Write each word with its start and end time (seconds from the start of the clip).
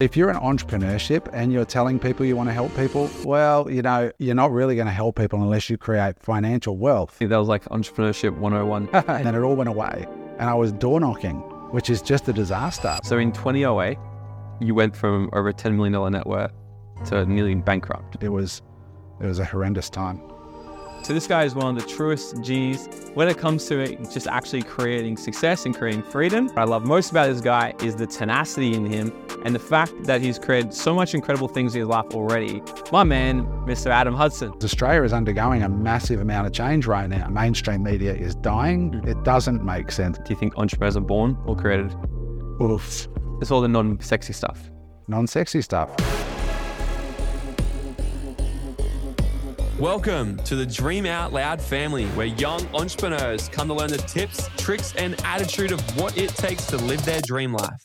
If 0.00 0.16
you're 0.16 0.28
in 0.28 0.34
entrepreneurship 0.34 1.30
and 1.32 1.52
you're 1.52 1.64
telling 1.64 2.00
people 2.00 2.26
you 2.26 2.34
want 2.34 2.48
to 2.48 2.52
help 2.52 2.74
people, 2.74 3.08
well, 3.24 3.70
you 3.70 3.80
know, 3.80 4.10
you're 4.18 4.34
not 4.34 4.50
really 4.50 4.74
going 4.74 4.88
to 4.88 4.92
help 4.92 5.14
people 5.14 5.40
unless 5.40 5.70
you 5.70 5.78
create 5.78 6.18
financial 6.18 6.76
wealth. 6.76 7.16
that 7.20 7.30
was 7.30 7.46
like 7.46 7.64
entrepreneurship 7.66 8.36
101. 8.36 8.88
and 8.92 9.24
then 9.24 9.36
it 9.36 9.42
all 9.42 9.54
went 9.54 9.68
away. 9.68 10.04
And 10.40 10.50
I 10.50 10.54
was 10.54 10.72
door 10.72 10.98
knocking, 10.98 11.36
which 11.70 11.90
is 11.90 12.02
just 12.02 12.26
a 12.26 12.32
disaster. 12.32 12.98
so 13.04 13.18
in 13.18 13.30
2008, 13.30 13.96
you 14.60 14.74
went 14.74 14.96
from 14.96 15.30
over 15.32 15.50
a 15.50 15.54
$10 15.54 15.76
million 15.76 16.12
net 16.12 16.26
worth 16.26 16.50
to 17.04 17.24
nearly 17.26 17.54
bankrupt. 17.54 18.20
It 18.20 18.30
was 18.30 18.62
it 19.20 19.26
was 19.26 19.38
a 19.38 19.44
horrendous 19.44 19.90
time. 19.90 20.20
So 21.04 21.12
this 21.12 21.26
guy 21.26 21.44
is 21.44 21.54
one 21.54 21.76
of 21.76 21.82
the 21.82 21.86
truest 21.86 22.40
G's 22.40 22.88
when 23.12 23.28
it 23.28 23.36
comes 23.36 23.66
to 23.66 23.78
it, 23.78 24.10
just 24.10 24.26
actually 24.26 24.62
creating 24.62 25.18
success 25.18 25.66
and 25.66 25.76
creating 25.76 26.02
freedom. 26.02 26.46
What 26.46 26.60
I 26.60 26.64
love 26.64 26.86
most 26.86 27.10
about 27.10 27.26
this 27.26 27.42
guy 27.42 27.74
is 27.82 27.94
the 27.94 28.06
tenacity 28.06 28.72
in 28.72 28.86
him 28.86 29.12
and 29.44 29.54
the 29.54 29.58
fact 29.58 29.92
that 30.04 30.22
he's 30.22 30.38
created 30.38 30.72
so 30.72 30.94
much 30.94 31.12
incredible 31.12 31.46
things 31.46 31.74
in 31.74 31.80
his 31.80 31.88
life 31.88 32.06
already. 32.14 32.62
My 32.90 33.04
man, 33.04 33.44
Mr. 33.66 33.88
Adam 33.88 34.14
Hudson. 34.14 34.54
Australia 34.62 35.02
is 35.02 35.12
undergoing 35.12 35.62
a 35.62 35.68
massive 35.68 36.22
amount 36.22 36.46
of 36.46 36.54
change 36.54 36.86
right 36.86 37.06
now. 37.10 37.28
Mainstream 37.28 37.82
media 37.82 38.14
is 38.14 38.34
dying. 38.36 39.02
It 39.06 39.22
doesn't 39.24 39.62
make 39.62 39.92
sense. 39.92 40.16
Do 40.16 40.24
you 40.30 40.36
think 40.36 40.56
entrepreneurs 40.56 40.96
are 40.96 41.02
born 41.02 41.36
or 41.44 41.54
created? 41.54 41.94
Oof. 42.62 43.08
It's 43.42 43.50
all 43.50 43.60
the 43.60 43.68
non-sexy 43.68 44.32
stuff. 44.32 44.70
Non 45.06 45.26
sexy 45.26 45.60
stuff. 45.60 45.94
Welcome 49.84 50.38
to 50.44 50.56
the 50.56 50.64
Dream 50.64 51.04
Out 51.04 51.34
Loud 51.34 51.60
family, 51.60 52.06
where 52.16 52.24
young 52.24 52.66
entrepreneurs 52.74 53.50
come 53.50 53.68
to 53.68 53.74
learn 53.74 53.90
the 53.90 53.98
tips, 53.98 54.48
tricks, 54.56 54.94
and 54.96 55.14
attitude 55.26 55.72
of 55.72 55.80
what 56.00 56.16
it 56.16 56.30
takes 56.30 56.64
to 56.68 56.78
live 56.78 57.04
their 57.04 57.20
dream 57.20 57.52
life. 57.52 57.84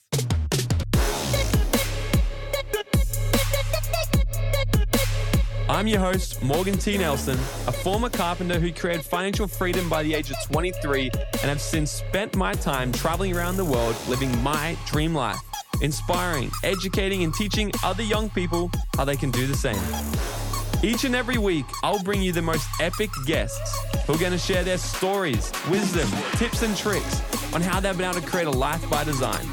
I'm 5.67 5.87
your 5.87 5.99
host, 5.99 6.41
Morgan 6.41 6.77
T. 6.77 6.97
Nelson, 6.97 7.37
a 7.67 7.73
former 7.73 8.09
carpenter 8.09 8.61
who 8.61 8.71
created 8.71 9.03
financial 9.03 9.45
freedom 9.45 9.89
by 9.89 10.01
the 10.01 10.13
age 10.13 10.31
of 10.31 10.37
23 10.49 11.11
and 11.11 11.41
have 11.41 11.59
since 11.59 11.91
spent 11.91 12.33
my 12.37 12.53
time 12.53 12.93
traveling 12.93 13.35
around 13.35 13.57
the 13.57 13.65
world 13.65 13.97
living 14.07 14.31
my 14.41 14.77
dream 14.85 15.13
life, 15.13 15.41
inspiring, 15.81 16.49
educating, 16.63 17.25
and 17.25 17.33
teaching 17.33 17.73
other 17.83 18.03
young 18.03 18.29
people 18.29 18.71
how 18.95 19.03
they 19.03 19.17
can 19.17 19.31
do 19.31 19.45
the 19.45 19.57
same. 19.57 20.48
Each 20.81 21.03
and 21.03 21.13
every 21.13 21.37
week, 21.37 21.65
I'll 21.83 22.01
bring 22.01 22.21
you 22.21 22.31
the 22.31 22.41
most 22.41 22.65
epic 22.79 23.09
guests 23.25 23.77
who 24.05 24.13
are 24.13 24.17
going 24.17 24.31
to 24.31 24.37
share 24.37 24.63
their 24.63 24.77
stories, 24.77 25.51
wisdom, 25.69 26.09
tips, 26.37 26.61
and 26.61 26.75
tricks 26.75 27.21
on 27.53 27.61
how 27.61 27.81
they've 27.81 27.97
been 27.97 28.09
able 28.09 28.21
to 28.21 28.25
create 28.25 28.47
a 28.47 28.51
life 28.51 28.89
by 28.89 29.03
design. 29.03 29.45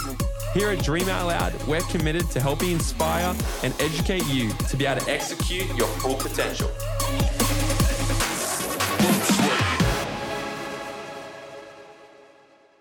Here 0.55 0.71
at 0.71 0.85
Dream 0.85 1.09
Out 1.09 1.27
Loud, 1.27 1.67
we're 1.67 1.81
committed 1.83 2.31
to 2.31 2.41
helping 2.41 2.71
inspire 2.71 3.35
and 3.65 3.75
educate 3.81 4.25
you 4.29 4.51
to 4.69 4.77
be 4.77 4.87
able 4.87 5.01
to 5.01 5.11
execute 5.11 5.67
your 5.77 5.89
full 5.99 6.15
potential. 6.15 6.71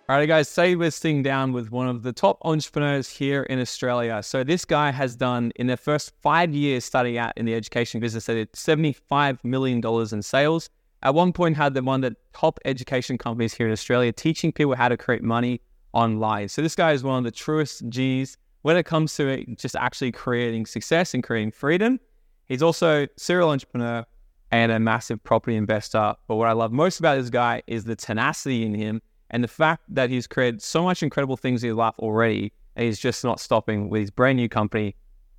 All 0.07 0.15
right, 0.15 0.27
guys, 0.27 0.47
say 0.47 0.75
we're 0.75 0.91
sitting 0.91 1.23
down 1.23 1.51
with 1.51 1.71
one 1.71 1.87
of 1.87 2.03
the 2.03 2.13
top 2.13 2.37
entrepreneurs 2.43 3.09
here 3.09 3.41
in 3.41 3.59
Australia. 3.59 4.21
So 4.21 4.43
this 4.43 4.63
guy 4.63 4.91
has 4.91 5.15
done 5.15 5.51
in 5.55 5.65
their 5.65 5.77
first 5.77 6.11
five 6.21 6.53
years 6.53 6.85
studying 6.85 7.17
out 7.17 7.33
in 7.37 7.47
the 7.47 7.55
education 7.55 7.99
business, 7.99 8.27
they 8.27 8.35
did 8.35 8.51
$75 8.51 9.43
million 9.43 9.81
in 9.83 10.21
sales. 10.21 10.69
At 11.01 11.15
one 11.15 11.33
point 11.33 11.57
had 11.57 11.73
them 11.73 11.85
one 11.85 12.03
of 12.03 12.11
the 12.11 12.17
top 12.33 12.59
education 12.65 13.17
companies 13.17 13.55
here 13.55 13.65
in 13.65 13.73
Australia, 13.73 14.11
teaching 14.11 14.51
people 14.51 14.75
how 14.75 14.89
to 14.89 14.95
create 14.95 15.23
money 15.23 15.59
online. 15.91 16.49
So 16.49 16.61
this 16.61 16.75
guy 16.75 16.91
is 16.91 17.03
one 17.03 17.17
of 17.17 17.23
the 17.23 17.31
truest 17.31 17.89
G's 17.89 18.37
when 18.61 18.77
it 18.77 18.83
comes 18.83 19.15
to 19.15 19.27
it, 19.27 19.57
just 19.57 19.75
actually 19.75 20.11
creating 20.11 20.67
success 20.67 21.15
and 21.15 21.23
creating 21.23 21.49
freedom. 21.49 21.99
He's 22.45 22.61
also 22.61 23.07
serial 23.17 23.49
entrepreneur 23.49 24.05
and 24.51 24.71
a 24.71 24.79
massive 24.79 25.23
property 25.23 25.55
investor. 25.55 26.13
But 26.27 26.35
what 26.35 26.47
I 26.47 26.51
love 26.51 26.71
most 26.71 26.99
about 26.99 27.17
this 27.17 27.31
guy 27.31 27.63
is 27.65 27.85
the 27.85 27.95
tenacity 27.95 28.63
in 28.63 28.75
him 28.75 29.01
and 29.31 29.43
the 29.43 29.47
fact 29.47 29.83
that 29.89 30.09
he's 30.09 30.27
created 30.27 30.61
so 30.61 30.83
much 30.83 31.01
incredible 31.03 31.37
things 31.37 31.63
in 31.63 31.69
his 31.69 31.75
life 31.77 31.95
already, 31.99 32.51
and 32.75 32.85
he's 32.85 32.99
just 32.99 33.23
not 33.23 33.39
stopping 33.39 33.89
with 33.89 34.01
his 34.01 34.11
brand 34.11 34.37
new 34.37 34.49
company 34.49 34.95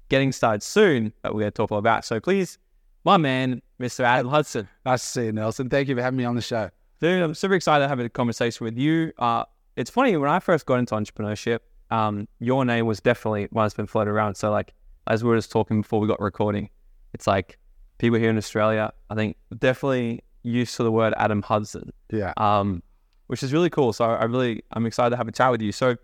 getting 0.08 0.32
started 0.32 0.62
soon 0.62 1.12
that 1.22 1.34
we're 1.34 1.40
going 1.40 1.52
to 1.52 1.56
talk 1.56 1.72
all 1.72 1.78
about. 1.78 2.04
So 2.04 2.20
please, 2.20 2.58
my 3.04 3.16
man, 3.16 3.60
Mr. 3.80 4.00
Adam 4.04 4.28
Hudson. 4.28 4.68
Nice 4.84 5.02
to 5.02 5.08
see 5.08 5.24
you, 5.26 5.32
Nelson. 5.32 5.68
Thank 5.68 5.88
you 5.88 5.96
for 5.96 6.02
having 6.02 6.16
me 6.16 6.24
on 6.24 6.34
the 6.36 6.42
show. 6.42 6.70
Dude, 7.00 7.22
I'm 7.22 7.34
super 7.34 7.54
excited 7.54 7.84
to 7.84 7.88
have 7.88 7.98
a 8.00 8.08
conversation 8.08 8.64
with 8.64 8.76
you. 8.78 9.12
Uh, 9.18 9.44
it's 9.76 9.90
funny, 9.90 10.16
when 10.16 10.30
I 10.30 10.38
first 10.38 10.64
got 10.66 10.78
into 10.78 10.94
entrepreneurship, 10.94 11.58
um, 11.90 12.26
your 12.40 12.64
name 12.64 12.86
was 12.86 13.00
definitely 13.00 13.48
one 13.50 13.64
that's 13.64 13.74
been 13.74 13.86
floated 13.86 14.10
around. 14.10 14.34
So, 14.36 14.50
like, 14.50 14.72
as 15.06 15.22
we 15.22 15.30
were 15.30 15.36
just 15.36 15.50
talking 15.52 15.82
before 15.82 16.00
we 16.00 16.08
got 16.08 16.20
recording, 16.20 16.70
it's 17.12 17.26
like 17.26 17.58
people 17.98 18.18
here 18.18 18.30
in 18.30 18.38
Australia, 18.38 18.92
I 19.10 19.14
think, 19.14 19.36
definitely 19.58 20.22
used 20.42 20.76
to 20.76 20.82
the 20.84 20.90
word 20.92 21.12
Adam 21.16 21.42
Hudson 21.42 21.92
Yeah. 22.10 22.32
um, 22.38 22.82
which 23.26 23.42
is 23.42 23.52
really 23.52 23.70
cool. 23.70 23.92
So 23.92 24.04
I 24.04 24.24
really, 24.24 24.62
I'm 24.72 24.86
excited 24.86 25.10
to 25.10 25.16
have 25.16 25.28
a 25.28 25.32
chat 25.32 25.50
with 25.50 25.62
you. 25.62 25.72
So, 25.72 25.96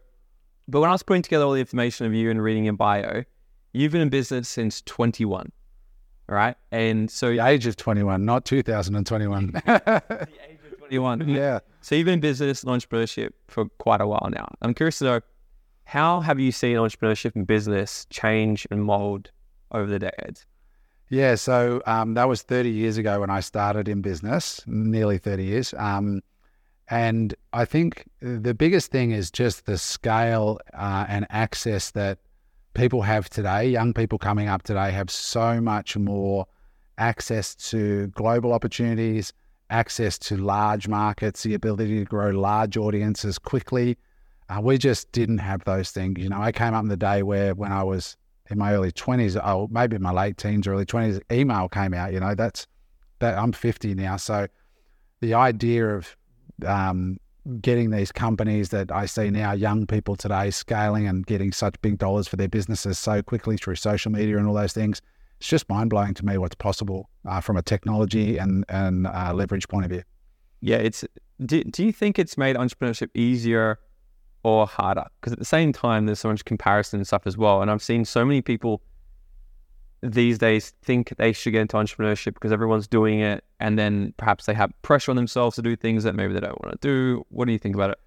but 0.69 0.81
when 0.81 0.91
I 0.91 0.93
was 0.93 1.03
putting 1.03 1.23
together 1.23 1.45
all 1.45 1.53
the 1.53 1.61
information 1.61 2.07
of 2.07 2.15
you 2.15 2.31
and 2.31 2.43
reading 2.43 2.65
your 2.65 2.75
bio, 2.75 3.25
you've 3.73 3.93
been 3.93 4.01
in 4.01 4.09
business 4.09 4.49
since 4.49 4.83
21, 4.83 5.51
right? 6.29 6.57
And 6.71 7.11
so 7.11 7.31
The 7.31 7.47
age 7.47 7.67
of 7.67 7.77
21, 7.77 8.25
not 8.25 8.45
2021. 8.45 9.47
the 9.67 10.29
age 10.49 10.59
of 10.71 10.79
21. 10.79 11.29
yeah. 11.29 11.61
So 11.81 11.95
you've 11.95 12.05
been 12.05 12.15
in 12.15 12.21
business 12.21 12.63
and 12.63 12.73
entrepreneurship 12.73 13.31
for 13.49 13.67
quite 13.79 14.01
a 14.01 14.07
while 14.07 14.29
now. 14.33 14.49
I'm 14.63 14.75
curious 14.75 14.99
to 14.99 15.05
know, 15.05 15.21
how 15.85 16.21
have 16.21 16.39
you 16.39 16.53
seen 16.53 16.77
entrepreneurship 16.77 17.35
and 17.35 17.47
business 17.47 18.07
change 18.09 18.67
and 18.71 18.85
mold 18.85 19.31
over 19.73 19.87
the 19.87 19.99
decades? 19.99 20.47
Yeah, 21.09 21.35
so 21.35 21.83
um, 21.85 22.15
that 22.15 22.27
was 22.27 22.41
30 22.41 22.71
years 22.71 22.97
ago 22.97 23.21
when 23.21 23.29
I 23.29 23.41
started 23.41 23.87
in 23.87 24.01
business, 24.01 24.63
nearly 24.67 25.19
30 25.19 25.45
years. 25.45 25.75
Um, 25.77 26.23
and 26.89 27.35
I 27.53 27.65
think 27.65 28.09
the 28.21 28.55
biggest 28.55 28.91
thing 28.91 29.13
is 29.13 29.31
just 29.31 29.67
the 29.67 29.79
scale 29.79 30.59
uh, 30.75 31.07
and 31.09 31.27
access 31.31 31.91
that 31.93 32.19
people 32.75 33.03
have 33.03 33.29
today. 33.31 33.69
Young 33.69 33.93
people 33.95 34.19
coming 34.19 34.49
up 34.49 34.63
today 34.63 34.91
have 34.91 35.11
so 35.11 35.61
much 35.61 35.97
more 35.97 36.47
access 36.99 37.55
to 37.55 38.09
global 38.09 38.53
opportunities, 38.53 39.33
access 39.71 40.19
to 40.19 40.37
large 40.37 40.89
markets, 40.89 41.43
the 41.43 41.55
ability 41.55 41.99
to 41.99 42.05
grow 42.05 42.31
large 42.31 42.77
audiences 42.77 43.39
quickly. 43.39 43.97
Uh, 44.49 44.61
we 44.61 44.77
just 44.77 45.11
didn't 45.13 45.39
have 45.39 45.65
those 45.65 45.91
things. 45.91 46.19
You 46.19 46.29
know, 46.29 46.41
I 46.41 46.53
came 46.53 46.75
up 46.75 46.83
in 46.83 46.89
the 46.89 46.97
day 46.97 47.23
where 47.23 47.55
when 47.55 47.73
I 47.73 47.83
was 47.83 48.17
in 48.51 48.59
my 48.59 48.75
early 48.75 48.93
20s, 48.93 49.41
oh, 49.43 49.69
maybe 49.71 49.97
my 49.99 50.13
late 50.13 50.37
teens, 50.37 50.67
early 50.67 50.85
20s, 50.85 51.21
email 51.31 51.69
came 51.69 51.95
out. 51.95 52.13
You 52.13 52.21
know, 52.21 52.35
that's 52.35 52.67
that 53.21 53.39
I'm 53.39 53.53
50 53.53 53.95
now. 53.95 54.17
So 54.17 54.47
the 55.21 55.35
idea 55.35 55.89
of 55.89 56.17
um, 56.67 57.19
getting 57.61 57.91
these 57.91 58.13
companies 58.13 58.69
that 58.69 58.93
I 58.93 59.07
see 59.07 59.31
now, 59.31 59.53
young 59.53 59.87
people 59.87 60.17
today, 60.17 60.51
scaling 60.51 61.09
and 61.09 61.27
getting 61.27 61.53
such 61.53 61.81
big 61.83 61.99
dollars 61.99 62.29
for 62.29 62.37
their 62.37 62.49
businesses 62.49 62.99
so 62.99 63.23
quickly 63.23 63.57
through 63.57 63.77
social 63.77 64.13
media 64.13 64.39
and 64.39 64.47
all 64.47 64.55
those 64.55 64.73
things, 64.73 65.01
it's 65.39 65.49
just 65.49 65.69
mind 65.69 65.91
blowing 65.91 66.15
to 66.15 66.25
me 66.25 66.39
what's 66.39 66.55
possible 66.55 67.09
uh, 67.27 67.41
from 67.41 67.57
a 67.57 67.63
technology 67.63 68.39
and, 68.39 68.65
and 68.69 69.09
uh, 69.09 69.33
leverage 69.35 69.67
point 69.69 69.85
of 69.85 69.91
view. 69.91 70.03
Yeah, 70.61 70.77
it's. 70.77 71.05
Do, 71.45 71.65
do 71.65 71.85
you 71.85 71.93
think 71.93 72.21
it's 72.21 72.39
made 72.39 72.55
entrepreneurship 72.55 73.09
easier 73.15 73.81
or 74.45 74.69
harder? 74.69 75.07
Because 75.21 75.33
at 75.33 75.41
the 75.41 75.45
same 75.45 75.73
time, 75.73 76.07
there's 76.07 76.21
so 76.21 76.29
much 76.29 76.45
comparison 76.45 77.01
and 77.01 77.07
stuff 77.07 77.27
as 77.27 77.37
well. 77.37 77.61
And 77.63 77.71
I've 77.71 77.83
seen 77.83 78.05
so 78.05 78.25
many 78.25 78.43
people 78.43 78.81
these 80.03 80.39
days 80.39 80.71
think 80.83 81.15
they 81.17 81.33
should 81.33 81.53
get 81.53 81.61
into 81.61 81.77
entrepreneurship 81.77 82.35
because 82.35 82.53
everyone's 82.53 82.87
doing 82.87 83.21
it, 83.21 83.45
and 83.61 83.79
then 83.79 84.15
perhaps 84.17 84.47
they 84.47 84.55
have 84.55 84.71
pressure 84.83 85.13
on 85.13 85.17
themselves 85.17 85.57
to 85.57 85.63
do 85.63 85.77
things 85.77 86.05
that 86.05 86.15
maybe 86.15 86.33
they 86.33 86.41
don't 86.41 86.61
want 86.63 86.81
to 86.81 86.87
do. 86.87 87.25
What 87.29 87.47
do 87.47 87.53
you 87.53 87.59
think 87.59 87.75
about 87.75 87.91
it? 87.91 87.99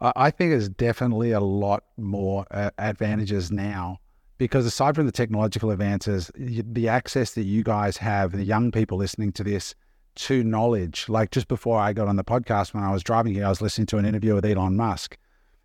I 0.00 0.30
think 0.30 0.50
there's 0.50 0.68
definitely 0.68 1.30
a 1.30 1.40
lot 1.40 1.84
more 1.96 2.46
uh, 2.50 2.70
advantages 2.78 3.52
now 3.52 4.00
because 4.38 4.66
aside 4.66 4.96
from 4.96 5.06
the 5.06 5.12
technological 5.12 5.70
advances, 5.70 6.30
the 6.36 6.88
access 6.88 7.34
that 7.34 7.44
you 7.44 7.62
guys 7.62 7.96
have, 7.98 8.32
the 8.32 8.44
young 8.44 8.72
people 8.72 8.98
listening 8.98 9.32
to 9.32 9.44
this, 9.44 9.74
to 10.16 10.42
knowledge. 10.42 11.08
Like 11.08 11.30
just 11.30 11.48
before 11.48 11.78
I 11.78 11.92
got 11.92 12.08
on 12.08 12.16
the 12.16 12.24
podcast, 12.24 12.74
when 12.74 12.82
I 12.82 12.92
was 12.92 13.02
driving 13.02 13.34
here, 13.34 13.46
I 13.46 13.48
was 13.48 13.62
listening 13.62 13.86
to 13.88 13.98
an 13.98 14.04
interview 14.04 14.34
with 14.34 14.44
Elon 14.44 14.76
Musk. 14.76 15.16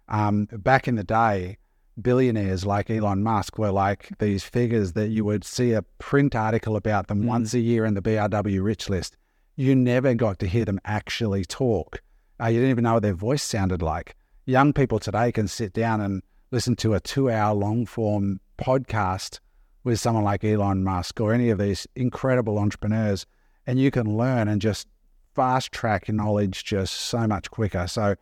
Um, 0.07 0.47
back 0.51 0.87
in 0.87 0.95
the 0.95 1.03
day, 1.03 1.57
billionaires 2.01 2.65
like 2.65 2.89
Elon 2.89 3.23
Musk 3.23 3.57
were 3.57 3.71
like 3.71 4.09
these 4.19 4.43
figures 4.43 4.93
that 4.93 5.09
you 5.09 5.23
would 5.25 5.43
see 5.43 5.73
a 5.73 5.81
print 5.99 6.35
article 6.35 6.75
about 6.75 7.07
them 7.07 7.23
Mm. 7.23 7.27
once 7.27 7.53
a 7.53 7.59
year 7.59 7.85
in 7.85 7.93
the 7.93 8.01
BRW 8.01 8.61
rich 8.63 8.89
list. 8.89 9.17
You 9.55 9.75
never 9.75 10.13
got 10.13 10.39
to 10.39 10.47
hear 10.47 10.65
them 10.65 10.79
actually 10.85 11.45
talk. 11.45 12.01
Uh, 12.41 12.47
you 12.47 12.59
didn't 12.59 12.69
even 12.71 12.83
know 12.85 12.93
what 12.93 13.03
their 13.03 13.13
voice 13.13 13.43
sounded 13.43 13.81
like. 13.81 14.15
Young 14.45 14.71
people 14.73 14.99
today 14.99 15.31
can 15.31 15.47
sit 15.47 15.73
down 15.73 15.99
and 16.01 16.23
listen 16.51 16.75
to 16.77 16.93
a 16.93 16.99
two 16.99 17.29
hour 17.29 17.53
long 17.53 17.85
form 17.85 18.39
podcast 18.57 19.39
with 19.83 19.99
someone 19.99 20.23
like 20.23 20.43
Elon 20.43 20.83
Musk 20.83 21.19
or 21.19 21.33
any 21.33 21.49
of 21.49 21.57
these 21.59 21.87
incredible 21.95 22.57
entrepreneurs, 22.57 23.25
and 23.67 23.79
you 23.79 23.91
can 23.91 24.17
learn 24.17 24.47
and 24.47 24.61
just 24.61 24.87
fast 25.35 25.71
track 25.71 26.07
your 26.07 26.15
knowledge 26.15 26.63
just 26.63 26.93
so 26.93 27.27
much 27.27 27.51
quicker. 27.51 27.87
So 27.87 28.15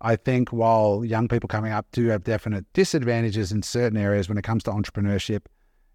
I 0.00 0.16
think 0.16 0.52
while 0.52 1.04
young 1.04 1.28
people 1.28 1.48
coming 1.48 1.72
up 1.72 1.86
do 1.92 2.06
have 2.08 2.24
definite 2.24 2.66
disadvantages 2.74 3.50
in 3.50 3.62
certain 3.62 3.98
areas 3.98 4.28
when 4.28 4.36
it 4.36 4.44
comes 4.44 4.62
to 4.64 4.70
entrepreneurship, 4.70 5.42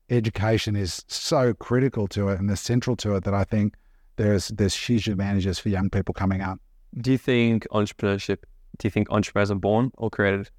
education 0.10 0.76
is 0.76 1.06
so 1.08 1.54
critical 1.54 2.08
to 2.10 2.30
it 2.30 2.40
and 2.40 2.50
is 2.50 2.60
central 2.60 2.96
to 2.98 3.16
it 3.16 3.24
that 3.24 3.34
I 3.34 3.44
think 3.44 3.76
there's 4.16 4.50
there's 4.50 4.76
huge 4.76 5.08
advantages 5.08 5.60
for 5.60 5.70
young 5.70 5.90
people 5.90 6.14
coming 6.14 6.42
up. 6.42 6.60
Do 6.98 7.12
you 7.12 7.18
think 7.18 7.68
entrepreneurship? 7.72 8.40
Do 8.78 8.88
you 8.88 8.90
think 8.90 9.10
entrepreneurs 9.12 9.52
are 9.52 9.56
born 9.56 9.92
or 9.98 10.10
created? 10.10 10.50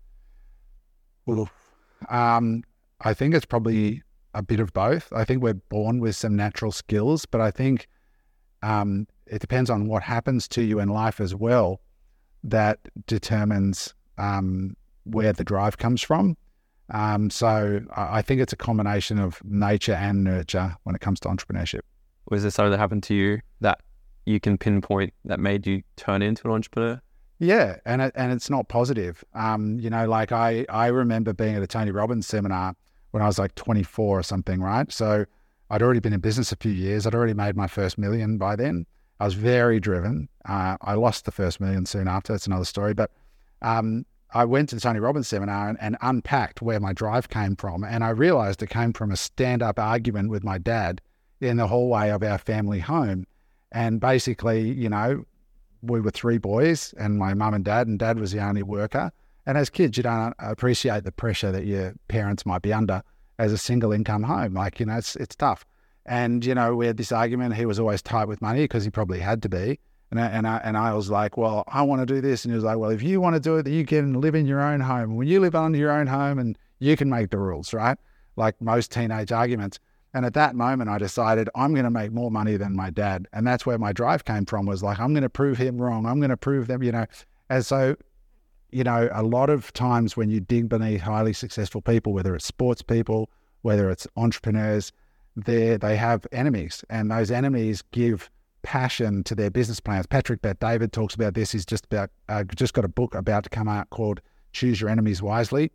Um, 2.09 2.62
I 3.00 3.15
think 3.15 3.35
it's 3.35 3.44
probably 3.44 4.03
a 4.35 4.43
bit 4.43 4.61
of 4.61 4.73
both. 4.73 5.12
I 5.12 5.25
think 5.25 5.43
we're 5.43 5.55
born 5.55 5.99
with 6.00 6.17
some 6.17 6.37
natural 6.37 6.73
skills, 6.73 7.27
but 7.27 7.41
I 7.41 7.50
think 7.50 7.89
um, 8.62 9.06
it 9.27 9.41
depends 9.41 9.69
on 9.69 9.87
what 9.87 10.03
happens 10.03 10.49
to 10.49 10.62
you 10.62 10.79
in 10.79 10.89
life 10.89 11.21
as 11.21 11.35
well 11.35 11.81
that 12.44 12.79
determines 13.06 13.94
um, 14.19 14.77
where 15.05 15.33
the 15.33 15.44
drive 15.44 15.79
comes 15.79 16.03
from. 16.03 16.37
Um, 16.91 17.31
so 17.31 17.81
I 17.97 18.23
think 18.23 18.41
it's 18.41 18.53
a 18.53 18.56
combination 18.56 19.19
of 19.19 19.43
nature 19.44 19.94
and 19.94 20.25
nurture 20.25 20.77
when 20.83 20.94
it 20.94 21.00
comes 21.00 21.21
to 21.21 21.29
entrepreneurship. 21.29 21.81
Was 22.29 22.43
there 22.43 22.50
something 22.50 22.71
that 22.71 22.79
happened 22.79 23.03
to 23.05 23.15
you 23.15 23.41
that 23.61 23.81
you 24.27 24.41
can 24.41 24.59
pinpoint 24.59 25.12
that 25.25 25.41
made 25.41 25.67
you 25.67 25.83
turn 25.97 26.23
into 26.23 26.47
an 26.47 26.55
entrepreneur? 26.55 27.00
Yeah, 27.39 27.79
and 27.85 28.03
it, 28.03 28.12
and 28.15 28.31
it's 28.31 28.50
not 28.50 28.69
positive. 28.69 29.25
Um, 29.35 29.81
you 29.81 29.91
know, 29.91 30.06
like 30.06 30.31
I 30.31 30.65
I 30.69 30.87
remember 30.89 31.33
being 31.33 31.56
at 31.56 31.62
a 31.62 31.67
Tony 31.67 31.91
Robbins 31.91 32.27
seminar 32.27 32.77
when 33.11 33.23
I 33.23 33.27
was 33.27 33.39
like 33.39 33.55
24 33.56 34.21
or 34.21 34.23
something, 34.23 34.61
right? 34.61 34.91
So 34.93 35.25
I'd 35.71 35.83
already 35.83 36.00
been 36.00 36.12
in 36.12 36.21
business 36.21 36.53
a 36.53 36.56
few 36.56 36.71
years. 36.71 37.06
I'd 37.06 37.15
already 37.15 37.35
made 37.35 37.56
my 37.56 37.67
first 37.67 37.99
million 37.99 38.39
by 38.39 38.56
then. 38.56 38.87
I 39.22 39.24
was 39.24 39.34
very 39.34 39.78
driven. 39.78 40.28
Uh, 40.46 40.76
I 40.80 40.94
lost 40.94 41.26
the 41.26 41.30
first 41.30 41.60
million 41.60 41.86
soon 41.86 42.08
after. 42.08 42.32
That's 42.32 42.48
another 42.48 42.64
story. 42.64 42.92
But 42.92 43.12
um, 43.62 44.04
I 44.34 44.44
went 44.44 44.70
to 44.70 44.74
the 44.74 44.80
Tony 44.80 44.98
Robbins 44.98 45.28
seminar 45.28 45.69
and, 45.69 45.78
and, 45.80 45.96
unpacked 46.00 46.60
where 46.60 46.80
my 46.80 46.92
drive 46.92 47.28
came 47.28 47.54
from. 47.54 47.84
And 47.84 48.02
I 48.02 48.08
realized 48.08 48.64
it 48.64 48.70
came 48.70 48.92
from 48.92 49.12
a 49.12 49.16
stand 49.16 49.62
up 49.62 49.78
argument 49.78 50.30
with 50.30 50.42
my 50.42 50.58
dad 50.58 51.00
in 51.40 51.56
the 51.56 51.69
hallway 51.69 52.10
of 52.10 52.24
our 52.24 52.36
family 52.36 52.80
home. 52.80 53.24
And 53.70 54.00
basically, 54.00 54.69
you 54.69 54.88
know, 54.88 55.24
we 55.82 56.00
were 56.00 56.10
three 56.10 56.38
boys 56.38 56.92
and 56.98 57.16
my 57.16 57.32
mum 57.32 57.54
and 57.54 57.64
dad, 57.64 57.86
and 57.86 58.00
dad 58.00 58.19
was 58.19 58.32
the 58.32 58.44
only 58.44 58.64
worker. 58.64 59.12
And 59.46 59.56
as 59.56 59.70
kids, 59.70 59.96
you 59.96 60.02
don't 60.02 60.34
appreciate 60.40 61.04
the 61.04 61.12
pressure 61.12 61.52
that 61.52 61.64
your 61.64 61.94
parents 62.08 62.44
might 62.44 62.62
be 62.62 62.72
under 62.72 63.04
as 63.38 63.52
a 63.52 63.58
single 63.58 63.92
income 63.92 64.24
home. 64.24 64.54
Like, 64.54 64.80
you 64.80 64.86
know, 64.86 64.96
it's, 64.96 65.14
it's 65.14 65.36
tough. 65.36 65.64
And, 66.06 66.44
you 66.44 66.54
know, 66.54 66.75
we 66.75 66.87
had 66.87 66.96
this 66.96 67.12
argument. 67.12 67.54
He 67.54 67.66
was 67.66 67.78
always 67.78 68.02
tight 68.02 68.26
with 68.26 68.43
money 68.43 68.62
because 68.62 68.84
he 68.84 68.90
probably 68.90 69.20
had 69.20 69.43
to 69.43 69.49
be. 69.49 69.78
And 70.10 70.20
I, 70.20 70.26
and, 70.26 70.46
I, 70.46 70.56
and 70.58 70.76
I 70.76 70.93
was 70.93 71.10
like, 71.10 71.37
well, 71.37 71.64
I 71.69 71.82
want 71.82 72.02
to 72.02 72.06
do 72.06 72.20
this. 72.20 72.44
And 72.44 72.52
he 72.52 72.56
was 72.56 72.64
like, 72.64 72.76
well, 72.76 72.90
if 72.90 73.02
you 73.02 73.20
want 73.20 73.34
to 73.34 73.40
do 73.40 73.56
it, 73.56 73.66
you 73.66 73.87
can 73.87 74.20
live 74.20 74.34
in 74.34 74.46
your 74.46 74.60
own 74.60 74.81
home. 74.81 75.16
When 75.16 75.26
you 75.26 75.40
live 75.40 75.54
under 75.54 75.78
your 75.78 75.90
own 75.90 76.06
home 76.06 76.38
and 76.38 76.58
you 76.81 76.96
can 76.96 77.08
make 77.08 77.31
the 77.31 77.38
rules, 77.38 77.72
right? 77.72 77.96
Like 78.37 78.60
most 78.60 78.90
teenage 78.90 79.32
arguments. 79.32 79.78
And 80.12 80.26
at 80.26 80.34
that 80.34 80.54
moment, 80.54 80.90
I 80.90 80.99
decided 80.99 81.49
I'm 81.54 81.72
going 81.72 81.84
to 81.84 81.90
make 81.90 82.12
more 82.12 82.31
money 82.31 82.58
than 82.58 82.76
my 82.76 82.90
dad. 82.90 83.26
And 83.32 83.46
that's 83.46 83.64
where 83.64 83.78
my 83.78 83.93
drive 83.93 84.26
came 84.26 84.44
from 84.44 84.66
was 84.66 84.82
like, 84.82 85.00
I'm 85.00 85.14
going 85.14 85.22
to 85.22 85.31
prove 85.31 85.56
him 85.56 85.81
wrong. 85.81 86.05
I'm 86.05 86.20
going 86.20 86.31
to 86.31 86.37
prove 86.37 86.66
them, 86.66 86.82
you 86.82 86.93
know. 86.93 87.06
And 87.48 87.64
so, 87.64 87.96
you 88.70 88.84
know, 88.84 89.08
a 89.12 89.22
lot 89.22 89.48
of 89.48 89.72
times 89.72 90.14
when 90.16 90.28
you 90.28 90.40
dig 90.40 90.69
beneath 90.69 91.00
highly 91.00 91.32
successful 91.32 91.81
people, 91.81 92.12
whether 92.12 92.34
it's 92.34 92.44
sports 92.44 92.82
people, 92.82 93.31
whether 93.62 93.88
it's 93.88 94.06
entrepreneurs, 94.16 94.93
they 95.37 95.76
they 95.76 95.96
have 95.96 96.26
enemies, 96.32 96.84
and 96.90 97.11
those 97.11 97.31
enemies 97.31 97.82
give 97.93 98.31
passion 98.62 99.25
to 99.25 99.34
their 99.34 99.50
business 99.50 99.81
plans. 99.81 100.06
Patrick 100.06 100.40
Bet 100.43 100.61
David 100.61 100.93
talks 100.93 101.14
about 101.14 101.34
this. 101.34 101.52
He's 101.52 101.67
just 101.67 101.87
about 101.87 102.11
uh, 102.29 102.44
just 102.44 102.75
got 102.75 102.84
a 102.84 102.88
book 102.88 103.14
about 103.14 103.44
to 103.44 103.50
come 103.50 103.69
out 103.69 103.90
called 103.90 104.20
"Choose 104.52 104.81
Your 104.81 104.90
Enemies 104.90 105.23
Wisely." 105.23 105.73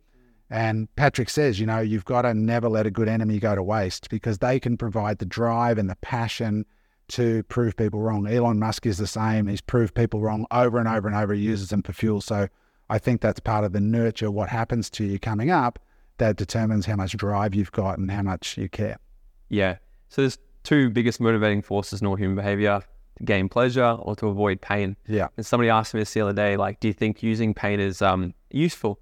And 0.50 0.88
Patrick 0.96 1.28
says, 1.28 1.60
you 1.60 1.66
know, 1.66 1.80
you've 1.80 2.06
got 2.06 2.22
to 2.22 2.32
never 2.32 2.70
let 2.70 2.86
a 2.86 2.90
good 2.90 3.08
enemy 3.08 3.38
go 3.38 3.54
to 3.54 3.62
waste 3.62 4.08
because 4.08 4.38
they 4.38 4.58
can 4.58 4.78
provide 4.78 5.18
the 5.18 5.26
drive 5.26 5.76
and 5.76 5.90
the 5.90 5.96
passion 5.96 6.64
to 7.08 7.42
prove 7.44 7.76
people 7.76 8.00
wrong. 8.00 8.26
Elon 8.26 8.58
Musk 8.58 8.86
is 8.86 8.98
the 8.98 9.06
same. 9.06 9.46
He's 9.46 9.60
proved 9.60 9.94
people 9.94 10.20
wrong 10.20 10.46
over 10.50 10.78
and 10.78 10.88
over 10.88 11.06
and 11.06 11.16
over. 11.16 11.34
He 11.34 11.42
uses 11.42 11.68
them 11.68 11.82
for 11.82 11.92
fuel. 11.92 12.20
So 12.20 12.48
I 12.88 12.98
think 12.98 13.20
that's 13.20 13.40
part 13.40 13.64
of 13.64 13.72
the 13.72 13.80
nurture, 13.80 14.30
what 14.30 14.48
happens 14.48 14.88
to 14.90 15.04
you 15.04 15.18
coming 15.18 15.50
up, 15.50 15.78
that 16.16 16.36
determines 16.36 16.86
how 16.86 16.96
much 16.96 17.16
drive 17.16 17.54
you've 17.54 17.72
got 17.72 17.98
and 17.98 18.10
how 18.10 18.22
much 18.22 18.56
you 18.56 18.68
care. 18.68 18.98
Yeah. 19.48 19.76
So 20.08 20.22
there's 20.22 20.38
two 20.64 20.90
biggest 20.90 21.20
motivating 21.20 21.62
forces 21.62 22.00
in 22.00 22.06
all 22.06 22.16
human 22.16 22.36
behavior 22.36 22.82
to 23.16 23.24
gain 23.24 23.48
pleasure 23.48 23.96
or 24.00 24.16
to 24.16 24.28
avoid 24.28 24.60
pain. 24.60 24.96
Yeah. 25.06 25.28
And 25.36 25.44
somebody 25.44 25.70
asked 25.70 25.94
me 25.94 26.00
this 26.00 26.12
the 26.14 26.20
other 26.20 26.32
day, 26.32 26.56
like, 26.56 26.80
do 26.80 26.88
you 26.88 26.94
think 26.94 27.22
using 27.22 27.54
pain 27.54 27.80
is 27.80 28.02
um, 28.02 28.34
useful? 28.50 29.00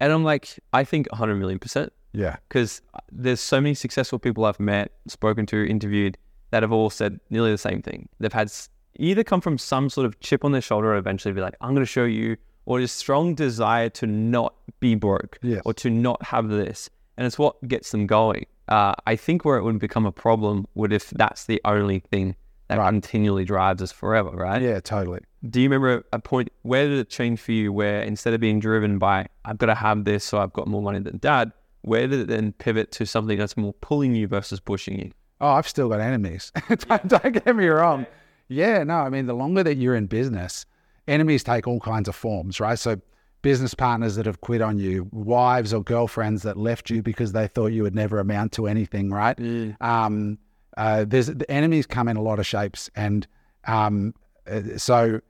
And 0.00 0.12
I'm 0.12 0.24
like, 0.24 0.58
I 0.72 0.84
think 0.84 1.10
100 1.10 1.36
million 1.36 1.58
percent. 1.58 1.92
Yeah. 2.12 2.36
Because 2.48 2.80
there's 3.12 3.40
so 3.40 3.60
many 3.60 3.74
successful 3.74 4.18
people 4.18 4.44
I've 4.44 4.60
met, 4.60 4.92
spoken 5.06 5.46
to, 5.46 5.68
interviewed 5.68 6.16
that 6.50 6.62
have 6.62 6.72
all 6.72 6.90
said 6.90 7.20
nearly 7.30 7.50
the 7.50 7.58
same 7.58 7.82
thing. 7.82 8.08
They've 8.18 8.32
had 8.32 8.50
either 8.98 9.24
come 9.24 9.40
from 9.40 9.58
some 9.58 9.90
sort 9.90 10.06
of 10.06 10.18
chip 10.20 10.44
on 10.44 10.52
their 10.52 10.60
shoulder 10.60 10.94
or 10.94 10.96
eventually 10.96 11.34
be 11.34 11.40
like, 11.40 11.56
I'm 11.60 11.74
going 11.74 11.84
to 11.84 11.90
show 11.90 12.04
you, 12.04 12.36
or 12.64 12.80
a 12.80 12.88
strong 12.88 13.34
desire 13.34 13.88
to 13.90 14.06
not 14.06 14.54
be 14.80 14.94
broke 14.94 15.38
yes. 15.42 15.62
or 15.64 15.74
to 15.74 15.90
not 15.90 16.22
have 16.24 16.48
this. 16.48 16.90
And 17.16 17.26
it's 17.26 17.38
what 17.38 17.56
gets 17.68 17.92
them 17.92 18.06
going. 18.06 18.46
Uh, 18.68 18.94
I 19.06 19.16
think 19.16 19.44
where 19.44 19.56
it 19.56 19.62
would 19.62 19.78
become 19.78 20.06
a 20.06 20.12
problem 20.12 20.66
would 20.74 20.92
if 20.92 21.10
that's 21.10 21.44
the 21.44 21.60
only 21.64 22.00
thing 22.00 22.34
that 22.68 22.78
right. 22.78 22.88
continually 22.88 23.44
drives 23.44 23.80
us 23.80 23.92
forever, 23.92 24.30
right? 24.30 24.60
Yeah, 24.60 24.80
totally. 24.80 25.20
Do 25.48 25.60
you 25.60 25.68
remember 25.68 26.04
a 26.12 26.18
point 26.18 26.50
where 26.62 26.88
did 26.88 26.98
it 26.98 27.08
change 27.08 27.40
for 27.40 27.52
you 27.52 27.72
where 27.72 28.02
instead 28.02 28.34
of 28.34 28.40
being 28.40 28.58
driven 28.58 28.98
by 28.98 29.26
I've 29.44 29.58
got 29.58 29.66
to 29.66 29.74
have 29.74 30.04
this 30.04 30.24
so 30.24 30.38
I've 30.38 30.52
got 30.52 30.66
more 30.66 30.82
money 30.82 30.98
than 30.98 31.18
dad, 31.18 31.52
where 31.82 32.08
did 32.08 32.20
it 32.20 32.28
then 32.28 32.52
pivot 32.52 32.90
to 32.92 33.06
something 33.06 33.38
that's 33.38 33.56
more 33.56 33.72
pulling 33.74 34.14
you 34.14 34.26
versus 34.26 34.58
pushing 34.58 34.98
you? 34.98 35.12
Oh, 35.40 35.50
I've 35.50 35.68
still 35.68 35.88
got 35.88 36.00
enemies. 36.00 36.50
don't, 36.68 37.08
don't, 37.08 37.44
get 37.44 37.54
me 37.54 37.66
wrong. 37.66 38.06
Yeah, 38.48 38.82
no, 38.82 38.94
I 38.94 39.10
mean 39.10 39.26
the 39.26 39.34
longer 39.34 39.62
that 39.62 39.76
you're 39.76 39.94
in 39.94 40.06
business, 40.06 40.66
enemies 41.06 41.44
take 41.44 41.68
all 41.68 41.78
kinds 41.78 42.08
of 42.08 42.16
forms, 42.16 42.58
right? 42.58 42.78
So 42.78 43.00
business 43.46 43.74
partners 43.74 44.16
that 44.16 44.26
have 44.26 44.40
quit 44.40 44.60
on 44.60 44.76
you, 44.76 45.08
wives 45.12 45.72
or 45.72 45.80
girlfriends 45.80 46.42
that 46.42 46.56
left 46.56 46.90
you 46.90 47.00
because 47.00 47.30
they 47.30 47.46
thought 47.46 47.68
you 47.68 47.84
would 47.84 47.94
never 47.94 48.18
amount 48.18 48.50
to 48.50 48.66
anything, 48.66 49.08
right? 49.08 49.36
Mm. 49.36 49.80
Um, 49.80 50.38
uh, 50.76 51.04
there's 51.06 51.28
the 51.28 51.48
enemies 51.48 51.86
come 51.86 52.08
in 52.08 52.16
a 52.16 52.22
lot 52.22 52.40
of 52.40 52.46
shapes, 52.46 52.90
and 52.96 53.24
um, 53.68 54.14
uh, 54.50 54.62
so 54.76 55.20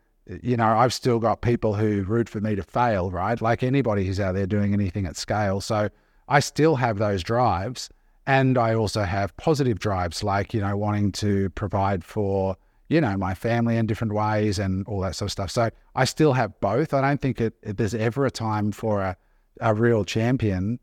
you 0.42 0.56
know 0.56 0.64
I've 0.64 0.94
still 0.94 1.18
got 1.18 1.42
people 1.42 1.74
who 1.74 2.04
root 2.04 2.30
for 2.30 2.40
me 2.40 2.54
to 2.54 2.62
fail, 2.62 3.10
right? 3.10 3.38
Like 3.38 3.62
anybody 3.62 4.06
who's 4.06 4.18
out 4.18 4.34
there 4.34 4.46
doing 4.46 4.72
anything 4.72 5.04
at 5.04 5.18
scale. 5.18 5.60
So 5.60 5.90
I 6.26 6.40
still 6.40 6.76
have 6.76 6.96
those 6.96 7.22
drives, 7.22 7.90
and 8.26 8.56
I 8.56 8.74
also 8.74 9.02
have 9.02 9.36
positive 9.36 9.78
drives, 9.78 10.24
like 10.24 10.54
you 10.54 10.62
know 10.62 10.74
wanting 10.74 11.12
to 11.12 11.50
provide 11.50 12.02
for 12.02 12.56
you 12.88 13.00
know, 13.00 13.16
my 13.16 13.34
family 13.34 13.76
in 13.76 13.86
different 13.86 14.12
ways 14.12 14.58
and 14.58 14.86
all 14.86 15.00
that 15.00 15.16
sort 15.16 15.28
of 15.28 15.32
stuff. 15.32 15.50
So 15.50 15.70
I 15.94 16.04
still 16.04 16.32
have 16.34 16.58
both. 16.60 16.94
I 16.94 17.00
don't 17.00 17.20
think 17.20 17.40
it, 17.40 17.54
it, 17.62 17.76
there's 17.76 17.94
ever 17.94 18.26
a 18.26 18.30
time 18.30 18.72
for 18.72 19.00
a, 19.00 19.16
a 19.60 19.74
real 19.74 20.04
champion 20.04 20.78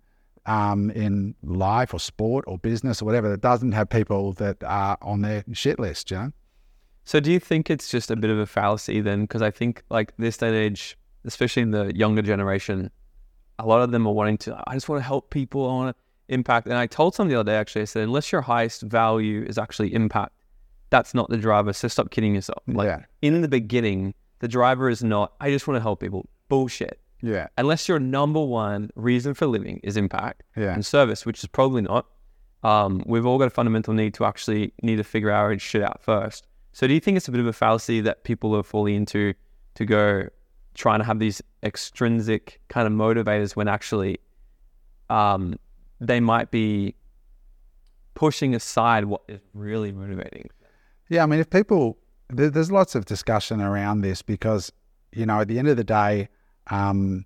um, 0.46 0.90
in 0.92 1.36
life 1.44 1.94
or 1.94 2.00
sport 2.00 2.44
or 2.48 2.58
business 2.58 3.02
or 3.02 3.06
whatever 3.06 3.30
that 3.30 3.42
doesn't 3.42 3.72
have 3.72 3.90
people 3.90 4.34
that 4.34 4.62
are 4.64 4.98
on 5.02 5.22
their 5.22 5.46
shit 5.54 5.80
list, 5.80 6.12
you 6.12 6.18
know? 6.18 6.32
So 7.06 7.20
do 7.20 7.32
you 7.32 7.40
think 7.40 7.70
it's 7.70 7.90
just 7.90 8.12
a 8.12 8.16
bit 8.16 8.30
of 8.30 8.40
a 8.40 8.46
fallacy 8.46 9.02
then? 9.02 9.22
Because 9.22 9.42
I 9.42 9.52
think 9.52 9.84
like 9.90 10.14
this 10.18 10.38
day 10.38 10.48
and 10.48 10.56
age, 10.56 10.98
especially 11.26 11.62
in 11.62 11.72
the 11.72 11.96
younger 11.96 12.22
generation, 12.22 12.92
a 13.60 13.66
lot 13.66 13.82
of 13.82 13.92
them 13.92 14.08
are 14.08 14.14
wanting 14.14 14.38
to, 14.40 14.62
I 14.68 14.74
just 14.74 14.90
want 14.90 15.02
to 15.02 15.06
help 15.06 15.30
people, 15.30 15.70
I 15.70 15.74
want 15.74 15.96
to 15.96 16.34
impact. 16.34 16.68
And 16.68 16.76
I 16.76 16.88
told 16.88 17.14
someone 17.14 17.30
the 17.30 17.40
other 17.40 17.52
day, 17.52 17.58
actually, 17.58 17.84
I 17.84 17.86
said, 17.86 18.04
unless 18.04 18.32
your 18.32 18.42
highest 18.42 18.84
value 18.84 19.44
is 19.44 19.58
actually 19.58 19.94
impact, 19.94 20.34
that's 20.94 21.16
not 21.16 21.28
the 21.28 21.38
driver. 21.38 21.74
So 21.74 21.88
stop 21.88 22.12
kidding 22.12 22.36
yourself. 22.36 22.62
Like 22.68 22.86
yeah. 22.86 23.06
in 23.24 23.42
the 23.42 23.48
beginning, 23.48 24.14
the 24.40 24.48
driver 24.48 24.90
is 24.90 25.04
not, 25.04 25.34
I 25.42 25.50
just 25.50 25.68
want 25.68 25.76
to 25.76 25.82
help 25.82 26.00
people. 26.00 26.30
Bullshit. 26.50 27.00
Yeah. 27.24 27.48
Unless 27.58 27.88
your 27.88 27.98
number 28.00 28.40
one 28.40 28.92
reason 28.96 29.34
for 29.34 29.48
living 29.48 29.80
is 29.82 29.98
impact 29.98 30.44
yeah. 30.56 30.72
and 30.72 30.86
service, 30.86 31.26
which 31.26 31.40
is 31.40 31.48
probably 31.48 31.82
not. 31.82 32.06
Um, 32.62 33.02
we've 33.08 33.26
all 33.26 33.40
got 33.40 33.48
a 33.48 33.50
fundamental 33.50 33.96
need 33.96 34.14
to 34.14 34.26
actually 34.26 34.72
need 34.84 34.98
to 34.98 35.04
figure 35.04 35.32
our 35.32 35.58
shit 35.58 35.82
out 35.82 36.00
first. 36.04 36.46
So 36.74 36.86
do 36.86 36.94
you 36.94 37.00
think 37.00 37.18
it's 37.18 37.28
a 37.28 37.32
bit 37.32 37.42
of 37.42 37.48
a 37.48 37.54
fallacy 37.54 38.00
that 38.02 38.24
people 38.24 38.56
are 38.56 38.62
falling 38.62 38.94
into 38.94 39.34
to 39.74 39.86
go 39.86 40.28
trying 40.76 41.00
to 41.00 41.06
have 41.06 41.18
these 41.18 41.42
extrinsic 41.64 42.62
kind 42.68 42.86
of 42.86 42.94
motivators 42.94 43.56
when 43.56 43.68
actually 43.68 44.20
um, 45.10 45.58
they 46.00 46.20
might 46.20 46.52
be 46.52 46.94
pushing 48.14 48.54
aside 48.54 49.06
what 49.06 49.22
is 49.28 49.40
really 49.56 49.92
motivating? 49.92 50.52
Yeah, 51.14 51.22
I 51.22 51.26
mean, 51.28 51.40
if 51.40 51.52
people, 51.52 52.00
there's 52.30 52.72
lots 52.72 52.96
of 52.96 53.06
discussion 53.06 53.62
around 53.62 54.02
this 54.02 54.24
because, 54.24 54.72
you 55.12 55.28
know, 55.28 55.42
at 55.42 55.48
the 55.48 55.60
end 55.60 55.68
of 55.68 55.78
the 55.78 55.84
day, 55.84 56.28
um, 56.72 57.26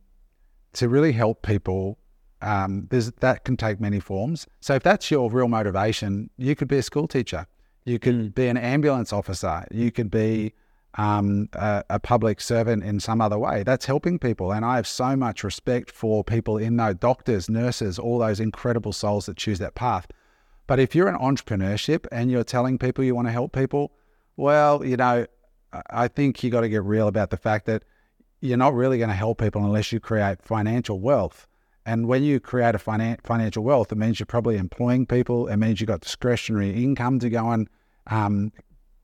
to 0.73 0.89
really 0.89 1.13
help 1.13 1.41
people, 1.41 1.97
um, 2.41 2.87
there's, 2.89 3.13
that 3.13 3.45
can 3.45 3.55
take 3.55 3.79
many 3.79 4.01
forms. 4.01 4.45
So 4.59 4.75
if 4.75 4.83
that's 4.83 5.09
your 5.09 5.31
real 5.31 5.47
motivation, 5.47 6.29
you 6.37 6.53
could 6.53 6.67
be 6.67 6.79
a 6.79 6.83
school 6.83 7.07
teacher, 7.07 7.47
you 7.85 7.97
could 7.97 8.15
mm. 8.15 8.35
be 8.35 8.47
an 8.47 8.57
ambulance 8.57 9.13
officer, 9.13 9.63
you 9.71 9.89
could 9.89 10.11
be 10.11 10.51
um, 10.95 11.47
a, 11.53 11.85
a, 11.89 11.97
public 11.97 12.41
servant 12.41 12.83
in 12.83 12.99
some 12.99 13.21
other 13.21 13.39
way. 13.39 13.63
That's 13.63 13.85
helping 13.85 14.19
people. 14.19 14.51
And 14.51 14.65
I 14.65 14.75
have 14.75 14.87
so 14.87 15.15
much 15.15 15.45
respect 15.45 15.91
for 15.91 16.25
people 16.25 16.57
in 16.57 16.75
those 16.75 16.95
doctors, 16.95 17.49
nurses, 17.49 17.97
all 17.99 18.19
those 18.19 18.41
incredible 18.41 18.91
souls 18.91 19.27
that 19.27 19.37
choose 19.37 19.59
that 19.59 19.75
path. 19.75 20.07
But 20.67 20.79
if 20.79 20.93
you're 20.93 21.07
in 21.07 21.15
entrepreneurship 21.15 22.05
and 22.11 22.29
you're 22.29 22.43
telling 22.43 22.77
people 22.77 23.03
you 23.03 23.15
want 23.15 23.27
to 23.27 23.31
help 23.31 23.53
people, 23.53 23.93
well, 24.35 24.85
you 24.85 24.97
know, 24.97 25.25
I 25.89 26.07
think 26.07 26.43
you 26.43 26.49
got 26.49 26.61
to 26.61 26.69
get 26.69 26.83
real 26.83 27.07
about 27.07 27.29
the 27.29 27.37
fact 27.37 27.65
that 27.65 27.83
you're 28.41 28.57
not 28.57 28.73
really 28.73 28.97
going 28.97 29.09
to 29.09 29.15
help 29.15 29.39
people 29.39 29.63
unless 29.63 29.91
you 29.91 29.99
create 29.99 30.41
financial 30.41 30.99
wealth. 30.99 31.47
And 31.85 32.07
when 32.07 32.21
you 32.23 32.39
create 32.39 32.75
a 32.75 32.77
finan- 32.77 33.21
financial 33.23 33.63
wealth, 33.63 33.91
it 33.91 33.97
means 33.97 34.19
you're 34.19 34.27
probably 34.27 34.57
employing 34.57 35.05
people. 35.05 35.47
It 35.47 35.57
means 35.57 35.79
you've 35.79 35.87
got 35.87 36.01
discretionary 36.01 36.71
income 36.83 37.19
to 37.19 37.29
go 37.29 37.49
and 37.51 37.69
um, 38.07 38.51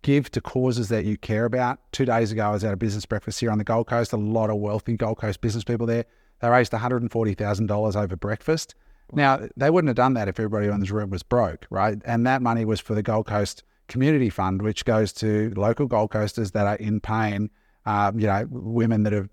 give 0.02 0.30
to 0.32 0.42
causes 0.42 0.90
that 0.90 1.06
you 1.06 1.18
care 1.18 1.46
about. 1.46 1.80
Two 1.94 2.06
days 2.06 2.32
ago, 2.34 2.48
I 2.48 2.52
was 2.52 2.64
at 2.66 2.74
a 2.74 2.78
business 2.78 3.06
breakfast 3.06 3.40
here 3.40 3.52
on 3.52 3.58
the 3.58 3.64
Gold 3.64 3.88
Coast. 3.88 4.12
A 4.12 4.18
lot 4.18 4.50
of 4.50 4.58
wealthy 4.58 4.98
Gold 4.98 5.18
Coast 5.18 5.40
business 5.40 5.64
people 5.64 5.88
there. 5.88 6.06
They 6.42 6.50
raised 6.50 6.74
$140,000 6.74 7.96
over 7.96 8.16
breakfast. 8.18 8.76
Now, 9.16 9.48
they 9.56 9.70
wouldn't 9.70 9.90
have 9.90 9.96
done 9.96 10.14
that 10.16 10.28
if 10.28 10.40
everybody 10.40 10.68
in 10.68 10.80
this 10.80 10.92
room 10.92 11.10
was 11.10 11.24
broke, 11.24 11.66
right? 11.70 12.02
And 12.06 12.26
that 12.28 12.42
money 12.42 12.66
was 12.66 12.80
for 12.80 12.96
the 12.96 13.04
Gold 13.04 13.28
Coast 13.28 13.64
Community 13.88 14.30
Fund, 14.30 14.62
which 14.62 14.86
goes 14.86 15.14
to 15.14 15.54
local 15.56 15.88
Gold 15.88 16.12
Coasters 16.12 16.52
that 16.52 16.68
are 16.68 16.76
in 16.76 17.00
pain, 17.00 17.50
um, 17.86 18.20
you 18.20 18.28
know, 18.28 18.48
women 18.50 19.04
that 19.04 19.14
are 19.14 19.30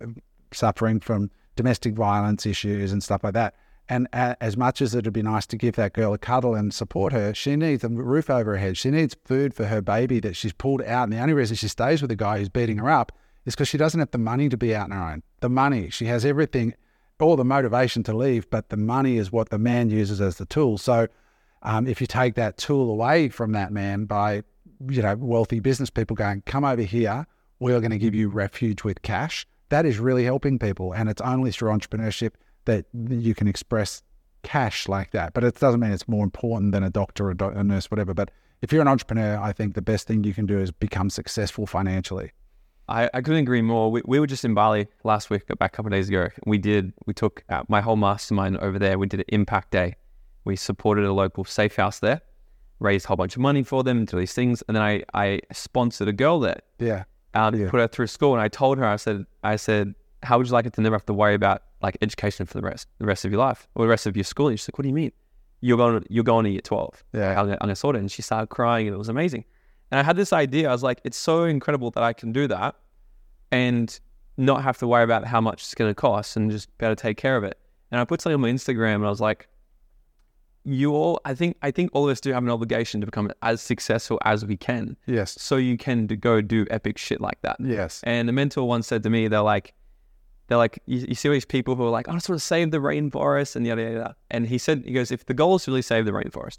suffering 0.52 1.00
from 1.00 1.30
domestic 1.56 1.94
violence 1.94 2.46
issues 2.46 2.92
and 2.92 3.02
stuff 3.02 3.24
like 3.24 3.34
that. 3.34 3.54
And 3.88 4.06
as 4.12 4.56
much 4.56 4.80
as 4.80 4.94
it'd 4.94 5.12
be 5.12 5.20
nice 5.20 5.46
to 5.46 5.56
give 5.56 5.74
that 5.74 5.94
girl 5.94 6.14
a 6.14 6.18
cuddle 6.18 6.54
and 6.54 6.72
support 6.72 7.12
her, 7.12 7.34
she 7.34 7.56
needs 7.56 7.82
a 7.82 7.88
roof 7.88 8.30
over 8.30 8.52
her 8.52 8.56
head. 8.56 8.78
She 8.78 8.88
needs 8.88 9.16
food 9.24 9.52
for 9.52 9.66
her 9.66 9.80
baby 9.80 10.20
that 10.20 10.36
she's 10.36 10.52
pulled 10.52 10.80
out. 10.82 11.04
And 11.04 11.12
the 11.12 11.18
only 11.18 11.34
reason 11.34 11.56
she 11.56 11.66
stays 11.66 12.00
with 12.00 12.08
the 12.08 12.16
guy 12.16 12.38
who's 12.38 12.48
beating 12.48 12.78
her 12.78 12.88
up 12.88 13.10
is 13.46 13.56
because 13.56 13.66
she 13.66 13.78
doesn't 13.78 13.98
have 13.98 14.12
the 14.12 14.18
money 14.18 14.48
to 14.48 14.56
be 14.56 14.76
out 14.76 14.92
on 14.92 14.96
her 14.96 15.12
own. 15.12 15.22
The 15.40 15.48
money, 15.48 15.90
she 15.90 16.06
has 16.06 16.24
everything, 16.24 16.74
all 17.22 17.36
the 17.36 17.44
motivation 17.44 18.02
to 18.04 18.16
leave, 18.16 18.48
but 18.50 18.68
the 18.68 18.76
money 18.76 19.16
is 19.16 19.30
what 19.30 19.50
the 19.50 19.58
man 19.58 19.90
uses 19.90 20.20
as 20.20 20.36
the 20.36 20.46
tool. 20.46 20.78
So 20.78 21.08
um, 21.62 21.86
if 21.86 22.00
you 22.00 22.06
take 22.06 22.34
that 22.34 22.56
tool 22.56 22.90
away 22.90 23.28
from 23.28 23.52
that 23.52 23.72
man 23.72 24.04
by, 24.06 24.42
you 24.88 25.02
know, 25.02 25.14
wealthy 25.16 25.60
business 25.60 25.90
people 25.90 26.16
going, 26.16 26.42
come 26.46 26.64
over 26.64 26.82
here, 26.82 27.26
we're 27.58 27.80
going 27.80 27.90
to 27.90 27.98
give 27.98 28.14
you 28.14 28.28
refuge 28.28 28.84
with 28.84 29.02
cash, 29.02 29.46
that 29.68 29.86
is 29.86 29.98
really 29.98 30.24
helping 30.24 30.58
people. 30.58 30.92
And 30.92 31.08
it's 31.08 31.20
only 31.20 31.52
through 31.52 31.70
entrepreneurship 31.70 32.32
that 32.64 32.86
you 32.94 33.34
can 33.34 33.46
express 33.46 34.02
cash 34.42 34.88
like 34.88 35.10
that. 35.12 35.34
But 35.34 35.44
it 35.44 35.58
doesn't 35.60 35.80
mean 35.80 35.92
it's 35.92 36.08
more 36.08 36.24
important 36.24 36.72
than 36.72 36.82
a 36.82 36.90
doctor 36.90 37.30
or 37.30 37.50
a 37.52 37.64
nurse, 37.64 37.90
whatever. 37.90 38.14
But 38.14 38.30
if 38.62 38.72
you're 38.72 38.82
an 38.82 38.88
entrepreneur, 38.88 39.38
I 39.38 39.52
think 39.52 39.74
the 39.74 39.82
best 39.82 40.06
thing 40.06 40.24
you 40.24 40.34
can 40.34 40.46
do 40.46 40.58
is 40.58 40.70
become 40.70 41.10
successful 41.10 41.66
financially. 41.66 42.32
I, 42.90 43.08
I 43.14 43.20
couldn't 43.22 43.40
agree 43.40 43.62
more. 43.62 43.90
We, 43.90 44.02
we 44.04 44.18
were 44.20 44.26
just 44.26 44.44
in 44.44 44.52
Bali 44.52 44.88
last 45.04 45.30
week, 45.30 45.46
back 45.46 45.72
a 45.72 45.76
couple 45.76 45.86
of 45.86 45.92
days 45.92 46.08
ago. 46.08 46.28
We 46.44 46.58
did, 46.58 46.92
we 47.06 47.14
took 47.14 47.44
uh, 47.48 47.62
my 47.68 47.80
whole 47.80 47.96
mastermind 47.96 48.58
over 48.58 48.78
there. 48.78 48.98
We 48.98 49.06
did 49.06 49.20
an 49.20 49.26
impact 49.28 49.70
day. 49.70 49.94
We 50.44 50.56
supported 50.56 51.04
a 51.04 51.12
local 51.12 51.44
safe 51.44 51.76
house 51.76 52.00
there, 52.00 52.20
raised 52.80 53.04
a 53.04 53.08
whole 53.08 53.16
bunch 53.16 53.36
of 53.36 53.42
money 53.42 53.62
for 53.62 53.84
them, 53.84 54.06
to 54.06 54.16
these 54.16 54.34
things. 54.34 54.62
And 54.66 54.76
then 54.76 54.82
I, 54.82 55.04
I 55.14 55.40
sponsored 55.52 56.08
a 56.08 56.12
girl 56.12 56.40
there. 56.40 56.60
Yeah. 56.78 57.04
Um, 57.34 57.54
yeah. 57.54 57.70
Put 57.70 57.80
her 57.80 57.88
through 57.88 58.08
school. 58.08 58.32
And 58.32 58.42
I 58.42 58.48
told 58.48 58.78
her, 58.78 58.84
I 58.84 58.96
said, 58.96 59.24
I 59.44 59.56
said, 59.56 59.94
how 60.22 60.38
would 60.38 60.48
you 60.48 60.52
like 60.52 60.66
it 60.66 60.72
to 60.74 60.80
never 60.80 60.96
have 60.96 61.06
to 61.06 61.14
worry 61.14 61.34
about 61.34 61.62
like 61.80 61.96
education 62.02 62.44
for 62.44 62.54
the 62.54 62.62
rest 62.62 62.88
the 62.98 63.06
rest 63.06 63.24
of 63.24 63.30
your 63.30 63.38
life 63.38 63.66
or 63.74 63.84
the 63.84 63.88
rest 63.88 64.06
of 64.06 64.16
your 64.16 64.24
schooling? 64.24 64.56
She's 64.56 64.68
like, 64.68 64.76
what 64.76 64.82
do 64.82 64.88
you 64.88 64.94
mean? 64.94 65.12
You're 65.62 65.78
going 65.78 66.04
you're 66.10 66.24
going 66.24 66.44
to 66.44 66.50
year 66.50 66.60
twelve. 66.60 67.02
Yeah, 67.12 67.40
I'm, 67.40 67.50
I'm 67.50 67.56
gonna 67.58 67.76
sort 67.76 67.96
it. 67.96 68.00
And 68.00 68.10
she 68.10 68.20
started 68.20 68.48
crying, 68.48 68.86
and 68.86 68.94
it 68.94 68.98
was 68.98 69.08
amazing. 69.08 69.44
And 69.90 70.00
I 70.00 70.02
had 70.02 70.16
this 70.16 70.32
idea. 70.32 70.68
I 70.68 70.72
was 70.72 70.82
like, 70.82 71.00
it's 71.04 71.16
so 71.16 71.44
incredible 71.44 71.90
that 71.92 72.02
I 72.02 72.12
can 72.12 72.32
do 72.32 72.46
that, 72.48 72.76
and 73.50 73.98
not 74.36 74.62
have 74.62 74.78
to 74.78 74.86
worry 74.86 75.04
about 75.04 75.24
how 75.26 75.40
much 75.40 75.62
it's 75.62 75.74
going 75.74 75.90
to 75.90 75.94
cost, 75.94 76.36
and 76.36 76.50
just 76.50 76.76
be 76.78 76.86
able 76.86 76.96
to 76.96 77.02
take 77.02 77.16
care 77.16 77.36
of 77.36 77.44
it. 77.44 77.58
And 77.90 78.00
I 78.00 78.04
put 78.04 78.20
something 78.20 78.34
on 78.34 78.40
my 78.40 78.50
Instagram, 78.50 78.96
and 78.96 79.06
I 79.06 79.10
was 79.10 79.20
like, 79.20 79.48
you 80.64 80.92
all 80.92 81.18
i 81.24 81.34
think 81.34 81.56
i 81.62 81.70
think 81.70 81.88
all 81.94 82.04
of 82.04 82.12
us 82.12 82.20
do 82.20 82.34
have 82.34 82.42
an 82.42 82.50
obligation 82.50 83.00
to 83.00 83.06
become 83.06 83.32
as 83.40 83.62
successful 83.62 84.20
as 84.26 84.44
we 84.44 84.58
can 84.58 84.94
yes 85.06 85.34
so 85.40 85.56
you 85.56 85.78
can 85.78 86.06
go 86.06 86.42
do 86.42 86.66
epic 86.70 86.98
shit 86.98 87.18
like 87.18 87.40
that 87.40 87.56
yes 87.60 88.02
and 88.04 88.28
the 88.28 88.32
mentor 88.32 88.68
once 88.68 88.86
said 88.86 89.02
to 89.02 89.08
me 89.08 89.26
they're 89.26 89.40
like 89.40 89.72
they're 90.50 90.58
like, 90.58 90.82
you, 90.86 91.06
you 91.08 91.14
see 91.14 91.28
all 91.28 91.32
these 91.32 91.44
people 91.44 91.76
who 91.76 91.84
are 91.84 91.90
like, 91.90 92.08
I 92.08 92.12
just 92.12 92.28
want 92.28 92.40
to 92.40 92.44
save 92.44 92.72
the 92.72 92.78
rainforest 92.78 93.54
and 93.54 93.64
yada, 93.64 93.82
yada, 93.82 93.94
yada. 93.94 94.16
And 94.32 94.48
he 94.48 94.58
said, 94.58 94.82
he 94.84 94.92
goes, 94.92 95.12
if 95.12 95.24
the 95.26 95.32
goal 95.32 95.54
is 95.54 95.64
to 95.64 95.70
really 95.70 95.80
save 95.80 96.06
the 96.06 96.10
rainforest, 96.10 96.56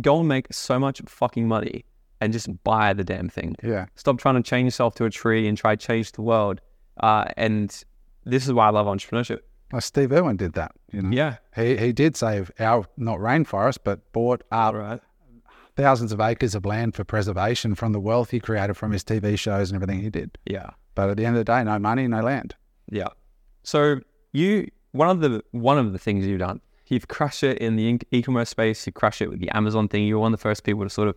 go 0.00 0.20
and 0.20 0.28
make 0.28 0.46
so 0.52 0.78
much 0.78 1.02
fucking 1.06 1.48
money 1.48 1.84
and 2.22 2.32
just 2.32 2.48
buy 2.62 2.92
the 2.92 3.02
damn 3.02 3.28
thing. 3.28 3.56
Yeah. 3.64 3.86
Stop 3.96 4.18
trying 4.18 4.36
to 4.36 4.42
change 4.42 4.66
yourself 4.66 4.94
to 4.94 5.04
a 5.04 5.10
tree 5.10 5.48
and 5.48 5.58
try 5.58 5.74
to 5.74 5.86
change 5.86 6.12
the 6.12 6.22
world. 6.22 6.60
Uh, 6.98 7.24
and 7.36 7.84
this 8.24 8.46
is 8.46 8.52
why 8.52 8.68
I 8.68 8.70
love 8.70 8.86
entrepreneurship. 8.86 9.40
Well, 9.72 9.80
Steve 9.80 10.12
Irwin 10.12 10.36
did 10.36 10.52
that. 10.52 10.72
You 10.92 11.02
know. 11.02 11.10
Yeah. 11.10 11.38
He 11.56 11.76
he 11.76 11.92
did 11.92 12.16
save 12.16 12.52
our 12.60 12.86
not 12.96 13.18
rainforest, 13.18 13.78
but 13.82 14.12
bought 14.12 14.44
up 14.52 14.74
right. 14.74 15.00
thousands 15.76 16.12
of 16.12 16.20
acres 16.20 16.54
of 16.54 16.64
land 16.64 16.94
for 16.94 17.02
preservation 17.02 17.74
from 17.74 17.92
the 17.92 18.00
wealth 18.00 18.30
he 18.30 18.38
created 18.38 18.74
from 18.74 18.92
his 18.92 19.02
TV 19.02 19.36
shows 19.36 19.70
and 19.70 19.82
everything 19.82 20.00
he 20.00 20.10
did. 20.10 20.38
Yeah. 20.44 20.70
But 20.94 21.10
at 21.10 21.16
the 21.16 21.26
end 21.26 21.36
of 21.36 21.40
the 21.40 21.52
day, 21.52 21.64
no 21.64 21.78
money, 21.80 22.06
no 22.06 22.20
land. 22.20 22.54
Yeah. 22.88 23.08
So 23.64 24.00
you 24.32 24.68
one 24.92 25.08
of 25.08 25.20
the 25.20 25.42
one 25.50 25.78
of 25.78 25.92
the 25.92 25.98
things 25.98 26.24
you've 26.24 26.38
done, 26.38 26.60
you've 26.86 27.08
crushed 27.08 27.42
it 27.42 27.58
in 27.58 27.74
the 27.74 27.98
e-commerce 28.12 28.50
space. 28.50 28.86
You 28.86 28.92
crushed 28.92 29.22
it 29.22 29.30
with 29.30 29.40
the 29.40 29.50
Amazon 29.56 29.88
thing. 29.88 30.06
You're 30.06 30.20
one 30.20 30.32
of 30.32 30.38
the 30.38 30.42
first 30.42 30.62
people 30.62 30.84
to 30.84 30.90
sort 30.90 31.08
of 31.08 31.16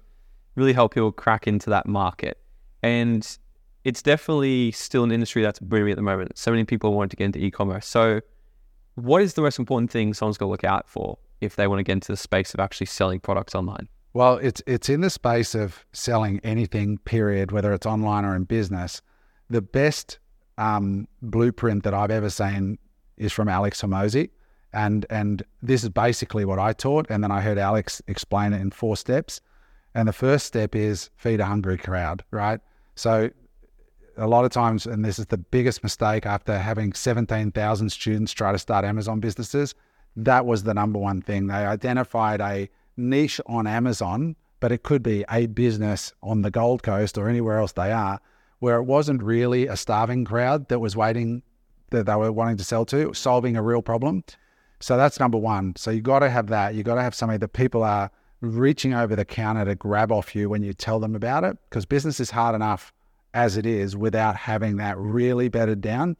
really 0.56 0.74
help 0.74 0.94
people 0.94 1.12
crack 1.12 1.48
into 1.48 1.70
that 1.70 1.88
market, 1.88 2.38
and 2.84 3.38
it's 3.84 4.02
definitely 4.02 4.72
still 4.72 5.04
an 5.04 5.12
industry 5.12 5.42
that's 5.42 5.60
booming 5.60 5.92
at 5.92 5.96
the 5.96 6.02
moment. 6.02 6.38
So 6.38 6.52
many 6.52 6.64
people 6.64 6.94
want 6.94 7.12
to 7.12 7.18
get 7.18 7.26
into 7.26 7.40
e-commerce. 7.40 7.86
So, 7.86 8.22
what 8.96 9.22
is 9.22 9.34
the 9.34 9.42
most 9.42 9.60
important 9.60 9.92
thing 9.92 10.14
someone's 10.14 10.38
got 10.38 10.46
to 10.46 10.52
look 10.52 10.64
out 10.64 10.88
for 10.88 11.18
if 11.42 11.56
they 11.56 11.68
want 11.68 11.80
to 11.80 11.84
get 11.84 11.94
into 11.94 12.12
the 12.12 12.18
space 12.18 12.54
of 12.54 12.60
actually 12.60 12.88
selling 12.88 13.20
products 13.20 13.54
online? 13.54 13.88
Well, 14.14 14.38
it's 14.38 14.62
it's 14.66 14.90
in 14.90 15.02
the 15.02 15.10
space 15.10 15.56
of 15.56 15.86
selling 15.94 16.40
anything. 16.44 16.98
Period, 17.00 17.52
whether 17.52 17.74
it's 17.74 17.86
online 17.86 18.26
or 18.26 18.36
in 18.36 18.46
business. 18.46 19.02
The 19.50 19.62
best 19.62 20.20
um, 20.58 21.08
blueprint 21.22 21.84
that 21.84 21.94
I've 21.94 22.12
ever 22.12 22.30
seen 22.30 22.78
is 23.18 23.32
from 23.32 23.48
Alex 23.48 23.82
Hormozi. 23.82 24.30
And, 24.74 25.06
and 25.10 25.44
this 25.62 25.84
is 25.84 25.90
basically 25.90 26.46
what 26.46 26.60
I 26.60 26.74
taught. 26.74 27.08
And 27.10 27.24
then 27.24 27.32
I 27.32 27.42
heard 27.42 27.58
Alex 27.58 28.02
explain 28.08 28.54
it 28.54 28.62
in 28.62 28.72
four 28.72 28.98
steps. 28.98 29.40
And 29.96 30.08
the 30.08 30.14
first 30.14 30.46
step 30.46 30.76
is 30.76 31.10
feed 31.16 31.40
a 31.40 31.46
hungry 31.46 31.78
crowd, 31.78 32.24
right? 32.30 32.60
So 32.96 33.32
a 34.18 34.28
lot 34.28 34.46
of 34.46 34.52
times, 34.52 34.86
and 34.86 35.04
this 35.04 35.18
is 35.18 35.26
the 35.28 35.38
biggest 35.38 35.82
mistake 35.82 36.26
after 36.26 36.58
having 36.60 36.94
17,000 36.94 37.90
students 37.90 38.34
try 38.34 38.52
to 38.52 38.60
start 38.60 38.86
Amazon 38.86 39.20
businesses, 39.20 39.74
that 40.18 40.46
was 40.46 40.64
the 40.64 40.74
number 40.74 41.00
one 41.00 41.22
thing. 41.22 41.48
They 41.48 41.54
identified 41.54 42.42
a 42.42 42.70
niche 42.98 43.42
on 43.48 43.66
Amazon, 43.66 44.36
but 44.60 44.72
it 44.72 44.84
could 44.84 45.02
be 45.02 45.26
a 45.32 45.48
business 45.48 46.14
on 46.22 46.42
the 46.44 46.52
Gold 46.52 46.84
Coast 46.84 47.18
or 47.18 47.28
anywhere 47.28 47.60
else 47.60 47.72
they 47.72 47.92
are 47.92 48.20
where 48.60 48.78
it 48.78 48.84
wasn't 48.84 49.22
really 49.22 49.68
a 49.68 49.76
starving 49.76 50.26
crowd 50.26 50.68
that 50.70 50.80
was 50.80 50.96
waiting 50.96 51.44
that 51.92 52.06
they 52.06 52.16
were 52.16 52.32
wanting 52.32 52.58
to 52.58 52.64
sell 52.64 52.86
to, 52.86 53.14
solving 53.14 53.56
a 53.56 53.62
real 53.62 53.82
problem. 53.82 54.24
So 54.80 54.98
that's 54.98 55.20
number 55.20 55.38
one. 55.38 55.76
So 55.76 55.92
you 55.92 56.02
got 56.02 56.20
to 56.20 56.30
have 56.30 56.48
that. 56.48 56.74
You 56.74 56.84
got 56.84 56.96
to 56.96 57.02
have 57.02 57.16
something 57.16 57.40
that 57.40 57.50
people 57.50 57.84
are 57.84 58.10
reaching 58.46 58.94
over 58.94 59.16
the 59.16 59.26
counter 59.26 59.66
to 59.66 59.76
grab 59.76 60.12
off 60.12 60.36
you 60.36 60.50
when 60.50 60.64
you 60.64 60.74
tell 60.74 61.00
them 61.00 61.16
about 61.16 61.44
it, 61.44 61.58
because 61.70 61.86
business 61.86 62.20
is 62.20 62.32
hard 62.32 62.56
enough 62.56 62.94
as 63.34 63.58
it 63.58 63.66
is 63.66 63.98
without 63.98 64.36
having 64.36 64.78
that 64.78 64.98
really 64.98 65.50
bedded 65.50 65.82
down. 65.82 66.16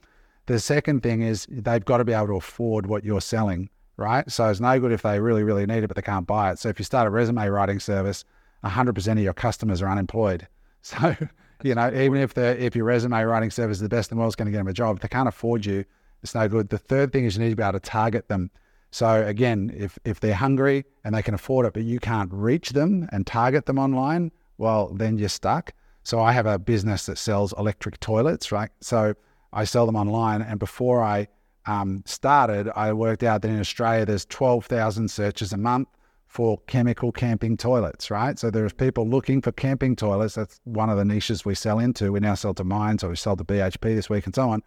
The 0.46 0.60
second 0.60 1.02
thing 1.02 1.22
is 1.22 1.46
they've 1.50 1.84
got 1.84 1.98
to 1.98 2.04
be 2.04 2.12
able 2.12 2.28
to 2.28 2.36
afford 2.36 2.86
what 2.86 3.04
you're 3.04 3.20
selling, 3.20 3.68
right? 3.96 4.30
So 4.30 4.48
it's 4.48 4.60
no 4.60 4.78
good 4.78 4.92
if 4.92 5.02
they 5.02 5.18
really, 5.18 5.42
really 5.42 5.66
need 5.66 5.82
it, 5.82 5.88
but 5.88 5.96
they 5.96 6.02
can't 6.02 6.26
buy 6.26 6.52
it. 6.52 6.58
So 6.58 6.68
if 6.68 6.78
you 6.78 6.84
start 6.84 7.06
a 7.06 7.10
resume 7.10 7.48
writing 7.48 7.80
service, 7.80 8.24
100% 8.64 9.12
of 9.12 9.18
your 9.18 9.32
customers 9.32 9.82
are 9.82 9.88
unemployed. 9.88 10.46
So 10.86 11.16
you 11.62 11.74
know, 11.74 11.90
even 11.92 12.20
if 12.20 12.34
the 12.34 12.62
if 12.62 12.76
your 12.76 12.84
resume 12.84 13.22
writing 13.22 13.50
service 13.50 13.78
is 13.78 13.82
the 13.82 13.88
best 13.88 14.10
in 14.10 14.16
the 14.16 14.20
world, 14.20 14.30
is 14.30 14.36
going 14.36 14.46
to 14.46 14.52
get 14.52 14.58
them 14.58 14.68
a 14.68 14.72
job. 14.72 14.96
If 14.96 15.02
they 15.02 15.08
can't 15.08 15.28
afford 15.28 15.64
you, 15.64 15.84
it's 16.22 16.34
no 16.34 16.48
good. 16.48 16.68
The 16.68 16.78
third 16.78 17.12
thing 17.12 17.24
is 17.24 17.36
you 17.36 17.42
need 17.42 17.50
to 17.50 17.56
be 17.56 17.62
able 17.62 17.72
to 17.72 17.80
target 17.80 18.28
them. 18.28 18.50
So 18.90 19.26
again, 19.26 19.72
if 19.76 19.98
if 20.04 20.20
they're 20.20 20.34
hungry 20.34 20.84
and 21.04 21.14
they 21.14 21.22
can 21.22 21.34
afford 21.34 21.66
it, 21.66 21.74
but 21.74 21.82
you 21.82 22.00
can't 22.00 22.32
reach 22.32 22.70
them 22.70 23.08
and 23.12 23.26
target 23.26 23.66
them 23.66 23.78
online, 23.78 24.32
well, 24.58 24.88
then 24.94 25.18
you're 25.18 25.28
stuck. 25.28 25.72
So 26.02 26.20
I 26.20 26.32
have 26.32 26.46
a 26.46 26.58
business 26.58 27.06
that 27.06 27.18
sells 27.18 27.52
electric 27.58 27.98
toilets, 28.00 28.52
right? 28.52 28.70
So 28.80 29.14
I 29.52 29.64
sell 29.64 29.86
them 29.86 29.96
online, 29.96 30.40
and 30.42 30.58
before 30.58 31.02
I 31.02 31.28
um, 31.66 32.02
started, 32.06 32.70
I 32.76 32.92
worked 32.92 33.22
out 33.22 33.42
that 33.42 33.48
in 33.48 33.58
Australia 33.58 34.06
there's 34.06 34.24
12,000 34.26 35.10
searches 35.10 35.52
a 35.52 35.56
month 35.56 35.88
for 36.28 36.58
chemical 36.66 37.12
camping 37.12 37.56
toilets, 37.56 38.10
right? 38.10 38.38
So 38.38 38.50
there's 38.50 38.72
people 38.72 39.08
looking 39.08 39.40
for 39.40 39.52
camping 39.52 39.96
toilets. 39.96 40.34
That's 40.34 40.60
one 40.64 40.90
of 40.90 40.96
the 40.96 41.04
niches 41.04 41.44
we 41.44 41.54
sell 41.54 41.78
into. 41.78 42.12
We 42.12 42.20
now 42.20 42.34
sell 42.34 42.54
to 42.54 42.64
mines 42.64 43.02
or 43.02 43.08
we 43.08 43.16
sell 43.16 43.36
to 43.36 43.44
BHP 43.44 43.94
this 43.94 44.10
week 44.10 44.26
and 44.26 44.34
so 44.34 44.50
on. 44.50 44.62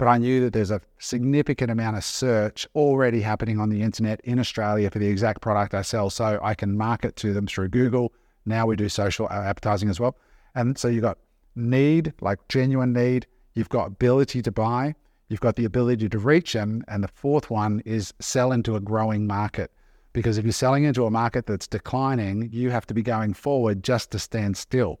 But 0.00 0.08
I 0.08 0.16
knew 0.16 0.40
that 0.40 0.54
there's 0.54 0.70
a 0.70 0.80
significant 0.98 1.70
amount 1.70 1.98
of 1.98 2.04
search 2.04 2.66
already 2.74 3.20
happening 3.20 3.60
on 3.60 3.68
the 3.68 3.82
internet 3.82 4.18
in 4.24 4.38
Australia 4.38 4.90
for 4.90 4.98
the 4.98 5.06
exact 5.06 5.42
product 5.42 5.74
I 5.74 5.82
sell. 5.82 6.08
So 6.08 6.40
I 6.42 6.54
can 6.54 6.74
market 6.74 7.16
to 7.16 7.34
them 7.34 7.46
through 7.46 7.68
Google. 7.68 8.14
Now 8.46 8.64
we 8.64 8.76
do 8.76 8.88
social 8.88 9.26
uh, 9.26 9.42
advertising 9.42 9.90
as 9.90 10.00
well. 10.00 10.16
And 10.54 10.78
so 10.78 10.88
you've 10.88 11.02
got 11.02 11.18
need, 11.54 12.14
like 12.22 12.38
genuine 12.48 12.94
need. 12.94 13.26
You've 13.52 13.68
got 13.68 13.88
ability 13.88 14.40
to 14.40 14.50
buy. 14.50 14.94
You've 15.28 15.40
got 15.40 15.56
the 15.56 15.66
ability 15.66 16.08
to 16.08 16.18
reach 16.18 16.54
them. 16.54 16.82
And 16.88 17.04
the 17.04 17.08
fourth 17.08 17.50
one 17.50 17.82
is 17.84 18.14
sell 18.20 18.52
into 18.52 18.76
a 18.76 18.80
growing 18.80 19.26
market. 19.26 19.70
Because 20.14 20.38
if 20.38 20.46
you're 20.46 20.52
selling 20.52 20.84
into 20.84 21.04
a 21.04 21.10
market 21.10 21.44
that's 21.44 21.66
declining, 21.66 22.48
you 22.50 22.70
have 22.70 22.86
to 22.86 22.94
be 22.94 23.02
going 23.02 23.34
forward 23.34 23.84
just 23.84 24.12
to 24.12 24.18
stand 24.18 24.56
still. 24.56 24.98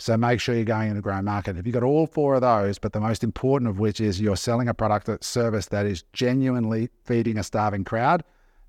So 0.00 0.16
make 0.16 0.40
sure 0.40 0.54
you're 0.54 0.64
going 0.64 0.88
into 0.88 1.00
a 1.00 1.02
growing 1.02 1.24
market. 1.24 1.56
If 1.56 1.66
you've 1.66 1.74
got 1.74 1.82
all 1.82 2.06
four 2.06 2.36
of 2.36 2.40
those, 2.40 2.78
but 2.78 2.92
the 2.92 3.00
most 3.00 3.24
important 3.24 3.68
of 3.68 3.80
which 3.80 4.00
is 4.00 4.20
you're 4.20 4.36
selling 4.36 4.68
a 4.68 4.74
product 4.74 5.08
or 5.08 5.18
service 5.20 5.66
that 5.66 5.86
is 5.86 6.04
genuinely 6.12 6.88
feeding 7.04 7.36
a 7.36 7.42
starving 7.42 7.84
crowd, 7.84 8.22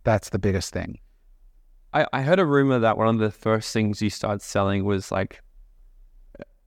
that's 0.04 0.30
the 0.30 0.40
biggest 0.40 0.74
thing. 0.74 1.00
I, 1.94 2.08
I 2.14 2.22
heard 2.24 2.40
a 2.40 2.46
rumor 2.46 2.80
that 2.80 2.98
one 2.98 3.08
of 3.08 3.20
the 3.20 3.32
first 3.32 3.72
things 3.74 4.02
you 4.02 4.10
started 4.10 4.42
selling 4.42 4.86
was 4.86 5.12
like 5.12 5.42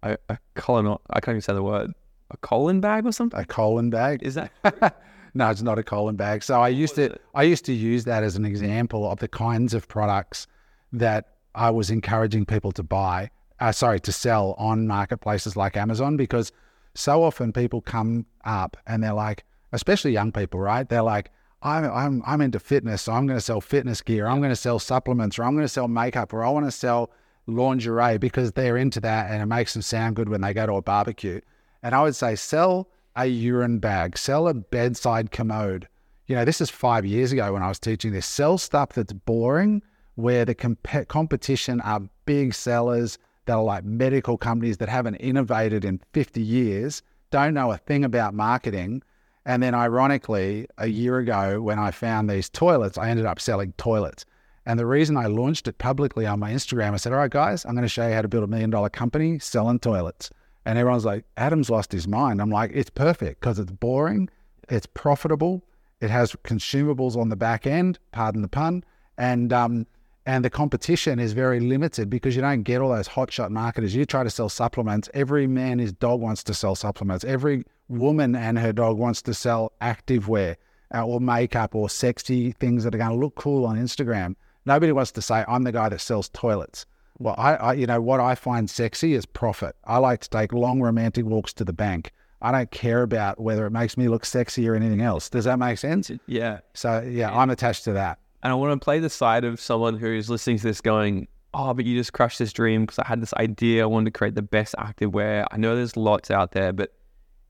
a, 0.02 0.16
a 0.28 0.38
colon. 0.54 0.96
I 1.10 1.20
can't 1.20 1.34
even 1.34 1.42
say 1.42 1.54
the 1.54 1.62
word. 1.62 1.92
A 2.30 2.36
colon 2.38 2.80
bag 2.80 3.04
or 3.04 3.12
something. 3.12 3.38
A 3.38 3.44
colon 3.44 3.90
bag? 3.90 4.22
Is 4.22 4.34
that? 4.34 4.50
no, 5.34 5.50
it's 5.50 5.62
not 5.62 5.78
a 5.78 5.82
colon 5.82 6.16
bag. 6.16 6.42
So 6.42 6.60
I 6.60 6.68
used 6.68 6.94
to 6.96 7.16
I 7.34 7.42
used 7.42 7.64
to 7.66 7.72
use 7.72 8.04
that 8.04 8.22
as 8.22 8.36
an 8.36 8.44
example 8.44 9.10
of 9.10 9.18
the 9.18 9.28
kinds 9.28 9.74
of 9.74 9.88
products 9.88 10.46
that 10.92 11.34
I 11.54 11.70
was 11.70 11.90
encouraging 11.90 12.46
people 12.46 12.72
to 12.72 12.82
buy. 12.82 13.30
Uh, 13.62 13.70
sorry, 13.70 14.00
to 14.00 14.10
sell 14.10 14.56
on 14.58 14.88
marketplaces 14.88 15.56
like 15.56 15.76
Amazon 15.76 16.16
because 16.16 16.50
so 16.96 17.22
often 17.22 17.52
people 17.52 17.80
come 17.80 18.26
up 18.44 18.76
and 18.88 19.04
they're 19.04 19.12
like, 19.12 19.44
especially 19.70 20.10
young 20.10 20.32
people, 20.32 20.58
right? 20.58 20.88
They're 20.88 21.00
like, 21.00 21.30
I'm, 21.62 21.84
I'm, 21.84 22.22
I'm 22.26 22.40
into 22.40 22.58
fitness, 22.58 23.02
so 23.02 23.12
I'm 23.12 23.24
going 23.24 23.38
to 23.38 23.44
sell 23.44 23.60
fitness 23.60 24.02
gear. 24.02 24.26
I'm 24.26 24.38
going 24.38 24.50
to 24.50 24.56
sell 24.56 24.80
supplements, 24.80 25.38
or 25.38 25.44
I'm 25.44 25.54
going 25.54 25.62
to 25.64 25.68
sell 25.68 25.86
makeup, 25.86 26.32
or 26.32 26.42
I 26.42 26.50
want 26.50 26.66
to 26.66 26.72
sell 26.72 27.12
lingerie 27.46 28.18
because 28.18 28.50
they're 28.50 28.76
into 28.76 28.98
that 28.98 29.30
and 29.30 29.40
it 29.40 29.46
makes 29.46 29.74
them 29.74 29.82
sound 29.82 30.16
good 30.16 30.28
when 30.28 30.40
they 30.40 30.52
go 30.52 30.66
to 30.66 30.74
a 30.74 30.82
barbecue. 30.82 31.40
And 31.84 31.94
I 31.94 32.02
would 32.02 32.16
say 32.16 32.34
sell 32.34 32.88
a 33.14 33.26
urine 33.26 33.78
bag, 33.78 34.18
sell 34.18 34.48
a 34.48 34.54
bedside 34.54 35.30
commode. 35.30 35.86
You 36.26 36.34
know, 36.34 36.44
this 36.44 36.60
is 36.60 36.68
five 36.68 37.06
years 37.06 37.30
ago 37.30 37.52
when 37.52 37.62
I 37.62 37.68
was 37.68 37.78
teaching 37.78 38.10
this. 38.10 38.26
Sell 38.26 38.58
stuff 38.58 38.94
that's 38.94 39.12
boring, 39.12 39.82
where 40.16 40.44
the 40.44 40.56
comp- 40.56 41.06
competition 41.06 41.80
are 41.82 42.02
big 42.26 42.54
sellers 42.54 43.18
that 43.46 43.54
are 43.54 43.62
like 43.62 43.84
medical 43.84 44.36
companies 44.36 44.78
that 44.78 44.88
haven't 44.88 45.16
innovated 45.16 45.84
in 45.84 46.00
50 46.12 46.40
years, 46.40 47.02
don't 47.30 47.54
know 47.54 47.72
a 47.72 47.78
thing 47.78 48.04
about 48.04 48.34
marketing 48.34 49.02
and 49.44 49.62
then, 49.62 49.74
ironically, 49.74 50.66
a 50.78 50.86
year 50.86 51.18
ago, 51.18 51.60
when 51.60 51.78
I 51.78 51.90
found 51.90 52.30
these 52.30 52.48
toilets, 52.48 52.96
I 52.96 53.10
ended 53.10 53.26
up 53.26 53.40
selling 53.40 53.72
toilets. 53.76 54.24
And 54.64 54.78
the 54.78 54.86
reason 54.86 55.16
I 55.16 55.26
launched 55.26 55.66
it 55.66 55.78
publicly 55.78 56.26
on 56.26 56.38
my 56.38 56.52
Instagram, 56.52 56.92
I 56.92 56.96
said, 56.96 57.12
All 57.12 57.18
right, 57.18 57.30
guys, 57.30 57.64
I'm 57.64 57.72
going 57.74 57.82
to 57.82 57.88
show 57.88 58.06
you 58.06 58.14
how 58.14 58.22
to 58.22 58.28
build 58.28 58.44
a 58.44 58.48
million 58.48 58.70
dollar 58.70 58.88
company 58.88 59.40
selling 59.40 59.80
toilets. 59.80 60.30
And 60.64 60.78
everyone's 60.78 61.04
like, 61.04 61.24
Adam's 61.36 61.70
lost 61.70 61.90
his 61.90 62.06
mind. 62.06 62.40
I'm 62.40 62.50
like, 62.50 62.70
It's 62.72 62.90
perfect 62.90 63.40
because 63.40 63.58
it's 63.58 63.72
boring, 63.72 64.28
it's 64.68 64.86
profitable, 64.86 65.64
it 66.00 66.10
has 66.10 66.36
consumables 66.44 67.16
on 67.16 67.28
the 67.28 67.36
back 67.36 67.66
end, 67.66 67.98
pardon 68.12 68.42
the 68.42 68.48
pun. 68.48 68.84
And, 69.18 69.52
um, 69.52 69.86
and 70.26 70.44
the 70.44 70.50
competition 70.50 71.18
is 71.18 71.32
very 71.32 71.58
limited 71.60 72.08
because 72.08 72.36
you 72.36 72.42
don't 72.42 72.62
get 72.62 72.80
all 72.80 72.94
those 72.94 73.08
hotshot 73.08 73.50
marketers. 73.50 73.94
You 73.94 74.04
try 74.04 74.22
to 74.22 74.30
sell 74.30 74.48
supplements, 74.48 75.08
every 75.14 75.46
man 75.46 75.78
his 75.78 75.92
dog 75.92 76.20
wants 76.20 76.44
to 76.44 76.54
sell 76.54 76.74
supplements. 76.74 77.24
Every 77.24 77.64
woman 77.88 78.36
and 78.36 78.58
her 78.58 78.72
dog 78.72 78.98
wants 78.98 79.22
to 79.22 79.34
sell 79.34 79.72
activewear 79.80 80.56
uh, 80.94 81.04
or 81.04 81.20
makeup 81.20 81.74
or 81.74 81.90
sexy 81.90 82.52
things 82.52 82.84
that 82.84 82.94
are 82.94 82.98
going 82.98 83.10
to 83.10 83.16
look 83.16 83.34
cool 83.34 83.64
on 83.64 83.76
Instagram. 83.76 84.36
Nobody 84.64 84.92
wants 84.92 85.10
to 85.12 85.22
say, 85.22 85.44
I'm 85.48 85.64
the 85.64 85.72
guy 85.72 85.88
that 85.88 86.00
sells 86.00 86.28
toilets. 86.28 86.86
Well, 87.18 87.34
I, 87.36 87.54
I, 87.54 87.72
you 87.74 87.86
know, 87.86 88.00
what 88.00 88.20
I 88.20 88.34
find 88.34 88.70
sexy 88.70 89.14
is 89.14 89.26
profit. 89.26 89.74
I 89.84 89.98
like 89.98 90.20
to 90.20 90.30
take 90.30 90.52
long 90.52 90.80
romantic 90.80 91.24
walks 91.24 91.52
to 91.54 91.64
the 91.64 91.72
bank. 91.72 92.12
I 92.40 92.50
don't 92.50 92.70
care 92.70 93.02
about 93.02 93.40
whether 93.40 93.66
it 93.66 93.70
makes 93.70 93.96
me 93.96 94.08
look 94.08 94.24
sexy 94.24 94.68
or 94.68 94.74
anything 94.74 95.00
else. 95.00 95.28
Does 95.28 95.44
that 95.44 95.58
make 95.58 95.78
sense? 95.78 96.10
Yeah. 96.26 96.60
So, 96.74 97.00
yeah, 97.00 97.10
yeah. 97.10 97.36
I'm 97.36 97.50
attached 97.50 97.84
to 97.84 97.92
that. 97.92 98.18
And 98.42 98.52
I 98.52 98.54
want 98.54 98.78
to 98.80 98.84
play 98.84 98.98
the 98.98 99.10
side 99.10 99.44
of 99.44 99.60
someone 99.60 99.96
who's 99.96 100.28
listening 100.28 100.58
to 100.58 100.64
this 100.64 100.80
going, 100.80 101.28
oh, 101.54 101.74
but 101.74 101.84
you 101.84 101.96
just 101.96 102.12
crushed 102.12 102.38
this 102.38 102.52
dream 102.52 102.82
because 102.82 102.98
I 102.98 103.06
had 103.06 103.20
this 103.20 103.34
idea. 103.34 103.82
I 103.82 103.86
wanted 103.86 104.06
to 104.06 104.18
create 104.18 104.34
the 104.34 104.42
best 104.42 104.74
activewear. 104.78 105.46
I 105.50 105.56
know 105.58 105.76
there's 105.76 105.96
lots 105.96 106.30
out 106.30 106.52
there, 106.52 106.72
but 106.72 106.92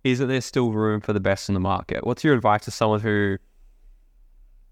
is 0.04 0.18
that 0.18 0.26
there's 0.26 0.44
still 0.44 0.72
room 0.72 1.00
for 1.00 1.12
the 1.12 1.20
best 1.20 1.48
in 1.48 1.54
the 1.54 1.60
market. 1.60 2.04
What's 2.06 2.24
your 2.24 2.34
advice 2.34 2.64
to 2.64 2.70
someone 2.70 3.00
who 3.00 3.38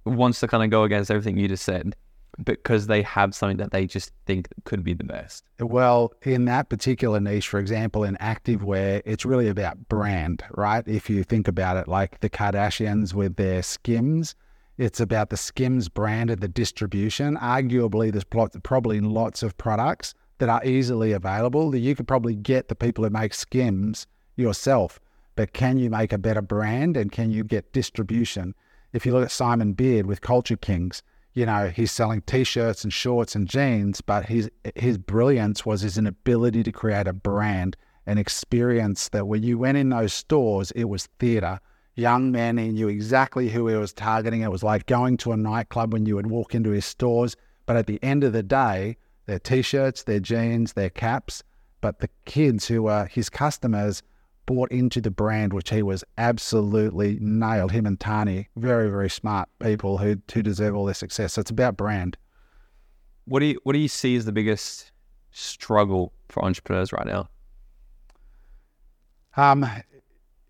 wants 0.05 0.41
to 0.41 0.49
kind 0.49 0.65
of 0.65 0.71
go 0.71 0.83
against 0.83 1.11
everything 1.11 1.39
you 1.39 1.47
just 1.49 1.65
said 1.65 1.95
because 2.45 2.87
they 2.87 3.03
have 3.03 3.35
something 3.35 3.59
that 3.59 3.71
they 3.71 3.87
just 3.87 4.13
think 4.27 4.49
could 4.65 4.83
be 4.83 4.93
the 4.93 5.05
best? 5.05 5.45
Well, 5.61 6.13
in 6.23 6.47
that 6.47 6.69
particular 6.69 7.21
niche, 7.21 7.49
for 7.49 7.61
example, 7.61 8.03
in 8.03 8.17
activewear, 8.17 9.03
it's 9.05 9.25
really 9.25 9.49
about 9.49 9.89
brand, 9.89 10.43
right? 10.51 10.87
If 10.87 11.09
you 11.09 11.23
think 11.23 11.49
about 11.49 11.77
it, 11.77 11.87
like 11.87 12.21
the 12.21 12.31
Kardashians 12.31 13.15
with 13.15 13.37
their 13.37 13.63
Skims, 13.63 14.35
it's 14.79 15.01
about 15.01 15.31
the 15.31 15.37
Skims 15.37 15.89
brand 15.89 16.31
and 16.31 16.41
the 16.41 16.49
distribution. 16.49 17.37
Arguably, 17.37 18.11
there's 18.13 18.25
probably 18.63 19.01
lots 19.01 19.43
of 19.43 19.57
products 19.59 20.15
that 20.39 20.49
are 20.49 20.65
easily 20.65 21.13
available 21.13 21.71
that 21.71 21.81
you 21.81 21.95
could 21.95 22.09
probably 22.09 22.35
get 22.35 22.69
the 22.69 22.75
people 22.75 23.05
who 23.05 23.11
make 23.11 23.35
Skims 23.35 24.07
yourself 24.37 25.01
but 25.41 25.55
can 25.55 25.79
you 25.79 25.89
make 25.89 26.13
a 26.13 26.19
better 26.19 26.43
brand 26.43 26.99
and 26.99 27.11
can 27.11 27.31
you 27.31 27.45
get 27.45 27.73
distribution? 27.73 28.55
If 28.93 29.07
you 29.07 29.13
look 29.13 29.25
at 29.25 29.31
Simon 29.31 29.73
Beard 29.73 30.05
with 30.05 30.21
Culture 30.21 30.57
Kings, 30.57 31.03
you 31.33 31.47
know, 31.47 31.69
he's 31.69 31.91
selling 31.93 32.21
t-shirts 32.21 32.85
and 32.85 32.93
shorts 32.93 33.35
and 33.35 33.49
jeans, 33.49 34.03
but 34.03 34.27
his 34.27 34.51
his 34.75 34.99
brilliance 34.99 35.65
was 35.65 35.81
his 35.81 35.97
ability 35.97 36.63
to 36.65 36.73
create 36.73 37.07
a 37.07 37.15
brand, 37.15 37.77
an 38.05 38.19
experience 38.19 39.09
that 39.11 39.29
when 39.29 39.43
you 39.43 39.57
went 39.57 39.79
in 39.79 39.89
those 39.89 40.13
stores, 40.13 40.73
it 40.73 40.91
was 40.91 41.07
theater. 41.19 41.59
Young 41.95 42.31
men, 42.31 42.57
he 42.57 42.69
knew 42.69 42.89
exactly 42.89 43.49
who 43.49 43.67
he 43.69 43.77
was 43.77 43.93
targeting. 43.93 44.43
It 44.43 44.51
was 44.51 44.63
like 44.63 44.87
going 44.87 45.17
to 45.19 45.33
a 45.33 45.37
nightclub 45.37 45.93
when 45.93 46.07
you 46.07 46.17
would 46.17 46.31
walk 46.31 46.55
into 46.55 46.71
his 46.71 46.85
stores. 46.85 47.37
But 47.67 47.77
at 47.77 47.87
the 47.87 48.03
end 48.03 48.25
of 48.25 48.33
the 48.33 48.43
day, 48.43 48.97
their 49.27 49.39
t-shirts, 49.39 50.05
their 50.05 50.21
jeans, 50.21 50.73
their 50.73 50.91
caps, 50.91 51.43
but 51.81 52.01
the 52.01 52.09
kids 52.25 52.67
who 52.67 52.83
were 52.83 53.07
his 53.07 53.29
customers 53.29 54.03
bought 54.47 54.73
into 54.73 55.01
the 55.01 55.11
brand, 55.11 55.53
which 55.53 55.71
he 55.71 55.83
was 55.83 56.03
absolutely 56.19 57.19
nailed. 57.21 57.73
Him 57.73 57.87
and 57.87 57.99
Tahnee, 57.99 58.47
very 58.57 58.91
very 58.91 59.09
smart 59.09 59.49
people 59.61 59.99
who 59.99 60.17
who 60.33 60.43
deserve 60.43 60.75
all 60.75 60.85
their 60.85 60.95
success. 60.95 61.35
So 61.35 61.41
it's 61.41 61.51
about 61.51 61.77
brand. 61.77 62.17
What 63.27 63.41
do 63.41 63.47
you 63.47 63.61
what 63.63 63.75
do 63.75 63.79
you 63.79 63.89
see 63.89 64.17
as 64.17 64.25
the 64.25 64.33
biggest 64.33 64.91
struggle 65.31 66.13
for 66.29 66.45
entrepreneurs 66.45 66.93
right 66.93 67.07
now? 67.07 67.29
Um, 69.37 69.65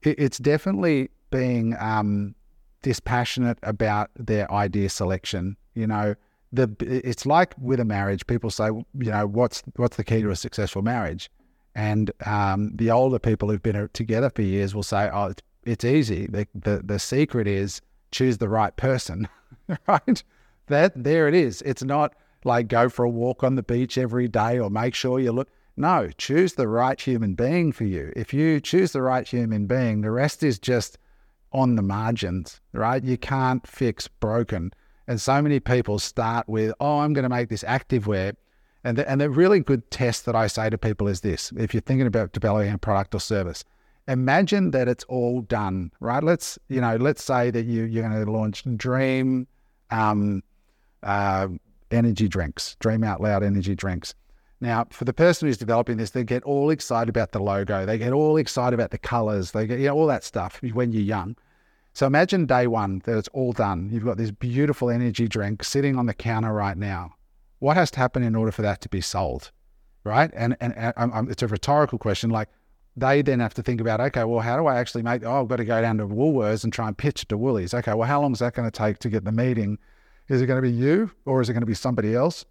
it, 0.02 0.18
it's 0.18 0.38
definitely 0.38 1.10
being 1.30 1.76
um, 1.78 2.34
dispassionate 2.82 3.58
about 3.62 4.10
their 4.16 4.50
idea 4.52 4.88
selection. 4.88 5.56
You 5.74 5.86
know, 5.86 6.14
the 6.52 6.74
it's 6.80 7.26
like 7.26 7.54
with 7.58 7.80
a 7.80 7.84
marriage. 7.84 8.26
People 8.26 8.50
say, 8.50 8.66
you 8.66 8.84
know, 8.94 9.26
what's 9.26 9.62
what's 9.76 9.96
the 9.96 10.04
key 10.04 10.22
to 10.22 10.30
a 10.30 10.36
successful 10.36 10.82
marriage? 10.82 11.30
And 11.74 12.10
um, 12.26 12.72
the 12.74 12.90
older 12.90 13.18
people 13.18 13.48
who've 13.48 13.62
been 13.62 13.88
together 13.92 14.30
for 14.30 14.42
years 14.42 14.74
will 14.74 14.82
say, 14.82 15.08
"Oh, 15.12 15.26
it's, 15.26 15.42
it's 15.64 15.84
easy. 15.84 16.26
The, 16.26 16.46
the 16.54 16.82
the 16.84 16.98
secret 16.98 17.46
is 17.46 17.80
choose 18.10 18.38
the 18.38 18.48
right 18.48 18.74
person, 18.76 19.28
right? 19.86 20.22
That 20.66 20.92
there 21.02 21.28
it 21.28 21.34
is. 21.34 21.62
It's 21.62 21.82
not 21.82 22.14
like 22.44 22.68
go 22.68 22.88
for 22.88 23.04
a 23.04 23.10
walk 23.10 23.44
on 23.44 23.54
the 23.54 23.62
beach 23.62 23.98
every 23.98 24.28
day 24.28 24.58
or 24.58 24.70
make 24.70 24.94
sure 24.94 25.20
you 25.20 25.32
look. 25.32 25.48
No, 25.76 26.10
choose 26.18 26.54
the 26.54 26.68
right 26.68 27.00
human 27.00 27.34
being 27.34 27.72
for 27.72 27.84
you. 27.84 28.12
If 28.16 28.34
you 28.34 28.60
choose 28.60 28.92
the 28.92 29.02
right 29.02 29.26
human 29.26 29.66
being, 29.66 30.00
the 30.00 30.10
rest 30.10 30.42
is 30.42 30.58
just 30.58 30.98
on 31.52 31.76
the 31.76 31.82
margins, 31.82 32.60
right? 32.72 33.02
You 33.02 33.18
can't 33.18 33.66
fix 33.66 34.08
broken. 34.08 34.72
And 35.06 35.20
so 35.20 35.42
many 35.42 35.58
people 35.60 35.98
start 35.98 36.48
with, 36.48 36.72
oh, 36.80 37.00
I'm 37.00 37.12
going 37.12 37.24
to 37.24 37.28
make 37.28 37.48
this 37.48 37.64
activewear 37.64 38.34
and 38.84 38.96
the, 38.96 39.08
and 39.10 39.20
the 39.20 39.28
really 39.28 39.60
good 39.60 39.90
test 39.90 40.26
that 40.26 40.34
I 40.34 40.46
say 40.46 40.70
to 40.70 40.78
people 40.78 41.08
is 41.08 41.20
this: 41.20 41.52
if 41.56 41.74
you're 41.74 41.82
thinking 41.82 42.06
about 42.06 42.32
developing 42.32 42.72
a 42.72 42.78
product 42.78 43.14
or 43.14 43.20
service, 43.20 43.64
imagine 44.08 44.70
that 44.70 44.88
it's 44.88 45.04
all 45.04 45.42
done, 45.42 45.92
right? 46.00 46.22
Let's 46.22 46.58
you 46.68 46.80
know, 46.80 46.96
let's 46.96 47.22
say 47.22 47.50
that 47.50 47.66
you 47.66 47.84
you're 47.84 48.08
going 48.08 48.24
to 48.24 48.30
launch 48.30 48.64
Dream 48.76 49.46
um, 49.90 50.42
uh, 51.02 51.48
energy 51.90 52.28
drinks, 52.28 52.76
Dream 52.80 53.04
Out 53.04 53.20
Loud 53.20 53.42
energy 53.42 53.74
drinks. 53.74 54.14
Now, 54.60 54.86
for 54.90 55.04
the 55.04 55.12
person 55.12 55.48
who's 55.48 55.56
developing 55.56 55.96
this, 55.96 56.10
they 56.10 56.24
get 56.24 56.42
all 56.42 56.70
excited 56.70 57.08
about 57.08 57.32
the 57.32 57.40
logo. 57.40 57.86
They 57.86 57.96
get 57.96 58.12
all 58.12 58.36
excited 58.36 58.74
about 58.74 58.90
the 58.90 58.98
colors. 58.98 59.52
They 59.52 59.66
get 59.66 59.78
you 59.78 59.86
know, 59.86 59.96
all 59.96 60.06
that 60.06 60.22
stuff 60.22 60.60
when 60.72 60.92
you're 60.92 61.02
young. 61.02 61.36
So 61.94 62.06
imagine 62.06 62.46
day 62.46 62.66
one 62.66 63.00
that 63.04 63.16
it's 63.16 63.28
all 63.28 63.52
done. 63.52 63.88
You've 63.90 64.04
got 64.04 64.18
this 64.18 64.30
beautiful 64.30 64.90
energy 64.90 65.26
drink 65.26 65.64
sitting 65.64 65.96
on 65.96 66.06
the 66.06 66.14
counter 66.14 66.52
right 66.52 66.76
now 66.76 67.14
what 67.60 67.76
has 67.76 67.90
to 67.92 67.98
happen 67.98 68.22
in 68.22 68.34
order 68.34 68.50
for 68.50 68.62
that 68.62 68.80
to 68.80 68.88
be 68.88 69.00
sold, 69.00 69.52
right? 70.02 70.30
And 70.34 70.56
and, 70.60 70.76
and 70.76 70.92
um, 70.96 71.12
um, 71.12 71.30
it's 71.30 71.42
a 71.42 71.46
rhetorical 71.46 71.98
question. 71.98 72.30
Like 72.30 72.48
they 72.96 73.22
then 73.22 73.38
have 73.38 73.54
to 73.54 73.62
think 73.62 73.80
about, 73.80 74.00
okay, 74.00 74.24
well, 74.24 74.40
how 74.40 74.56
do 74.56 74.66
I 74.66 74.78
actually 74.78 75.02
make? 75.02 75.24
Oh, 75.24 75.42
I've 75.42 75.48
got 75.48 75.56
to 75.56 75.64
go 75.64 75.80
down 75.80 75.98
to 75.98 76.06
Woolworths 76.06 76.64
and 76.64 76.72
try 76.72 76.88
and 76.88 76.98
pitch 76.98 77.22
it 77.22 77.28
to 77.28 77.38
Woolies. 77.38 77.72
Okay, 77.72 77.94
well, 77.94 78.08
how 78.08 78.20
long 78.20 78.32
is 78.32 78.40
that 78.40 78.54
going 78.54 78.68
to 78.68 78.76
take 78.76 78.98
to 78.98 79.08
get 79.08 79.24
the 79.24 79.32
meeting? 79.32 79.78
Is 80.28 80.42
it 80.42 80.46
going 80.46 80.60
to 80.60 80.68
be 80.68 80.74
you 80.74 81.10
or 81.24 81.40
is 81.40 81.48
it 81.48 81.52
going 81.52 81.62
to 81.62 81.66
be 81.66 81.74
somebody 81.74 82.14
else? 82.14 82.44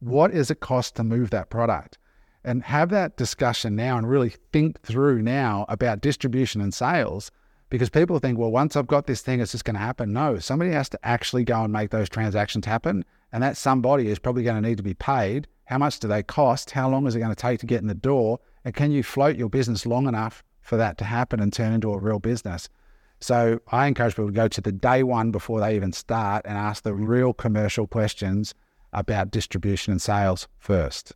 What 0.00 0.32
is 0.32 0.50
it 0.50 0.60
cost 0.60 0.96
to 0.96 1.04
move 1.04 1.30
that 1.30 1.50
product? 1.50 1.98
and 2.44 2.62
have 2.62 2.90
that 2.90 3.16
discussion 3.16 3.74
now 3.74 3.96
and 3.96 4.08
really 4.08 4.34
think 4.52 4.80
through 4.82 5.22
now 5.22 5.64
about 5.68 6.02
distribution 6.02 6.60
and 6.60 6.74
sales 6.74 7.30
because 7.70 7.88
people 7.88 8.18
think, 8.18 8.38
well, 8.38 8.52
once 8.52 8.76
I've 8.76 8.86
got 8.86 9.06
this 9.06 9.22
thing, 9.22 9.40
it's 9.40 9.52
just 9.52 9.64
going 9.64 9.74
to 9.74 9.80
happen. 9.80 10.12
No, 10.12 10.38
somebody 10.38 10.70
has 10.72 10.88
to 10.90 10.98
actually 11.02 11.44
go 11.44 11.62
and 11.64 11.72
make 11.72 11.90
those 11.90 12.08
transactions 12.08 12.66
happen. 12.66 13.04
And 13.32 13.42
that 13.42 13.56
somebody 13.56 14.08
is 14.08 14.18
probably 14.18 14.44
going 14.44 14.62
to 14.62 14.68
need 14.68 14.76
to 14.76 14.84
be 14.84 14.94
paid. 14.94 15.48
How 15.64 15.78
much 15.78 15.98
do 15.98 16.06
they 16.06 16.22
cost? 16.22 16.70
How 16.70 16.88
long 16.88 17.06
is 17.06 17.16
it 17.16 17.20
going 17.20 17.34
to 17.34 17.36
take 17.36 17.58
to 17.60 17.66
get 17.66 17.80
in 17.80 17.88
the 17.88 17.94
door? 17.94 18.38
And 18.64 18.74
can 18.74 18.92
you 18.92 19.02
float 19.02 19.36
your 19.36 19.48
business 19.48 19.86
long 19.86 20.06
enough 20.06 20.44
for 20.60 20.76
that 20.76 20.98
to 20.98 21.04
happen 21.04 21.40
and 21.40 21.52
turn 21.52 21.72
into 21.72 21.92
a 21.92 21.98
real 21.98 22.20
business? 22.20 22.68
So 23.20 23.60
I 23.72 23.86
encourage 23.86 24.14
people 24.14 24.26
to 24.26 24.32
go 24.32 24.48
to 24.48 24.60
the 24.60 24.70
day 24.70 25.02
one 25.02 25.30
before 25.30 25.60
they 25.60 25.74
even 25.74 25.92
start 25.92 26.44
and 26.44 26.56
ask 26.56 26.84
the 26.84 26.94
real 26.94 27.32
commercial 27.32 27.86
questions 27.86 28.54
about 28.94 29.30
distribution 29.30 29.92
and 29.92 30.00
sales 30.00 30.48
first. 30.58 31.12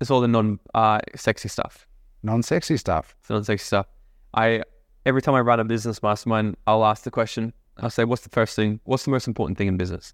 It's 0.00 0.10
all 0.10 0.20
the 0.20 0.28
non 0.28 0.58
uh, 0.74 1.00
sexy 1.14 1.48
stuff. 1.48 1.86
Non 2.22 2.42
sexy 2.42 2.76
stuff. 2.76 3.14
It's 3.20 3.30
non 3.30 3.44
sexy 3.44 3.64
stuff. 3.64 3.86
I 4.34 4.62
every 5.04 5.22
time 5.22 5.34
I 5.34 5.40
run 5.40 5.60
a 5.60 5.64
business 5.64 6.02
mastermind, 6.02 6.56
I'll 6.66 6.84
ask 6.84 7.04
the 7.04 7.10
question. 7.10 7.52
I'll 7.78 7.90
say, 7.90 8.04
"What's 8.04 8.22
the 8.22 8.30
first 8.30 8.56
thing? 8.56 8.80
What's 8.84 9.04
the 9.04 9.10
most 9.10 9.26
important 9.26 9.58
thing 9.58 9.68
in 9.68 9.76
business? 9.76 10.12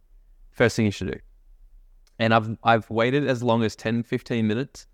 First 0.51 0.77
thing 0.77 0.85
you 0.85 0.91
should 0.91 1.11
do." 1.11 1.19
And 2.19 2.35
I've 2.35 2.57
I've 2.63 2.89
waited 2.91 3.27
as 3.27 3.43
long 3.43 3.65
as 3.65 3.75
10, 3.75 4.03
15 4.03 4.47
minutes, 4.47 4.87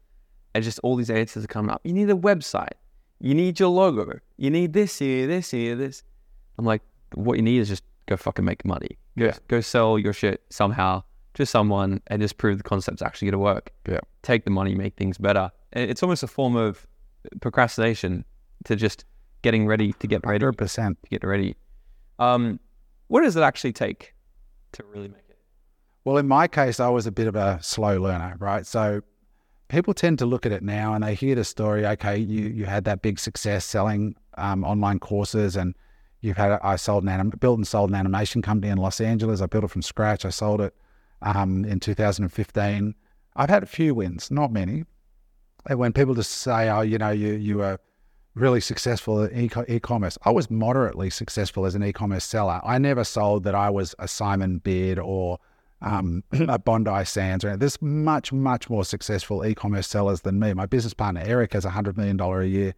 and 0.55 0.65
just 0.65 0.79
all 0.83 0.97
these 0.97 1.11
answers 1.11 1.45
are 1.45 1.49
coming 1.49 1.71
up. 1.71 1.81
You 1.85 1.93
need 1.93 2.11
a 2.11 2.15
website. 2.15 2.77
You 3.21 3.35
need 3.35 3.59
your 3.59 3.71
logo. 3.71 4.21
You 4.37 4.51
need 4.51 4.73
this 4.73 4.99
here, 4.99 5.27
this 5.27 5.51
here, 5.51 5.75
this. 5.75 6.05
I'm 6.57 6.65
like, 6.65 6.83
what 7.15 7.37
you 7.37 7.43
need 7.43 7.59
is 7.59 7.69
just 7.69 7.83
go 8.07 8.17
fucking 8.17 8.45
make 8.45 8.65
money. 8.65 8.97
Go, 9.19 9.27
Yeah. 9.27 9.37
go 9.49 9.61
sell 9.61 9.99
your 9.99 10.13
shit 10.13 10.43
somehow 10.51 11.03
to 11.35 11.47
someone 11.47 12.01
and 12.09 12.21
just 12.23 12.39
prove 12.39 12.59
the 12.59 12.65
concept's 12.65 13.03
actually 13.03 13.27
going 13.27 13.33
to 13.33 13.39
work. 13.39 13.73
Yeah. 13.89 14.01
Take 14.23 14.45
the 14.45 14.51
money, 14.51 14.75
make 14.75 14.97
things 14.97 15.19
better. 15.19 15.51
It's 15.73 16.03
almost 16.03 16.23
a 16.23 16.27
form 16.27 16.57
of 16.57 16.87
procrastination 17.41 18.25
to 18.65 18.77
just 18.77 19.05
getting 19.43 19.67
ready 19.67 19.93
to 19.95 20.07
get 20.07 20.27
ready. 20.27 20.45
100%. 20.45 20.97
get 21.11 21.23
ready. 21.25 21.57
Um, 22.19 22.59
what 23.09 23.23
does 23.23 23.37
it 23.37 23.43
actually 23.43 23.73
take 23.73 24.15
to 24.73 24.83
really 24.85 25.09
make 25.09 25.25
it? 25.29 25.39
Well, 26.05 26.17
in 26.17 26.27
my 26.27 26.49
case, 26.49 26.81
I 26.81 26.89
was 26.89 27.07
a 27.07 27.13
bit 27.13 27.27
of 27.27 27.37
a 27.37 27.59
slow 27.63 28.01
learner, 28.01 28.37
right? 28.41 28.67
So 28.67 29.03
people 29.69 29.95
tend 29.95 30.19
to 30.21 30.27
look 30.27 30.47
at 30.47 30.53
it 30.53 30.63
now 30.63 30.95
and 30.95 31.05
they 31.05 31.15
hear 31.15 31.35
the 31.35 31.45
story. 31.45 31.87
Okay, 31.87 32.17
you 32.19 32.49
you 32.49 32.65
had 32.65 32.85
that 32.85 33.03
big 33.03 33.19
success 33.19 33.65
selling 33.65 34.15
um, 34.39 34.65
online 34.65 34.99
courses, 34.99 35.55
and 35.57 35.75
you've 36.21 36.37
had 36.37 36.53
I 36.63 36.77
sold 36.77 37.05
an 37.05 37.09
anim- 37.09 37.31
built 37.31 37.59
and 37.59 37.67
sold 37.67 37.91
an 37.91 37.97
animation 37.97 38.43
company 38.43 38.71
in 38.71 38.79
Los 38.79 39.01
Angeles. 39.01 39.41
I 39.41 39.47
built 39.47 39.65
it 39.65 39.71
from 39.71 39.83
scratch. 39.83 40.25
I 40.25 40.31
sold 40.31 40.61
it 40.61 40.75
um, 41.23 41.65
in 41.65 41.81
2015. 41.81 42.95
I've 43.37 43.51
had 43.51 43.63
a 43.63 43.67
few 43.67 43.95
wins, 43.95 44.31
not 44.31 44.53
many. 44.53 44.85
And 45.67 45.79
when 45.79 45.93
people 45.93 46.15
just 46.15 46.33
say, 46.33 46.69
"Oh, 46.69 46.81
you 46.81 46.99
know, 46.99 47.11
you 47.11 47.35
you 47.35 47.59
were 47.59 47.79
really 48.35 48.61
successful 48.61 49.25
at 49.25 49.33
e-commerce," 49.35 50.19
I 50.23 50.31
was 50.31 50.51
moderately 50.51 51.11
successful 51.11 51.67
as 51.67 51.75
an 51.75 51.85
e-commerce 51.85 52.25
seller. 52.25 52.61
I 52.65 52.79
never 52.79 53.05
sold 53.05 53.45
that 53.45 53.55
I 53.55 53.71
was 53.71 53.95
a 53.99 54.09
Simon 54.09 54.59
Beard 54.59 54.99
or 54.99 55.39
um, 55.83 56.25
a 56.33 56.59
Bondi 56.59 57.05
Sands. 57.05 57.45
Or 57.45 57.57
there's 57.57 57.81
much 57.83 58.33
much 58.33 58.71
more 58.71 58.85
successful 58.85 59.45
e-commerce 59.45 59.87
sellers 59.87 60.23
than 60.23 60.39
me. 60.39 60.53
My 60.55 60.67
business 60.67 60.95
partner 60.95 61.23
Eric 61.25 61.53
has 61.53 61.65
a 61.65 61.71
hundred 61.71 61.97
million 61.97 62.17
dollar 62.17 62.41
a 62.41 62.49
year 62.49 62.75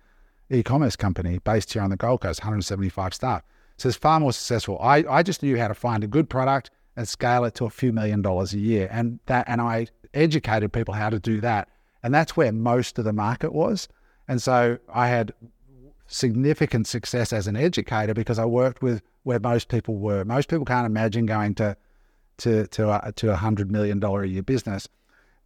e-commerce 0.50 0.96
company 0.96 1.38
based 1.38 1.72
here 1.72 1.82
on 1.82 1.90
the 1.90 1.96
Gold 1.96 2.22
Coast, 2.22 2.40
175 2.40 3.14
staff. 3.14 3.42
So 3.76 3.88
it's 3.88 3.96
far 3.96 4.20
more 4.20 4.32
successful. 4.32 4.78
I, 4.80 5.04
I 5.08 5.22
just 5.22 5.42
knew 5.42 5.58
how 5.58 5.68
to 5.68 5.74
find 5.74 6.04
a 6.04 6.06
good 6.06 6.28
product 6.28 6.70
and 6.96 7.08
scale 7.08 7.44
it 7.44 7.54
to 7.54 7.64
a 7.64 7.70
few 7.70 7.92
million 7.92 8.20
dollars 8.20 8.52
a 8.52 8.58
year. 8.58 8.88
And 8.90 9.20
that 9.26 9.48
and 9.48 9.60
I 9.60 9.86
educated 10.12 10.72
people 10.72 10.94
how 10.94 11.10
to 11.10 11.18
do 11.18 11.40
that. 11.40 11.68
And 12.02 12.12
that's 12.12 12.36
where 12.36 12.52
most 12.52 12.98
of 12.98 13.04
the 13.04 13.12
market 13.12 13.52
was. 13.52 13.88
And 14.28 14.42
so 14.42 14.78
I 14.92 15.08
had 15.08 15.32
significant 16.06 16.86
success 16.86 17.32
as 17.32 17.46
an 17.46 17.56
educator 17.56 18.14
because 18.14 18.38
I 18.38 18.44
worked 18.44 18.82
with 18.82 19.02
where 19.22 19.38
most 19.38 19.68
people 19.68 19.96
were. 19.96 20.24
Most 20.24 20.48
people 20.48 20.64
can't 20.64 20.86
imagine 20.86 21.26
going 21.26 21.54
to 21.56 21.76
to 22.38 22.66
to 22.68 23.06
a, 23.06 23.12
to 23.12 23.32
a 23.32 23.36
hundred 23.36 23.70
million 23.70 24.00
dollar 24.00 24.22
a 24.22 24.28
year 24.28 24.42
business. 24.42 24.88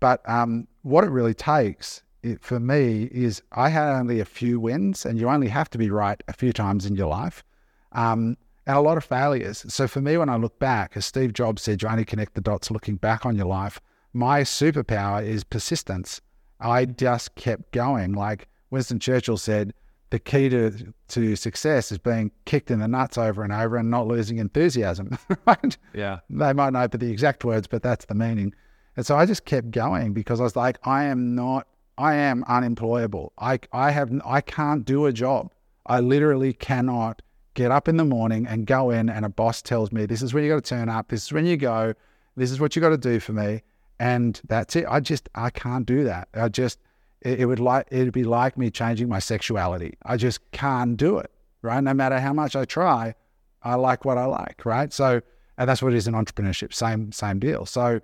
But 0.01 0.29
um, 0.29 0.67
what 0.83 1.05
it 1.05 1.11
really 1.11 1.35
takes 1.35 2.03
it, 2.25 2.43
for 2.43 2.59
me 2.59 3.05
is 3.13 3.43
I 3.53 3.69
had 3.69 3.93
only 3.93 4.21
a 4.21 4.25
few 4.25 4.59
wins, 4.59 5.05
and 5.05 5.19
you 5.19 5.29
only 5.29 5.49
have 5.49 5.71
to 5.71 5.79
be 5.79 5.91
right 5.91 6.23
a 6.29 6.33
few 6.33 6.53
times 6.53 6.87
in 6.87 6.97
your 6.97 7.09
life, 7.09 7.45
um, 7.93 8.37
and 8.67 8.77
a 8.77 8.81
lot 8.81 8.97
of 8.97 9.05
failures. 9.05 9.65
So 9.69 9.87
for 9.87 10.01
me, 10.01 10.17
when 10.17 10.29
I 10.29 10.37
look 10.37 10.59
back, 10.59 10.97
as 10.97 11.05
Steve 11.05 11.33
Jobs 11.33 11.63
said, 11.63 11.83
you 11.83 11.89
only 11.89 12.05
connect 12.05 12.35
the 12.35 12.41
dots 12.41 12.71
looking 12.71 12.97
back 12.97 13.27
on 13.27 13.37
your 13.37 13.47
life. 13.47 13.81
My 14.13 14.41
superpower 14.41 15.25
is 15.25 15.45
persistence. 15.45 16.21
I 16.61 16.87
just 16.87 17.35
kept 17.35 17.73
going. 17.73 18.13
Like 18.13 18.49
Winston 18.71 18.99
Churchill 19.01 19.37
said, 19.37 19.75
the 20.11 20.19
key 20.19 20.49
to 20.49 20.95
to 21.09 21.37
success 21.37 21.91
is 21.91 21.99
being 21.99 22.31
kicked 22.45 22.71
in 22.71 22.79
the 22.79 22.87
nuts 22.87 23.19
over 23.19 23.43
and 23.43 23.53
over 23.53 23.77
and 23.77 23.91
not 23.91 24.07
losing 24.07 24.39
enthusiasm. 24.39 25.19
right? 25.47 25.77
Yeah. 25.93 26.21
they 26.31 26.53
might 26.53 26.73
not 26.73 26.93
know 26.93 26.99
the 26.99 27.11
exact 27.11 27.45
words, 27.45 27.67
but 27.67 27.83
that's 27.83 28.05
the 28.05 28.15
meaning. 28.15 28.55
And 28.97 29.05
so 29.05 29.17
I 29.17 29.27
just 29.27 29.45
kept 29.45 29.73
going 29.73 30.13
because 30.13 30.41
I 30.41 30.45
was 30.45 30.57
like, 30.57 30.79
I 30.85 31.05
am 31.05 31.35
not, 31.35 31.67
I 31.97 32.15
am 32.15 32.45
unemployable. 32.49 33.33
I, 33.39 33.61
I 33.73 33.91
have, 33.91 34.11
I 34.25 34.41
can't 34.41 34.85
do 34.85 35.07
a 35.07 35.13
job. 35.13 35.53
I 35.87 36.01
literally 36.01 36.53
cannot 36.53 37.23
get 37.55 37.71
up 37.71 37.89
in 37.89 37.97
the 37.97 38.05
morning 38.05 38.47
and 38.47 38.67
go 38.67 38.91
in, 38.91 39.09
and 39.09 39.25
a 39.25 39.29
boss 39.29 39.63
tells 39.63 39.93
me, 39.93 40.07
this 40.07 40.23
is 40.23 40.35
when 40.35 40.43
you 40.45 40.51
got 40.51 40.65
to 40.65 40.69
turn 40.69 40.89
up, 40.89 41.09
this 41.09 41.25
is 41.25 41.33
when 41.33 41.47
you 41.47 41.57
go, 41.57 41.95
this 42.37 42.51
is 42.51 42.59
what 42.59 42.75
you 42.75 42.83
got 42.83 42.89
to 42.89 42.99
do 42.99 43.21
for 43.21 43.33
me, 43.33 43.63
and 44.01 44.41
that's 44.49 44.75
it. 44.75 44.87
I 44.89 45.01
just, 45.01 45.29
I 45.35 45.51
can't 45.51 45.87
do 45.87 46.05
that. 46.05 46.29
I 46.35 46.49
just, 46.49 46.81
it, 47.21 47.41
it 47.41 47.47
would 47.47 47.61
like, 47.61 47.87
it'd 47.91 48.13
be 48.13 48.25
like 48.25 48.59
me 48.59 48.71
changing 48.71 49.09
my 49.09 49.21
sexuality. 49.21 49.97
I 50.05 50.17
just 50.17 50.41
can't 50.51 50.97
do 50.97 51.19
it. 51.19 51.31
Right? 51.63 51.83
No 51.83 51.95
matter 51.95 52.21
how 52.21 52.35
much 52.35 52.57
I 52.57 52.67
try, 52.67 53.15
I 53.63 53.77
like 53.77 54.05
what 54.05 54.19
I 54.19 54.27
like, 54.27 54.67
right? 54.67 54.93
So, 54.93 55.23
and 55.57 55.67
that's 55.67 55.81
what 55.81 55.95
it 55.95 55.97
is 55.97 56.07
in 56.07 56.13
entrepreneurship. 56.13 56.75
Same, 56.75 57.11
same 57.11 57.39
deal. 57.39 57.65
So, 57.65 58.01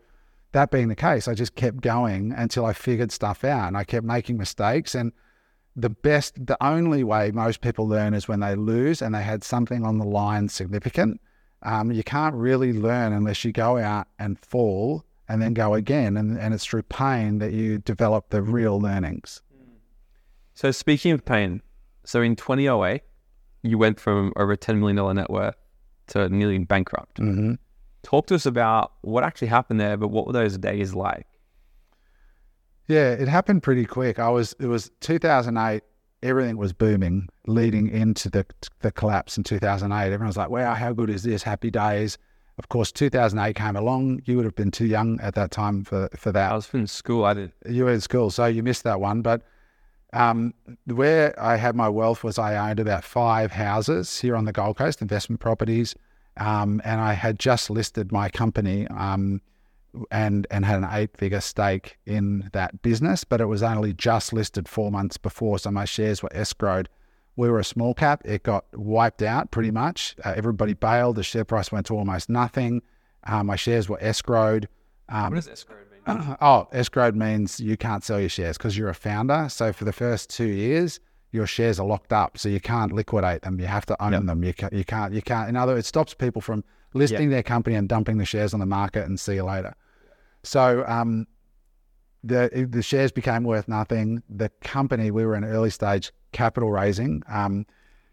that 0.53 0.71
being 0.71 0.89
the 0.89 0.97
case, 0.97 1.29
I 1.29 1.35
just 1.35 1.55
kept 1.55 1.81
going 1.81 2.33
until 2.33 2.67
I 2.67 2.73
figured 2.73 3.13
stuff 3.13 3.45
out, 3.45 3.69
and 3.69 3.77
I 3.77 3.85
kept 3.85 4.05
making 4.05 4.37
mistakes. 4.37 4.95
And 4.95 5.13
the 5.77 5.91
best, 5.91 6.45
the 6.45 6.57
only 6.63 7.05
way 7.05 7.31
most 7.31 7.61
people 7.61 7.87
learn 7.87 8.15
is 8.15 8.27
when 8.27 8.41
they 8.41 8.55
lose 8.55 9.01
and 9.01 9.15
they 9.15 9.23
had 9.23 9.45
something 9.45 9.85
on 9.85 9.99
the 9.99 10.05
line 10.05 10.49
significant. 10.49 11.21
Um, 11.63 11.93
you 11.93 12.03
can't 12.03 12.35
really 12.35 12.73
learn 12.73 13.13
unless 13.13 13.45
you 13.45 13.53
go 13.53 13.79
out 13.79 14.09
and 14.19 14.39
fall 14.39 15.05
and 15.29 15.41
then 15.41 15.55
go 15.55 15.75
again, 15.75 16.17
and, 16.17 16.37
and 16.37 16.53
it's 16.53 16.65
through 16.65 16.83
pain 16.83 17.39
that 17.39 17.53
you 17.53 17.79
develop 17.79 18.31
the 18.31 18.43
real 18.43 18.81
learnings. 18.81 19.43
So 20.55 20.73
speaking 20.73 21.13
of 21.13 21.25
pain, 21.25 21.63
so 22.05 22.21
in 22.21 22.35
2008, 22.35 23.03
you 23.63 23.79
went 23.79 24.01
from 24.01 24.33
over 24.37 24.57
$10 24.57 24.79
million 24.79 25.15
net 25.15 25.31
worth 25.31 25.55
to 26.09 26.29
nearly 26.29 26.59
bankrupt. 26.59 27.21
Mm-hmm. 27.21 27.55
Talk 28.03 28.27
to 28.27 28.35
us 28.35 28.47
about 28.47 28.93
what 29.03 29.25
actually 29.25 29.49
happened 29.49 29.81
there, 29.81 29.97
but 29.97 30.09
what 30.09 30.27
were 30.27 30.33
those 30.33 30.57
days 30.57 30.95
like? 30.95 31.27
Yeah, 32.89 33.13
it 33.13 33.29
happened 33.29 33.63
pretty 33.63 33.85
quick. 33.85 34.19
I 34.19 34.29
was 34.31 34.55
it 34.59 34.67
was 34.67 34.91
2008. 35.01 35.83
Everything 36.23 36.57
was 36.59 36.73
booming, 36.73 37.29
leading 37.47 37.89
into 37.89 38.29
the 38.29 38.45
the 38.81 38.91
collapse 38.91 39.39
in 39.39 39.45
2008. 39.45 40.07
Everyone 40.07 40.27
was 40.27 40.37
like, 40.37 40.51
"Wow, 40.51 40.75
how 40.75 40.93
good 40.93 41.09
is 41.09 41.23
this? 41.23 41.43
Happy 41.43 41.71
days." 41.71 42.19
Of 42.59 42.69
course, 42.69 42.93
2008 42.93 43.55
came 43.55 43.77
along. 43.77 44.21
You 44.27 44.37
would 44.37 44.45
have 44.45 44.55
been 44.55 44.71
too 44.71 44.87
young 44.87 45.19
at 45.21 45.35
that 45.35 45.51
time 45.51 45.85
for 45.85 46.09
for 46.17 46.33
that. 46.33 46.53
I 46.53 46.55
was 46.55 46.69
in 46.75 46.87
school. 46.87 47.25
I 47.25 47.35
did. 47.35 47.53
You 47.69 47.85
were 47.85 47.93
in 47.93 48.01
school, 48.01 48.31
so 48.31 48.47
you 48.47 48.63
missed 48.63 48.83
that 48.85 49.01
one. 49.01 49.23
But 49.23 49.43
um, 50.13 50.53
where 50.87 51.41
I 51.41 51.57
had 51.57 51.77
my 51.77 51.89
wealth 51.89 52.25
was 52.25 52.39
I 52.39 52.71
owned 52.71 52.81
about 52.81 53.05
five 53.05 53.53
houses 53.53 54.21
here 54.21 54.35
on 54.35 54.45
the 54.45 54.53
Gold 54.53 54.77
Coast, 54.77 55.01
investment 55.01 55.41
properties, 55.41 55.95
um, 56.37 56.81
and 56.85 57.01
I 57.01 57.15
had 57.15 57.39
just 57.39 57.71
listed 57.71 58.13
my 58.13 58.29
company. 58.29 58.87
Um, 58.89 59.41
and 60.11 60.47
and 60.51 60.65
had 60.65 60.79
an 60.79 60.89
eight 60.91 61.17
figure 61.17 61.41
stake 61.41 61.99
in 62.07 62.49
that 62.53 62.83
business, 62.83 63.25
but 63.25 63.41
it 63.41 63.47
was 63.47 63.63
only 63.63 63.93
just 63.93 64.33
listed 64.33 64.69
four 64.69 64.91
months 64.91 65.17
before, 65.17 65.59
so 65.59 65.71
my 65.71 65.85
shares 65.85 66.23
were 66.23 66.29
escrowed. 66.31 66.87
We 67.37 67.49
were 67.49 67.59
a 67.59 67.65
small 67.65 67.95
cap; 67.95 68.23
it 68.25 68.43
got 68.43 68.67
wiped 68.75 69.23
out 69.23 69.51
pretty 69.51 69.71
much. 69.71 70.15
Uh, 70.25 70.33
everybody 70.37 70.75
bailed. 70.75 71.17
The 71.17 71.23
share 71.23 71.45
price 71.45 71.73
went 71.73 71.87
to 71.87 71.95
almost 71.95 72.29
nothing. 72.29 72.83
Uh, 73.25 73.43
my 73.43 73.57
shares 73.57 73.89
were 73.89 73.99
escrowed. 73.99 74.67
Um, 75.09 75.31
What 75.31 75.35
does 75.35 75.49
escrow 75.49 75.77
mean? 76.07 76.37
oh, 76.41 76.69
escrowed 76.73 77.15
means 77.15 77.61
you 77.61 77.77
can't 77.77 78.05
sell 78.05 78.21
your 78.21 78.29
shares 78.29 78.57
because 78.57 78.77
you're 78.79 78.89
a 78.89 78.95
founder. 78.95 79.49
So 79.51 79.73
for 79.73 79.85
the 79.85 79.93
first 79.93 80.31
two 80.31 80.47
years, 80.47 81.01
your 81.33 81.47
shares 81.47 81.79
are 81.79 81.87
locked 81.87 82.13
up, 82.13 82.37
so 82.39 82.49
you 82.49 82.61
can't 82.61 82.93
liquidate 82.93 83.43
them. 83.43 83.61
You 83.61 83.67
have 83.67 83.87
to 83.87 84.03
own 84.03 84.13
Yep. 84.13 84.25
them. 84.25 84.43
You 84.45 84.55
can't. 84.55 84.73
You 84.73 84.85
can't. 84.85 85.13
You 85.15 85.23
can't. 85.23 85.49
In 85.49 85.57
other 85.57 85.75
words, 85.75 85.87
it 85.87 85.89
stops 85.89 86.15
people 86.15 86.43
from 86.43 86.65
listing 86.95 87.31
their 87.31 87.43
company 87.43 87.77
and 87.77 87.89
dumping 87.89 88.19
the 88.19 88.25
shares 88.25 88.53
on 88.53 88.61
the 88.61 88.67
market 88.67 89.07
and 89.07 89.19
see 89.19 89.35
you 89.35 89.45
later. 89.45 89.75
So 90.43 90.85
um, 90.89 91.27
the 92.25 92.67
the 92.69 92.83
shares 92.83 93.13
became 93.13 93.45
worth 93.45 93.69
nothing. 93.69 94.23
The 94.29 94.51
company 94.61 95.11
we 95.11 95.25
were 95.25 95.37
in 95.37 95.45
early 95.45 95.71
stage 95.71 96.13
capital 96.33 96.71
raising. 96.71 97.23
Um, 97.29 97.67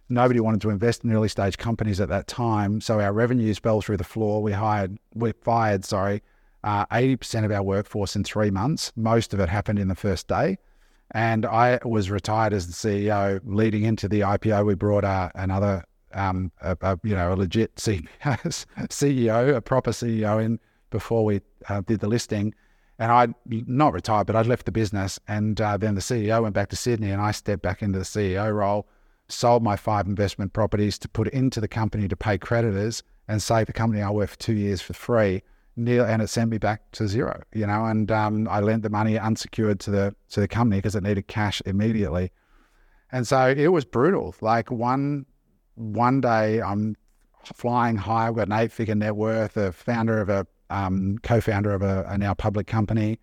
nobody 0.10 0.40
wanted 0.40 0.62
to 0.62 0.70
invest 0.70 1.04
in 1.04 1.12
early 1.12 1.28
stage 1.28 1.58
companies 1.58 2.00
at 2.00 2.10
that 2.10 2.28
time, 2.28 2.82
so 2.82 3.00
our 3.02 3.14
revenues 3.14 3.58
fell 3.60 3.82
through 3.82 3.98
the 3.98 4.04
floor. 4.04 4.42
We 4.42 4.54
hired, 4.54 4.98
we 5.14 5.34
fired, 5.42 5.84
sorry, 5.84 6.22
uh, 6.64 6.86
80% 6.88 7.46
of 7.46 7.52
our 7.52 7.64
workforce 7.64 8.16
in 8.16 8.24
three 8.24 8.50
months. 8.50 8.92
Most 8.96 9.34
of 9.34 9.40
it 9.40 9.50
happened 9.50 9.80
in 9.80 9.88
the 9.90 9.96
first 9.96 10.28
day. 10.28 10.58
And 11.12 11.46
I 11.46 11.80
was 11.84 12.10
retired 12.10 12.54
as 12.54 12.68
the 12.68 12.74
CEO. 12.74 13.40
Leading 13.46 13.84
into 13.84 14.08
the 14.08 14.22
IPO, 14.22 14.66
we 14.66 14.76
brought 14.76 15.04
uh, 15.04 15.30
another, 15.36 15.84
um, 16.14 16.52
a, 16.62 16.78
a, 16.82 17.00
you 17.04 17.16
know, 17.16 17.34
a 17.34 17.36
legit 17.36 17.76
CEO, 17.76 19.56
a 19.56 19.62
proper 19.62 19.92
CEO 19.92 20.44
in 20.44 20.60
before 20.90 21.24
we 21.24 21.42
uh, 21.70 21.82
did 21.82 22.00
the 22.00 22.08
listing. 22.08 22.54
And 23.00 23.12
I'd 23.12 23.34
not 23.46 23.94
retired, 23.94 24.28
but 24.28 24.36
I'd 24.36 24.48
left 24.48 24.66
the 24.66 24.72
business. 24.72 25.20
And 25.28 25.60
uh, 25.62 25.78
then 25.78 25.96
the 25.96 26.02
CEO 26.02 26.42
went 26.42 26.56
back 26.56 26.70
to 26.70 26.76
Sydney, 26.76 27.12
and 27.12 27.22
I 27.22 27.32
stepped 27.32 27.62
back 27.62 27.82
into 27.82 28.00
the 28.00 28.06
CEO 28.06 28.54
role, 28.54 28.88
sold 29.30 29.64
my 29.64 29.76
five 29.76 30.08
investment 30.08 30.54
properties 30.54 30.98
to 31.00 31.10
put 31.10 31.28
into 31.30 31.62
the 31.62 31.68
company 31.68 32.08
to 32.08 32.16
pay 32.16 32.38
creditors 32.38 33.04
and 33.28 33.42
save 33.42 33.68
the 33.68 33.74
company 33.74 34.02
I 34.02 34.10
worked 34.10 34.32
for 34.32 34.40
two 34.40 34.54
years 34.54 34.82
for 34.82 34.94
free 34.94 35.44
and 35.78 36.22
it 36.22 36.28
sent 36.28 36.50
me 36.50 36.58
back 36.58 36.92
to 36.94 37.08
zero, 37.08 37.42
you 37.54 37.66
know. 37.68 37.86
And 37.86 38.12
um, 38.12 38.48
I 38.50 38.60
lent 38.60 38.84
the 38.84 38.90
money 38.90 39.18
unsecured 39.18 39.80
to 39.82 39.92
the 39.92 40.16
to 40.30 40.40
the 40.40 40.48
company 40.48 40.80
because 40.80 40.96
it 40.96 41.04
needed 41.04 41.28
cash 41.28 41.62
immediately, 41.66 42.32
and 43.12 43.28
so 43.28 43.50
it 43.50 43.68
was 43.68 43.86
brutal. 43.86 44.36
Like 44.42 44.72
one 44.72 45.26
one 45.76 46.22
day, 46.22 46.62
I'm 46.62 46.96
flying 47.44 47.96
high. 47.96 48.32
Got 48.32 48.48
an 48.48 48.54
eight 48.54 48.72
figure 48.72 48.96
net 48.96 49.16
worth, 49.16 49.56
a 49.56 49.72
founder 49.72 50.20
of 50.20 50.30
a 50.30 50.48
um, 50.70 51.18
co-founder 51.24 51.72
of 51.72 51.82
a, 51.82 52.06
a, 52.10 52.18
now 52.18 52.34
public 52.34 52.68
company, 52.68 53.20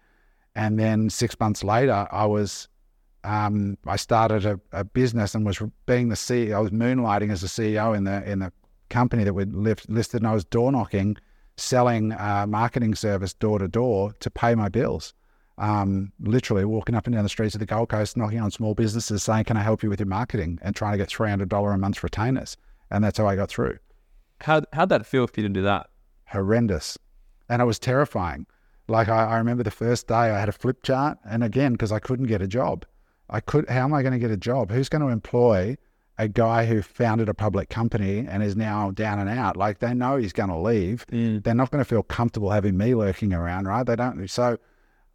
and 0.54 0.78
then 0.78 1.10
six 1.10 1.38
months 1.38 1.64
later, 1.64 2.06
I 2.10 2.26
was. 2.26 2.68
Um, 3.24 3.78
I 3.86 3.96
started 3.96 4.44
a, 4.44 4.60
a, 4.72 4.84
business 4.84 5.34
and 5.34 5.46
was 5.46 5.62
being 5.86 6.10
the 6.10 6.14
CEO. 6.14 6.56
I 6.56 6.58
was 6.58 6.72
moonlighting 6.72 7.32
as 7.32 7.40
the 7.40 7.46
CEO 7.46 7.96
in 7.96 8.04
the 8.04 8.22
in 8.30 8.40
the 8.40 8.52
company 8.90 9.24
that 9.24 9.32
we 9.32 9.46
lift 9.46 9.88
listed, 9.88 10.20
and 10.20 10.28
I 10.28 10.34
was 10.34 10.44
door 10.44 10.70
knocking 10.70 11.16
selling 11.56 12.12
a 12.12 12.46
marketing 12.46 12.94
service 12.94 13.32
door 13.32 13.58
to 13.58 13.68
door 13.68 14.12
to 14.20 14.30
pay 14.30 14.54
my 14.54 14.68
bills. 14.68 15.14
Um, 15.56 16.12
literally 16.18 16.64
walking 16.64 16.96
up 16.96 17.06
and 17.06 17.14
down 17.14 17.22
the 17.22 17.28
streets 17.28 17.54
of 17.54 17.60
the 17.60 17.66
Gold 17.66 17.88
Coast, 17.88 18.16
knocking 18.16 18.40
on 18.40 18.50
small 18.50 18.74
businesses, 18.74 19.22
saying, 19.22 19.44
"Can 19.44 19.56
I 19.56 19.62
help 19.62 19.84
you 19.84 19.88
with 19.88 20.00
your 20.00 20.08
marketing?" 20.08 20.58
and 20.62 20.74
trying 20.74 20.92
to 20.92 20.98
get 20.98 21.08
three 21.08 21.30
hundred 21.30 21.48
dollar 21.48 21.72
a 21.72 21.78
month 21.78 22.02
retainers, 22.02 22.56
and 22.90 23.04
that's 23.04 23.18
how 23.18 23.28
I 23.28 23.36
got 23.36 23.50
through. 23.50 23.78
How 24.40 24.62
how'd 24.72 24.88
that 24.88 25.06
feel 25.06 25.28
for 25.28 25.40
you 25.40 25.46
to 25.46 25.52
do 25.52 25.62
that? 25.62 25.88
Horrendous, 26.26 26.98
and 27.48 27.62
it 27.62 27.66
was 27.66 27.78
terrifying. 27.78 28.46
Like 28.88 29.08
I, 29.08 29.24
I 29.26 29.38
remember 29.38 29.62
the 29.62 29.70
first 29.70 30.08
day, 30.08 30.14
I 30.14 30.40
had 30.40 30.48
a 30.48 30.52
flip 30.52 30.82
chart, 30.82 31.18
and 31.24 31.44
again 31.44 31.72
because 31.72 31.92
I 31.92 32.00
couldn't 32.00 32.26
get 32.26 32.42
a 32.42 32.48
job, 32.48 32.84
I 33.30 33.38
could. 33.38 33.68
How 33.70 33.84
am 33.84 33.94
I 33.94 34.02
going 34.02 34.12
to 34.12 34.18
get 34.18 34.32
a 34.32 34.36
job? 34.36 34.72
Who's 34.72 34.88
going 34.88 35.02
to 35.02 35.08
employ 35.08 35.76
a 36.16 36.28
guy 36.28 36.66
who 36.66 36.80
founded 36.80 37.28
a 37.28 37.34
public 37.34 37.68
company 37.68 38.24
and 38.28 38.42
is 38.42 38.54
now 38.54 38.90
down 38.92 39.18
and 39.18 39.28
out. 39.28 39.56
Like 39.56 39.80
they 39.80 39.94
know 39.94 40.16
he's 40.16 40.32
going 40.32 40.48
to 40.48 40.58
leave. 40.58 41.06
Mm. 41.08 41.42
They're 41.42 41.54
not 41.54 41.70
going 41.70 41.82
to 41.82 41.88
feel 41.88 42.02
comfortable 42.02 42.50
having 42.50 42.76
me 42.76 42.94
lurking 42.94 43.32
around, 43.32 43.66
right? 43.66 43.84
They 43.84 43.96
don't. 43.96 44.28
So 44.28 44.58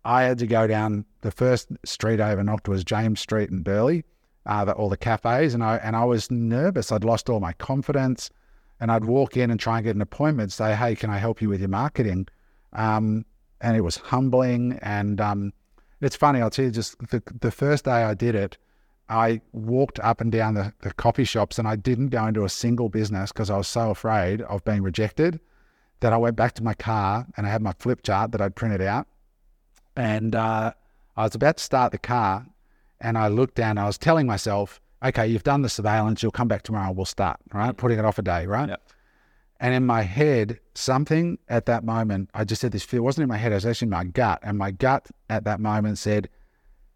I 0.04 0.24
had 0.24 0.40
to 0.40 0.48
go 0.48 0.68
down. 0.68 1.06
The 1.22 1.32
first 1.32 1.70
street 1.86 2.20
I 2.20 2.32
ever 2.32 2.44
knocked 2.44 2.68
was 2.68 2.84
James 2.84 3.22
Street 3.22 3.50
in 3.50 3.64
Burleigh, 3.64 4.04
uh, 4.46 4.66
the, 4.66 4.74
all 4.74 4.90
the 4.90 4.98
cafes, 4.98 5.54
and 5.54 5.64
I 5.64 5.78
and 5.78 5.96
I 5.96 6.04
was 6.04 6.30
nervous. 6.30 6.92
I'd 6.92 7.04
lost 7.04 7.30
all 7.30 7.40
my 7.40 7.54
confidence, 7.54 8.30
and 8.80 8.92
I'd 8.92 9.06
walk 9.06 9.38
in 9.38 9.52
and 9.52 9.60
try 9.60 9.78
and 9.78 9.86
get 9.86 9.96
an 9.96 10.02
appointment. 10.02 10.52
Say, 10.52 10.76
hey, 10.76 10.96
can 10.96 11.10
I 11.10 11.18
help 11.18 11.42
you 11.42 11.50
with 11.50 11.62
your 11.62 11.70
marketing? 11.70 12.28
Um, 12.74 13.26
and 13.62 13.76
it 13.76 13.82
was 13.82 13.98
humbling. 13.98 14.80
And 14.82 15.20
um, 15.22 15.54
it's 16.02 16.16
funny. 16.16 16.42
I'll 16.42 16.50
tell 16.50 16.66
you, 16.66 16.72
just 16.72 16.98
the 17.10 17.24
the 17.40 17.52
first 17.52 17.86
day 17.86 18.04
I 18.04 18.14
did 18.14 18.36
it 18.36 18.58
I 19.10 19.42
walked 19.54 20.00
up 20.00 20.22
and 20.22 20.32
down 20.32 20.54
the, 20.54 20.72
the 20.82 20.94
coffee 20.94 21.24
shops 21.24 21.58
and 21.58 21.68
I 21.68 21.76
didn't 21.76 22.10
go 22.10 22.28
into 22.28 22.46
a 22.46 22.50
single 22.50 22.90
business 22.90 23.32
because 23.32 23.50
I 23.50 23.58
was 23.58 23.68
so 23.68 23.90
afraid 23.90 24.42
of 24.44 24.64
being 24.64 24.84
rejected 24.84 25.40
that 26.02 26.14
I 26.14 26.18
went 26.18 26.36
back 26.36 26.54
to 26.56 26.64
my 26.64 26.76
car 26.76 27.26
and 27.36 27.46
I 27.46 27.50
had 27.50 27.62
my 27.62 27.74
flip 27.80 28.04
chart 28.04 28.32
that 28.32 28.42
I'd 28.42 28.56
printed 28.56 28.82
out. 28.82 29.08
And 29.96 30.36
uh, 30.36 30.74
I 31.18 31.24
was 31.24 31.36
about 31.36 31.58
to 31.58 31.64
start 31.64 31.92
the 31.92 31.98
car 31.98 32.46
and 33.02 33.18
I 33.18 33.28
looked 33.30 33.56
down 33.56 33.72
and 33.72 33.80
I 33.80 33.88
was 33.88 33.98
telling 33.98 34.28
myself, 34.28 34.80
okay, 35.04 35.28
you've 35.28 35.44
done 35.44 35.64
the 35.64 35.70
surveillance, 35.70 36.22
you'll 36.22 36.32
come 36.32 36.48
back 36.48 36.62
tomorrow, 36.62 36.92
we'll 36.92 37.06
start, 37.06 37.40
right? 37.52 37.76
Putting 37.76 37.98
it 37.98 38.06
off 38.06 38.20
a 38.20 38.22
day, 38.22 38.46
right? 38.46 38.70
Yep. 38.70 38.82
And 39.62 39.74
in 39.74 39.86
my 39.86 40.04
head, 40.04 40.60
something 40.74 41.38
at 41.50 41.66
that 41.66 41.84
moment, 41.84 42.30
I 42.34 42.44
just 42.46 42.62
had 42.62 42.72
this 42.72 42.84
feel, 42.84 43.00
it 43.00 43.04
wasn't 43.04 43.24
in 43.24 43.30
my 43.30 43.38
head, 43.38 43.52
it 43.52 43.56
was 43.56 43.66
actually 43.66 43.88
in 43.88 43.92
my 43.92 44.06
gut. 44.06 44.40
And 44.44 44.58
my 44.58 44.72
gut 44.72 45.08
at 45.30 45.44
that 45.46 45.60
moment 45.60 45.98
said, 45.98 46.30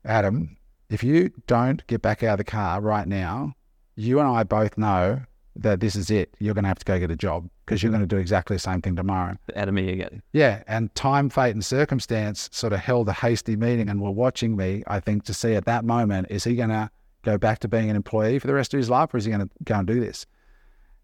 Adam, 0.05 0.57
if 0.89 1.03
you 1.03 1.31
don't 1.47 1.85
get 1.87 2.01
back 2.01 2.23
out 2.23 2.33
of 2.33 2.37
the 2.39 2.43
car 2.43 2.81
right 2.81 3.07
now, 3.07 3.53
you 3.95 4.19
and 4.19 4.27
I 4.27 4.43
both 4.43 4.77
know 4.77 5.21
that 5.55 5.79
this 5.79 5.95
is 5.95 6.09
it. 6.09 6.35
You're 6.39 6.53
going 6.53 6.63
to 6.63 6.67
have 6.67 6.79
to 6.79 6.85
go 6.85 6.99
get 6.99 7.11
a 7.11 7.15
job 7.15 7.49
because 7.65 7.83
you're 7.83 7.91
going 7.91 8.01
to 8.03 8.07
do 8.07 8.17
exactly 8.17 8.55
the 8.55 8.59
same 8.59 8.81
thing 8.81 8.95
tomorrow. 8.95 9.37
Out 9.55 9.67
of 9.67 9.73
me 9.73 9.89
again. 9.89 10.21
Yeah. 10.31 10.63
And 10.67 10.93
time, 10.95 11.29
fate, 11.29 11.51
and 11.51 11.63
circumstance 11.63 12.49
sort 12.51 12.73
of 12.73 12.79
held 12.79 13.07
a 13.07 13.13
hasty 13.13 13.55
meeting 13.55 13.89
and 13.89 14.01
were 14.01 14.11
watching 14.11 14.55
me, 14.55 14.83
I 14.87 14.99
think, 14.99 15.25
to 15.25 15.33
see 15.33 15.53
at 15.53 15.65
that 15.65 15.85
moment, 15.85 16.27
is 16.29 16.43
he 16.43 16.55
going 16.55 16.69
to 16.69 16.89
go 17.23 17.37
back 17.37 17.59
to 17.59 17.67
being 17.67 17.89
an 17.89 17.95
employee 17.95 18.39
for 18.39 18.47
the 18.47 18.53
rest 18.53 18.73
of 18.73 18.79
his 18.79 18.89
life 18.89 19.13
or 19.13 19.17
is 19.17 19.25
he 19.25 19.31
going 19.31 19.47
to 19.47 19.49
go 19.63 19.75
and 19.75 19.87
do 19.87 19.99
this? 19.99 20.25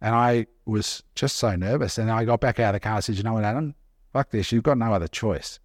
And 0.01 0.15
I 0.15 0.47
was 0.65 1.03
just 1.15 1.37
so 1.37 1.55
nervous. 1.55 1.97
And 1.97 2.09
I 2.09 2.25
got 2.25 2.39
back 2.39 2.59
out 2.59 2.69
of 2.69 2.73
the 2.73 2.79
car 2.79 2.95
and 2.95 3.03
said, 3.03 3.17
you 3.17 3.23
know 3.23 3.33
what, 3.33 3.43
Adam? 3.43 3.75
Fuck 4.13 4.31
this. 4.31 4.51
You've 4.51 4.63
got 4.63 4.77
no 4.77 4.93
other 4.93 5.07
choice. 5.07 5.59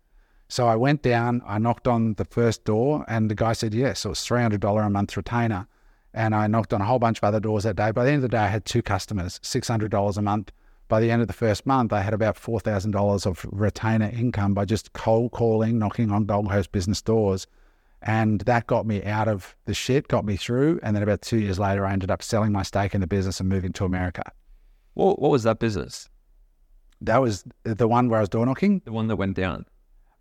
So 0.48 0.68
I 0.68 0.76
went 0.76 1.02
down, 1.02 1.42
I 1.46 1.59
knocked 1.59 1.88
on 1.88 2.14
the 2.14 2.24
first 2.24 2.64
door, 2.64 3.04
and 3.09 3.30
the 3.30 3.35
guy 3.35 3.54
said 3.54 3.74
yes. 3.74 4.00
So 4.00 4.09
it 4.09 4.11
was 4.11 4.18
$300 4.20 4.87
a 4.87 4.90
month 4.90 5.16
retainer. 5.16 5.66
And 6.12 6.35
I 6.35 6.46
knocked 6.46 6.72
on 6.72 6.80
a 6.80 6.85
whole 6.85 6.98
bunch 6.98 7.18
of 7.18 7.24
other 7.24 7.40
doors 7.40 7.64
that 7.64 7.76
day. 7.76 7.90
By 7.90 8.04
the 8.04 8.11
end 8.11 8.16
of 8.16 8.30
the 8.30 8.37
day, 8.37 8.38
I 8.38 8.46
had 8.46 8.64
two 8.64 8.83
customers, 8.83 9.40
$600 9.40 10.16
a 10.16 10.22
month. 10.22 10.52
By 10.87 11.00
the 11.00 11.11
end 11.11 11.22
of 11.22 11.28
the 11.28 11.35
first 11.35 11.66
month, 11.66 11.92
I 11.92 12.02
had 12.02 12.14
about 12.14 12.37
$4,000 12.37 13.26
of 13.26 13.46
retainer 13.50 14.11
income 14.11 14.54
by 14.54 14.64
just 14.64 14.92
cold 14.92 15.33
calling, 15.33 15.78
knocking 15.78 16.12
on 16.12 16.26
Coast 16.26 16.70
business 16.72 17.02
doors. 17.02 17.46
And 18.02 18.42
that 18.42 18.66
got 18.66 18.87
me 18.87 19.02
out 19.02 19.28
of 19.28 19.57
the 19.64 19.72
shit, 19.74 20.09
got 20.09 20.26
me 20.26 20.37
through. 20.37 20.78
And 20.83 20.94
then 20.94 21.02
about 21.02 21.22
two 21.22 21.38
years 21.38 21.59
later, 21.59 21.87
I 21.87 21.92
ended 21.92 22.11
up 22.11 22.22
selling 22.22 22.52
my 22.52 22.62
stake 22.62 22.94
in 22.94 23.00
the 23.00 23.07
business 23.07 23.40
and 23.40 23.48
moving 23.48 23.72
to 23.72 23.85
America. 23.85 24.30
What, 24.92 25.20
what 25.20 25.30
was 25.30 25.42
that 25.44 25.59
business? 25.59 26.09
That 27.00 27.20
was 27.22 27.44
the 27.64 27.88
one 27.88 28.09
where 28.09 28.18
I 28.18 28.22
was 28.22 28.28
door 28.28 28.46
knocking. 28.46 28.83
The 28.85 28.92
one 28.92 29.09
that 29.09 29.16
went 29.16 29.35
down. 29.37 29.64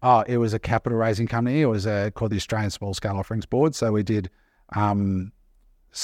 Oh, 0.05 0.25
it 0.27 0.37
was 0.37 0.53
a 0.53 0.59
capital 0.59 0.97
raising 0.97 1.27
company. 1.27 1.61
It 1.61 1.67
was 1.67 1.87
uh, 1.87 2.09
called 2.13 2.31
the 2.31 2.35
Australian 2.35 2.69
Small 2.71 2.93
Scale 2.93 3.15
Offerings 3.15 3.45
Board. 3.45 3.73
So 3.73 3.93
we 3.93 4.03
did 4.03 4.29
um, 4.75 5.31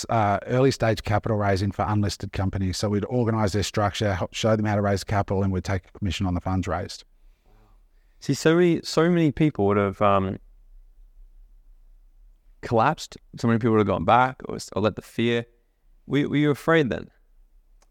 uh, 0.08 0.40
early 0.48 0.72
stage 0.72 1.04
capital 1.04 1.36
raising 1.36 1.72
for 1.72 1.84
unlisted 1.86 2.32
companies. 2.32 2.78
So 2.78 2.88
we'd 2.88 3.04
organise 3.10 3.52
their 3.52 3.62
structure, 3.64 4.14
help 4.14 4.34
show 4.34 4.56
them 4.56 4.66
how 4.66 4.76
to 4.76 4.82
raise 4.82 5.04
capital, 5.04 5.44
and 5.44 5.52
we'd 5.52 5.66
take 5.66 5.86
a 5.86 5.98
commission 5.98 6.26
on 6.26 6.34
the 6.34 6.40
funds 6.40 6.66
raised. 6.66 7.04
See, 8.22 8.34
so 8.34 8.56
many, 8.56 8.80
so 8.84 9.10
many 9.10 9.34
people 9.34 9.66
would 9.68 9.78
have 9.78 10.02
um, 10.02 10.40
collapsed. 12.62 13.18
So 13.38 13.50
many 13.50 13.60
people 13.60 13.72
would 13.72 13.80
have 13.80 13.88
gone 13.88 14.06
back 14.06 14.42
or, 14.46 14.60
or 14.78 14.82
let 14.82 14.96
the 14.96 15.02
fear. 15.02 15.46
Were, 16.08 16.30
were 16.30 16.38
you 16.38 16.52
afraid 16.52 16.90
then? 16.90 17.10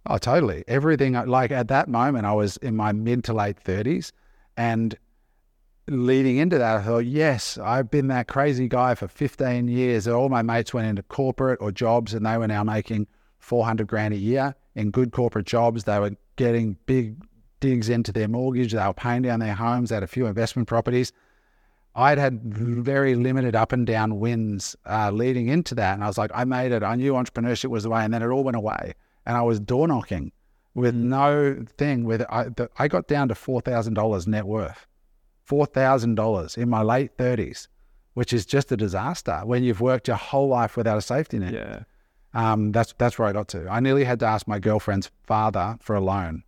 Oh, 0.06 0.16
totally. 0.16 0.64
Everything, 0.68 1.12
like 1.12 1.50
at 1.50 1.68
that 1.68 1.86
moment, 1.86 2.24
I 2.24 2.32
was 2.32 2.56
in 2.58 2.76
my 2.76 2.92
mid 2.92 3.24
to 3.24 3.34
late 3.34 3.62
30s. 3.62 4.12
And 4.56 4.96
leading 5.88 6.36
into 6.36 6.58
that, 6.58 6.76
I 6.76 6.82
thought, 6.82 7.06
yes, 7.06 7.58
I've 7.58 7.90
been 7.90 8.08
that 8.08 8.28
crazy 8.28 8.68
guy 8.68 8.94
for 8.94 9.08
15 9.08 9.68
years. 9.68 10.06
All 10.06 10.28
my 10.28 10.42
mates 10.42 10.74
went 10.74 10.86
into 10.86 11.02
corporate 11.02 11.60
or 11.60 11.72
jobs 11.72 12.14
and 12.14 12.24
they 12.24 12.36
were 12.36 12.48
now 12.48 12.64
making 12.64 13.06
400 13.38 13.86
grand 13.86 14.14
a 14.14 14.18
year 14.18 14.54
in 14.74 14.90
good 14.90 15.12
corporate 15.12 15.46
jobs. 15.46 15.84
They 15.84 15.98
were 15.98 16.16
getting 16.36 16.76
big 16.86 17.16
digs 17.60 17.88
into 17.88 18.12
their 18.12 18.28
mortgage. 18.28 18.72
They 18.72 18.86
were 18.86 18.92
paying 18.92 19.22
down 19.22 19.40
their 19.40 19.54
homes. 19.54 19.88
They 19.88 19.96
had 19.96 20.02
a 20.02 20.08
few 20.08 20.26
investment 20.26 20.68
properties. 20.68 21.12
I'd 21.94 22.18
had 22.18 22.42
very 22.42 23.14
limited 23.14 23.56
up 23.56 23.72
and 23.72 23.86
down 23.86 24.20
wins 24.20 24.76
uh, 24.86 25.10
leading 25.10 25.48
into 25.48 25.74
that. 25.76 25.94
And 25.94 26.04
I 26.04 26.06
was 26.06 26.18
like, 26.18 26.30
I 26.34 26.44
made 26.44 26.70
it. 26.70 26.82
I 26.82 26.94
knew 26.94 27.14
entrepreneurship 27.14 27.70
was 27.70 27.82
the 27.82 27.90
way. 27.90 28.04
And 28.04 28.14
then 28.14 28.22
it 28.22 28.28
all 28.28 28.44
went 28.44 28.56
away. 28.56 28.94
And 29.26 29.36
I 29.36 29.42
was 29.42 29.58
door 29.58 29.88
knocking 29.88 30.32
with 30.74 30.94
mm. 30.94 31.04
no 31.04 31.64
thing. 31.76 32.04
With 32.04 32.22
I, 32.30 32.44
the, 32.44 32.70
I 32.78 32.86
got 32.86 33.08
down 33.08 33.28
to 33.28 33.34
$4,000 33.34 34.26
net 34.28 34.44
worth 34.44 34.86
$4,000 35.48 36.58
in 36.58 36.68
my 36.68 36.82
late 36.82 37.16
30s, 37.16 37.68
which 38.14 38.32
is 38.32 38.44
just 38.44 38.72
a 38.72 38.76
disaster 38.76 39.40
when 39.44 39.62
you've 39.62 39.80
worked 39.80 40.08
your 40.08 40.16
whole 40.16 40.48
life 40.48 40.76
without 40.76 40.98
a 40.98 41.02
safety 41.02 41.38
net. 41.38 41.54
Yeah. 41.54 41.82
Um, 42.34 42.72
that's, 42.72 42.94
that's 42.98 43.18
where 43.18 43.28
I 43.28 43.32
got 43.32 43.48
to. 43.48 43.68
I 43.68 43.80
nearly 43.80 44.04
had 44.04 44.20
to 44.20 44.26
ask 44.26 44.46
my 44.46 44.58
girlfriend's 44.58 45.10
father 45.26 45.78
for 45.80 45.96
a 45.96 46.00
loan. 46.00 46.42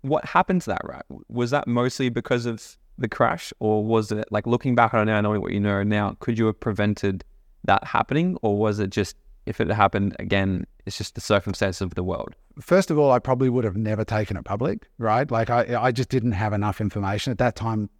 What 0.00 0.24
happened 0.24 0.62
to 0.62 0.70
that, 0.70 0.82
right? 0.84 1.02
Was 1.28 1.50
that 1.50 1.66
mostly 1.66 2.08
because 2.08 2.46
of 2.46 2.76
the 2.98 3.08
crash, 3.08 3.52
or 3.58 3.84
was 3.84 4.12
it 4.12 4.26
like 4.30 4.46
looking 4.46 4.74
back 4.74 4.94
on 4.94 5.00
it 5.00 5.12
now, 5.12 5.20
knowing 5.20 5.40
what 5.40 5.52
you 5.52 5.60
know 5.60 5.82
now, 5.82 6.16
could 6.20 6.38
you 6.38 6.46
have 6.46 6.58
prevented 6.60 7.24
that 7.64 7.84
happening, 7.84 8.36
or 8.42 8.56
was 8.56 8.78
it 8.78 8.90
just 8.90 9.16
if 9.46 9.60
it 9.60 9.68
happened 9.68 10.16
again, 10.18 10.66
it's 10.86 10.96
just 10.96 11.14
the 11.14 11.20
circumstance 11.20 11.80
of 11.80 11.94
the 11.94 12.02
world? 12.02 12.34
First 12.60 12.90
of 12.90 12.98
all, 12.98 13.10
I 13.10 13.18
probably 13.18 13.48
would 13.48 13.64
have 13.64 13.76
never 13.76 14.04
taken 14.04 14.36
it 14.36 14.44
public, 14.44 14.88
right? 14.98 15.30
Like 15.30 15.50
I, 15.50 15.76
I 15.78 15.92
just 15.92 16.08
didn't 16.08 16.32
have 16.32 16.52
enough 16.52 16.80
information 16.80 17.30
at 17.30 17.38
that 17.38 17.56
time. 17.56 17.90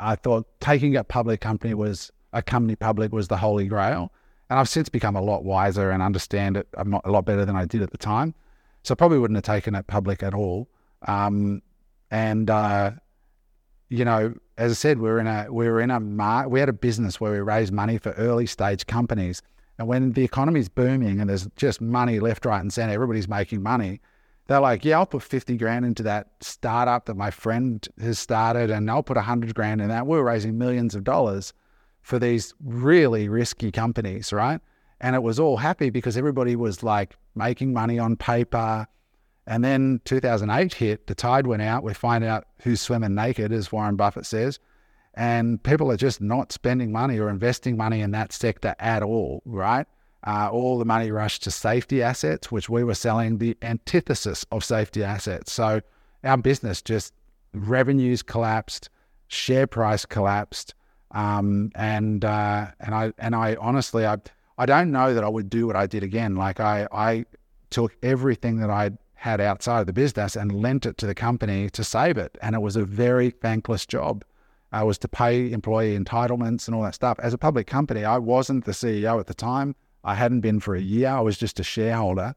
I 0.00 0.16
thought 0.16 0.46
taking 0.60 0.96
a 0.96 1.04
public 1.04 1.40
company 1.40 1.74
was 1.74 2.10
a 2.32 2.42
company 2.42 2.74
public 2.76 3.12
was 3.12 3.28
the 3.28 3.36
holy 3.36 3.66
grail. 3.66 4.12
And 4.48 4.58
I've 4.58 4.68
since 4.68 4.88
become 4.88 5.14
a 5.14 5.20
lot 5.20 5.44
wiser 5.44 5.90
and 5.90 6.02
understand 6.02 6.56
it 6.56 6.66
I'm 6.76 6.90
not 6.90 7.02
a 7.04 7.10
lot 7.10 7.24
better 7.24 7.44
than 7.44 7.54
I 7.54 7.66
did 7.66 7.82
at 7.82 7.90
the 7.90 7.98
time. 7.98 8.34
So 8.82 8.92
I 8.92 8.96
probably 8.96 9.18
wouldn't 9.18 9.36
have 9.36 9.44
taken 9.44 9.74
it 9.74 9.86
public 9.86 10.22
at 10.22 10.34
all. 10.34 10.68
Um, 11.06 11.62
and 12.10 12.50
uh, 12.50 12.92
you 13.88 14.04
know, 14.04 14.34
as 14.56 14.72
I 14.72 14.74
said, 14.74 14.98
we 14.98 15.08
are 15.08 15.18
in 15.18 15.26
a 15.26 15.46
we 15.50 15.68
were 15.68 15.80
in 15.80 15.90
a 15.90 16.00
mar- 16.00 16.48
we 16.48 16.60
had 16.60 16.68
a 16.68 16.72
business 16.72 17.20
where 17.20 17.32
we 17.32 17.40
raised 17.40 17.72
money 17.72 17.98
for 17.98 18.12
early 18.12 18.46
stage 18.46 18.86
companies, 18.86 19.42
and 19.78 19.86
when 19.86 20.12
the 20.12 20.24
economy's 20.24 20.68
booming 20.68 21.20
and 21.20 21.28
there's 21.28 21.48
just 21.56 21.80
money 21.80 22.20
left, 22.20 22.44
right, 22.44 22.60
and 22.60 22.72
center, 22.72 22.92
everybody's 22.92 23.28
making 23.28 23.62
money. 23.62 24.00
They're 24.50 24.58
like, 24.58 24.84
yeah, 24.84 24.98
I'll 24.98 25.06
put 25.06 25.22
fifty 25.22 25.56
grand 25.56 25.84
into 25.84 26.02
that 26.02 26.30
startup 26.40 27.04
that 27.04 27.14
my 27.14 27.30
friend 27.30 27.86
has 28.00 28.18
started, 28.18 28.68
and 28.68 28.90
I'll 28.90 29.04
put 29.04 29.16
a 29.16 29.20
hundred 29.20 29.54
grand 29.54 29.80
in 29.80 29.86
that. 29.90 30.08
We 30.08 30.16
were 30.16 30.24
raising 30.24 30.58
millions 30.58 30.96
of 30.96 31.04
dollars 31.04 31.52
for 32.02 32.18
these 32.18 32.52
really 32.58 33.28
risky 33.28 33.70
companies, 33.70 34.32
right? 34.32 34.60
And 35.00 35.14
it 35.14 35.22
was 35.22 35.38
all 35.38 35.58
happy 35.58 35.90
because 35.90 36.16
everybody 36.16 36.56
was 36.56 36.82
like 36.82 37.14
making 37.36 37.72
money 37.72 38.00
on 38.00 38.16
paper. 38.16 38.88
And 39.46 39.62
then 39.62 40.00
2008 40.04 40.74
hit, 40.74 41.06
the 41.06 41.14
tide 41.14 41.46
went 41.46 41.62
out. 41.62 41.84
We 41.84 41.94
find 41.94 42.24
out 42.24 42.48
who's 42.62 42.80
swimming 42.80 43.14
naked, 43.14 43.52
as 43.52 43.70
Warren 43.70 43.94
Buffett 43.94 44.26
says. 44.26 44.58
And 45.14 45.62
people 45.62 45.92
are 45.92 45.96
just 45.96 46.20
not 46.20 46.50
spending 46.50 46.90
money 46.90 47.20
or 47.20 47.30
investing 47.30 47.76
money 47.76 48.00
in 48.00 48.10
that 48.10 48.32
sector 48.32 48.74
at 48.80 49.04
all, 49.04 49.42
right? 49.44 49.86
Uh, 50.26 50.50
all 50.52 50.78
the 50.78 50.84
money 50.84 51.10
rushed 51.10 51.42
to 51.44 51.50
safety 51.50 52.02
assets, 52.02 52.52
which 52.52 52.68
we 52.68 52.84
were 52.84 52.94
selling 52.94 53.38
the 53.38 53.56
antithesis 53.62 54.44
of 54.52 54.62
safety 54.62 55.02
assets. 55.02 55.50
So 55.52 55.80
our 56.24 56.36
business 56.36 56.82
just 56.82 57.14
revenues 57.54 58.22
collapsed, 58.22 58.90
share 59.28 59.66
price 59.66 60.04
collapsed, 60.04 60.74
um, 61.12 61.72
and 61.74 62.24
uh, 62.24 62.66
and 62.80 62.94
I 62.94 63.12
and 63.18 63.34
I 63.34 63.56
honestly 63.56 64.06
I 64.06 64.18
I 64.58 64.66
don't 64.66 64.92
know 64.92 65.14
that 65.14 65.24
I 65.24 65.28
would 65.28 65.48
do 65.48 65.66
what 65.66 65.76
I 65.76 65.86
did 65.86 66.02
again. 66.02 66.36
Like 66.36 66.60
I 66.60 66.86
I 66.92 67.24
took 67.70 67.96
everything 68.02 68.58
that 68.60 68.70
I 68.70 68.90
had 69.14 69.40
outside 69.40 69.80
of 69.80 69.86
the 69.86 69.92
business 69.92 70.36
and 70.36 70.52
lent 70.52 70.86
it 70.86 70.96
to 70.98 71.06
the 71.06 71.14
company 71.14 71.70
to 71.70 71.84
save 71.84 72.18
it, 72.18 72.36
and 72.42 72.54
it 72.54 72.60
was 72.60 72.76
a 72.76 72.84
very 72.84 73.30
thankless 73.30 73.86
job. 73.86 74.24
I 74.72 74.84
was 74.84 74.98
to 74.98 75.08
pay 75.08 75.50
employee 75.50 75.98
entitlements 75.98 76.68
and 76.68 76.76
all 76.76 76.82
that 76.82 76.94
stuff. 76.94 77.18
As 77.20 77.34
a 77.34 77.38
public 77.38 77.66
company, 77.66 78.04
I 78.04 78.18
wasn't 78.18 78.64
the 78.64 78.72
CEO 78.72 79.18
at 79.18 79.26
the 79.26 79.34
time. 79.34 79.74
I 80.04 80.14
hadn't 80.14 80.40
been 80.40 80.60
for 80.60 80.74
a 80.74 80.80
year. 80.80 81.08
I 81.08 81.20
was 81.20 81.38
just 81.38 81.60
a 81.60 81.62
shareholder. 81.62 82.34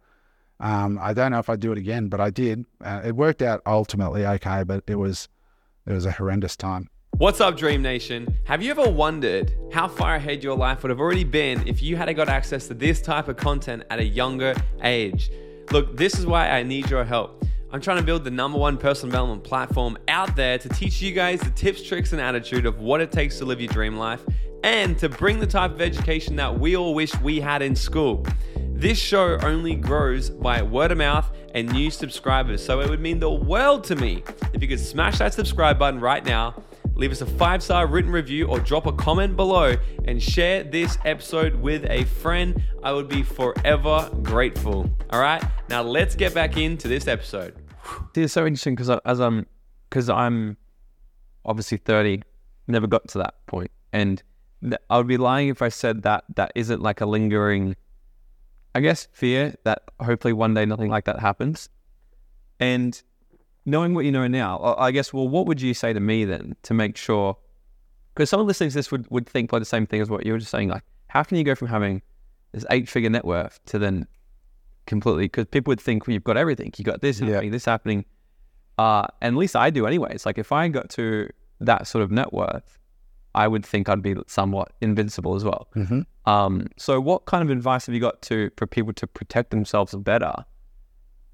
Um, 0.60 1.00
I 1.02 1.14
don't 1.14 1.32
know 1.32 1.40
if 1.40 1.50
I'd 1.50 1.60
do 1.60 1.72
it 1.72 1.78
again, 1.78 2.08
but 2.08 2.20
I 2.20 2.30
did. 2.30 2.66
Uh, 2.84 3.02
it 3.06 3.16
worked 3.16 3.42
out 3.42 3.62
ultimately 3.66 4.26
okay, 4.26 4.64
but 4.64 4.84
it 4.88 4.96
was 4.96 5.28
it 5.86 5.94
was 5.94 6.06
a 6.06 6.12
horrendous 6.12 6.56
time. 6.56 6.90
What's 7.18 7.42
up, 7.42 7.58
Dream 7.58 7.82
Nation? 7.82 8.40
Have 8.46 8.64
you 8.64 8.72
ever 8.72 8.90
wondered 8.90 9.54
how 9.72 9.88
far 9.88 10.16
ahead 10.16 10.44
your 10.44 10.58
life 10.58 10.82
would 10.82 10.90
have 10.90 11.00
already 11.00 11.24
been 11.24 11.68
if 11.68 11.84
you 11.84 11.96
had 11.96 12.14
got 12.16 12.28
access 12.28 12.68
to 12.70 12.74
this 12.74 13.02
type 13.02 13.28
of 13.28 13.38
content 13.38 13.84
at 13.90 14.00
a 14.00 14.04
younger 14.04 14.56
age? 14.82 15.30
Look, 15.72 15.96
this 15.96 16.18
is 16.18 16.26
why 16.26 16.50
I 16.50 16.64
need 16.64 16.90
your 16.90 17.04
help. 17.04 17.46
I'm 17.74 17.82
trying 17.82 17.98
to 17.98 18.04
build 18.04 18.24
the 18.24 18.30
number 18.30 18.60
one 18.60 18.78
personal 18.78 19.10
development 19.10 19.44
platform 19.44 19.98
out 20.08 20.36
there 20.36 20.60
to 20.60 20.70
teach 20.70 21.02
you 21.02 21.12
guys 21.12 21.42
the 21.42 21.50
tips, 21.50 21.82
tricks, 21.82 22.14
and 22.14 22.22
attitude 22.22 22.68
of 22.68 22.78
what 22.78 23.02
it 23.02 23.12
takes 23.12 23.40
to 23.40 23.46
live 23.46 23.60
your 23.60 23.74
dream 23.74 23.98
life 23.98 24.22
and 24.64 24.96
to 25.00 25.10
bring 25.10 25.40
the 25.40 25.48
type 25.48 25.72
of 25.72 25.82
education 25.82 26.36
that 26.36 26.60
we 26.60 26.78
all 26.78 26.94
wish 26.94 27.20
we 27.22 27.40
had 27.40 27.64
in 27.64 27.76
school. 27.76 28.28
This 28.74 29.00
show 29.00 29.40
only 29.42 29.74
grows 29.74 30.30
by 30.30 30.62
word 30.62 30.92
of 30.92 31.00
mouth 31.00 31.36
and 31.56 31.68
new 31.72 31.90
subscribers, 31.90 32.64
so 32.64 32.80
it 32.80 32.90
would 32.92 33.02
mean 33.02 33.20
the 33.20 33.32
world 33.32 33.84
to 33.86 33.96
me 33.96 34.24
if 34.54 34.62
you 34.62 34.68
could 34.68 34.80
smash 34.80 35.18
that 35.18 35.34
subscribe 35.34 35.80
button 35.80 36.00
right 36.00 36.24
now 36.24 36.54
leave 36.96 37.12
us 37.12 37.22
a 37.22 37.26
five 37.26 37.64
star 37.64 37.88
written 37.88 38.12
review, 38.12 38.46
or 38.48 38.60
drop 38.60 38.86
a 38.86 38.94
comment 38.94 39.36
below 39.36 39.76
and 40.06 40.22
share 40.22 40.64
this 40.64 40.98
episode 41.06 41.56
with 41.56 41.86
a 41.90 42.04
friend. 42.04 42.62
I 42.84 42.94
would 42.94 43.08
be 43.08 43.24
forever 43.24 44.10
grateful. 44.22 44.90
All 45.10 45.20
right, 45.20 45.44
now 45.70 45.82
let's 45.82 46.16
get 46.16 46.34
back 46.34 46.58
into 46.58 46.88
this 46.88 47.08
episode. 47.08 47.63
It's 48.16 48.34
so 48.34 48.46
interesting 48.46 48.76
because 48.76 48.90
as 49.06 49.20
I'm, 49.20 49.46
because 49.90 50.10
I'm 50.10 50.58
obviously 51.46 51.78
30, 51.78 52.24
never 52.68 52.88
got 52.88 53.08
to 53.10 53.18
that 53.20 53.46
point, 53.48 53.72
and 53.92 54.22
I 54.90 54.98
would 54.98 55.08
be 55.08 55.18
lying 55.18 55.50
if 55.50 55.62
I 55.62 55.70
said 55.70 56.04
that 56.04 56.24
that 56.36 56.52
isn't 56.56 56.82
like 56.82 57.02
a 57.02 57.06
lingering, 57.06 57.76
I 58.74 58.80
guess, 58.80 59.08
fear 59.12 59.56
that 59.64 59.84
hopefully 60.00 60.34
one 60.34 60.54
day 60.54 60.66
nothing 60.66 60.90
like 60.90 61.06
that 61.06 61.20
happens. 61.20 61.70
And 62.60 63.02
knowing 63.66 63.94
what 63.94 64.06
you 64.06 64.12
know 64.12 64.28
now, 64.28 64.76
I 64.78 64.92
guess, 64.92 65.14
well, 65.14 65.28
what 65.28 65.46
would 65.48 65.62
you 65.62 65.74
say 65.74 65.94
to 65.94 66.00
me 66.00 66.26
then 66.26 66.56
to 66.64 66.74
make 66.74 66.96
sure? 66.98 67.38
Because 68.14 68.30
some 68.30 68.40
of 68.40 68.46
the 68.46 68.50
listeners 68.50 68.74
this 68.74 68.92
would, 68.92 69.10
would 69.10 69.28
think 69.28 69.52
like 69.52 69.62
the 69.62 69.66
same 69.66 69.86
thing 69.86 70.02
as 70.02 70.10
what 70.10 70.26
you 70.26 70.32
were 70.32 70.40
just 70.40 70.52
saying. 70.52 70.70
Like, 70.70 70.84
how 71.08 71.24
can 71.24 71.38
you 71.38 71.44
go 71.44 71.56
from 71.56 71.68
having 71.68 72.02
this 72.52 72.66
eight 72.70 72.88
figure 72.88 73.10
net 73.10 73.26
worth 73.26 73.60
to 73.66 73.80
then 73.80 74.08
completely? 74.86 75.26
Because 75.26 75.46
people 75.46 75.72
would 75.72 75.82
think 75.82 76.08
well, 76.08 76.14
you've 76.14 76.24
got 76.24 76.38
everything, 76.38 76.74
you 76.78 76.84
got 76.84 77.02
this 77.02 77.20
happening, 77.20 77.44
yeah. 77.46 77.50
this 77.50 77.66
happening. 77.66 78.06
Uh, 78.78 79.06
and 79.22 79.36
at 79.36 79.40
least 79.40 79.56
I 79.56 79.70
do 79.70 79.86
anyway. 79.86 80.10
It's 80.14 80.26
like 80.26 80.38
if 80.38 80.52
I 80.52 80.68
got 80.68 80.90
to 80.92 81.30
that 81.60 81.88
sort 81.88 82.04
of 82.04 82.12
net 82.12 82.34
worth, 82.34 82.80
I 83.36 83.48
would 83.48 83.66
think 83.66 83.90
I'd 83.90 84.02
be 84.02 84.16
somewhat 84.28 84.74
invincible 84.82 85.36
as 85.36 85.44
well. 85.44 85.68
Mm-hmm. 85.76 86.02
Um, 86.30 86.68
so, 86.78 87.00
what 87.00 87.26
kind 87.26 87.44
of 87.44 87.50
advice 87.50 87.86
have 87.88 87.96
you 87.96 88.02
got 88.02 88.22
to 88.24 88.52
for 88.58 88.68
people 88.68 88.94
to 88.94 89.08
protect 89.08 89.52
themselves 89.52 89.94
better 89.96 90.46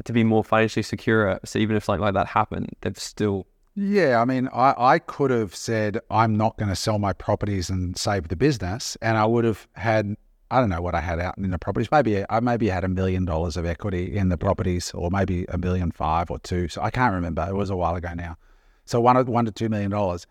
to 0.05 0.13
be 0.13 0.23
more 0.23 0.43
financially 0.43 0.83
secure. 0.83 1.39
So 1.45 1.59
even 1.59 1.75
if 1.75 1.83
something 1.83 2.01
like 2.01 2.13
that 2.13 2.27
happened, 2.27 2.69
they've 2.81 2.97
still. 2.97 3.47
Yeah, 3.75 4.21
I 4.21 4.25
mean, 4.25 4.49
I, 4.53 4.73
I 4.77 4.99
could 4.99 5.31
have 5.31 5.55
said 5.55 5.99
I'm 6.09 6.35
not 6.35 6.57
going 6.57 6.69
to 6.69 6.75
sell 6.75 6.99
my 6.99 7.13
properties 7.13 7.69
and 7.69 7.97
save 7.97 8.27
the 8.27 8.35
business, 8.35 8.97
and 9.01 9.17
I 9.17 9.25
would 9.25 9.45
have 9.45 9.67
had 9.73 10.15
I 10.51 10.59
don't 10.59 10.69
know 10.69 10.81
what 10.81 10.95
I 10.95 11.01
had 11.01 11.19
out 11.19 11.37
in 11.37 11.51
the 11.51 11.59
properties. 11.59 11.91
Maybe 11.91 12.23
I 12.29 12.39
maybe 12.39 12.69
had 12.69 12.83
a 12.83 12.87
million 12.87 13.25
dollars 13.25 13.57
of 13.57 13.65
equity 13.65 14.15
in 14.17 14.29
the 14.29 14.37
properties, 14.37 14.91
or 14.93 15.11
maybe 15.11 15.45
a 15.49 15.57
million 15.57 15.91
five 15.91 16.31
or 16.31 16.39
two. 16.39 16.67
So 16.67 16.81
I 16.81 16.89
can't 16.89 17.13
remember. 17.13 17.45
It 17.47 17.55
was 17.55 17.69
a 17.69 17.75
while 17.75 17.95
ago 17.95 18.13
now. 18.13 18.37
So 18.85 18.99
one 18.99 19.23
one 19.25 19.45
to 19.45 19.51
two 19.51 19.69
million 19.69 19.91
dollars. 19.91 20.25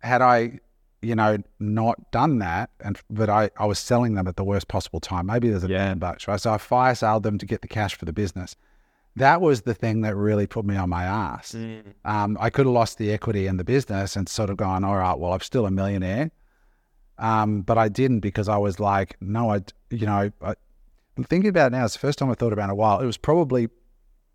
Had 0.00 0.22
I, 0.22 0.58
you 1.00 1.14
know, 1.14 1.38
not 1.60 2.10
done 2.10 2.38
that, 2.38 2.70
and 2.80 2.98
but 3.10 3.28
I, 3.28 3.50
I 3.56 3.66
was 3.66 3.78
selling 3.78 4.14
them 4.14 4.26
at 4.26 4.36
the 4.36 4.44
worst 4.44 4.68
possible 4.68 5.00
time. 5.00 5.26
Maybe 5.26 5.50
there's 5.50 5.64
a 5.64 5.68
yeah. 5.68 5.78
million 5.78 5.98
bucks, 5.98 6.26
right? 6.26 6.40
So 6.40 6.52
I 6.52 6.58
fire 6.58 6.94
sold 6.94 7.22
them 7.22 7.38
to 7.38 7.46
get 7.46 7.62
the 7.62 7.68
cash 7.68 7.94
for 7.94 8.04
the 8.04 8.12
business 8.12 8.56
that 9.16 9.40
was 9.40 9.62
the 9.62 9.74
thing 9.74 10.00
that 10.02 10.16
really 10.16 10.46
put 10.46 10.64
me 10.64 10.76
on 10.76 10.88
my 10.88 11.04
ass. 11.04 11.52
Mm. 11.52 11.82
Um, 12.04 12.36
I 12.40 12.50
could 12.50 12.66
have 12.66 12.72
lost 12.72 12.98
the 12.98 13.12
equity 13.12 13.46
in 13.46 13.56
the 13.56 13.64
business 13.64 14.16
and 14.16 14.28
sort 14.28 14.50
of 14.50 14.56
gone, 14.56 14.84
all 14.84 14.96
right, 14.96 15.18
well, 15.18 15.32
I'm 15.32 15.40
still 15.40 15.66
a 15.66 15.70
millionaire. 15.70 16.30
Um, 17.18 17.62
but 17.62 17.78
I 17.78 17.88
didn't 17.88 18.20
because 18.20 18.48
I 18.48 18.56
was 18.56 18.80
like, 18.80 19.16
no, 19.20 19.50
I, 19.50 19.60
you 19.90 20.06
know, 20.06 20.30
I, 20.40 20.54
am 21.16 21.24
thinking 21.24 21.50
about 21.50 21.72
it 21.72 21.76
now. 21.76 21.84
It's 21.84 21.94
the 21.94 22.00
first 22.00 22.18
time 22.18 22.30
I 22.30 22.34
thought 22.34 22.52
about 22.52 22.62
it 22.62 22.64
in 22.64 22.70
a 22.70 22.74
while. 22.74 23.00
It 23.00 23.06
was 23.06 23.16
probably 23.16 23.68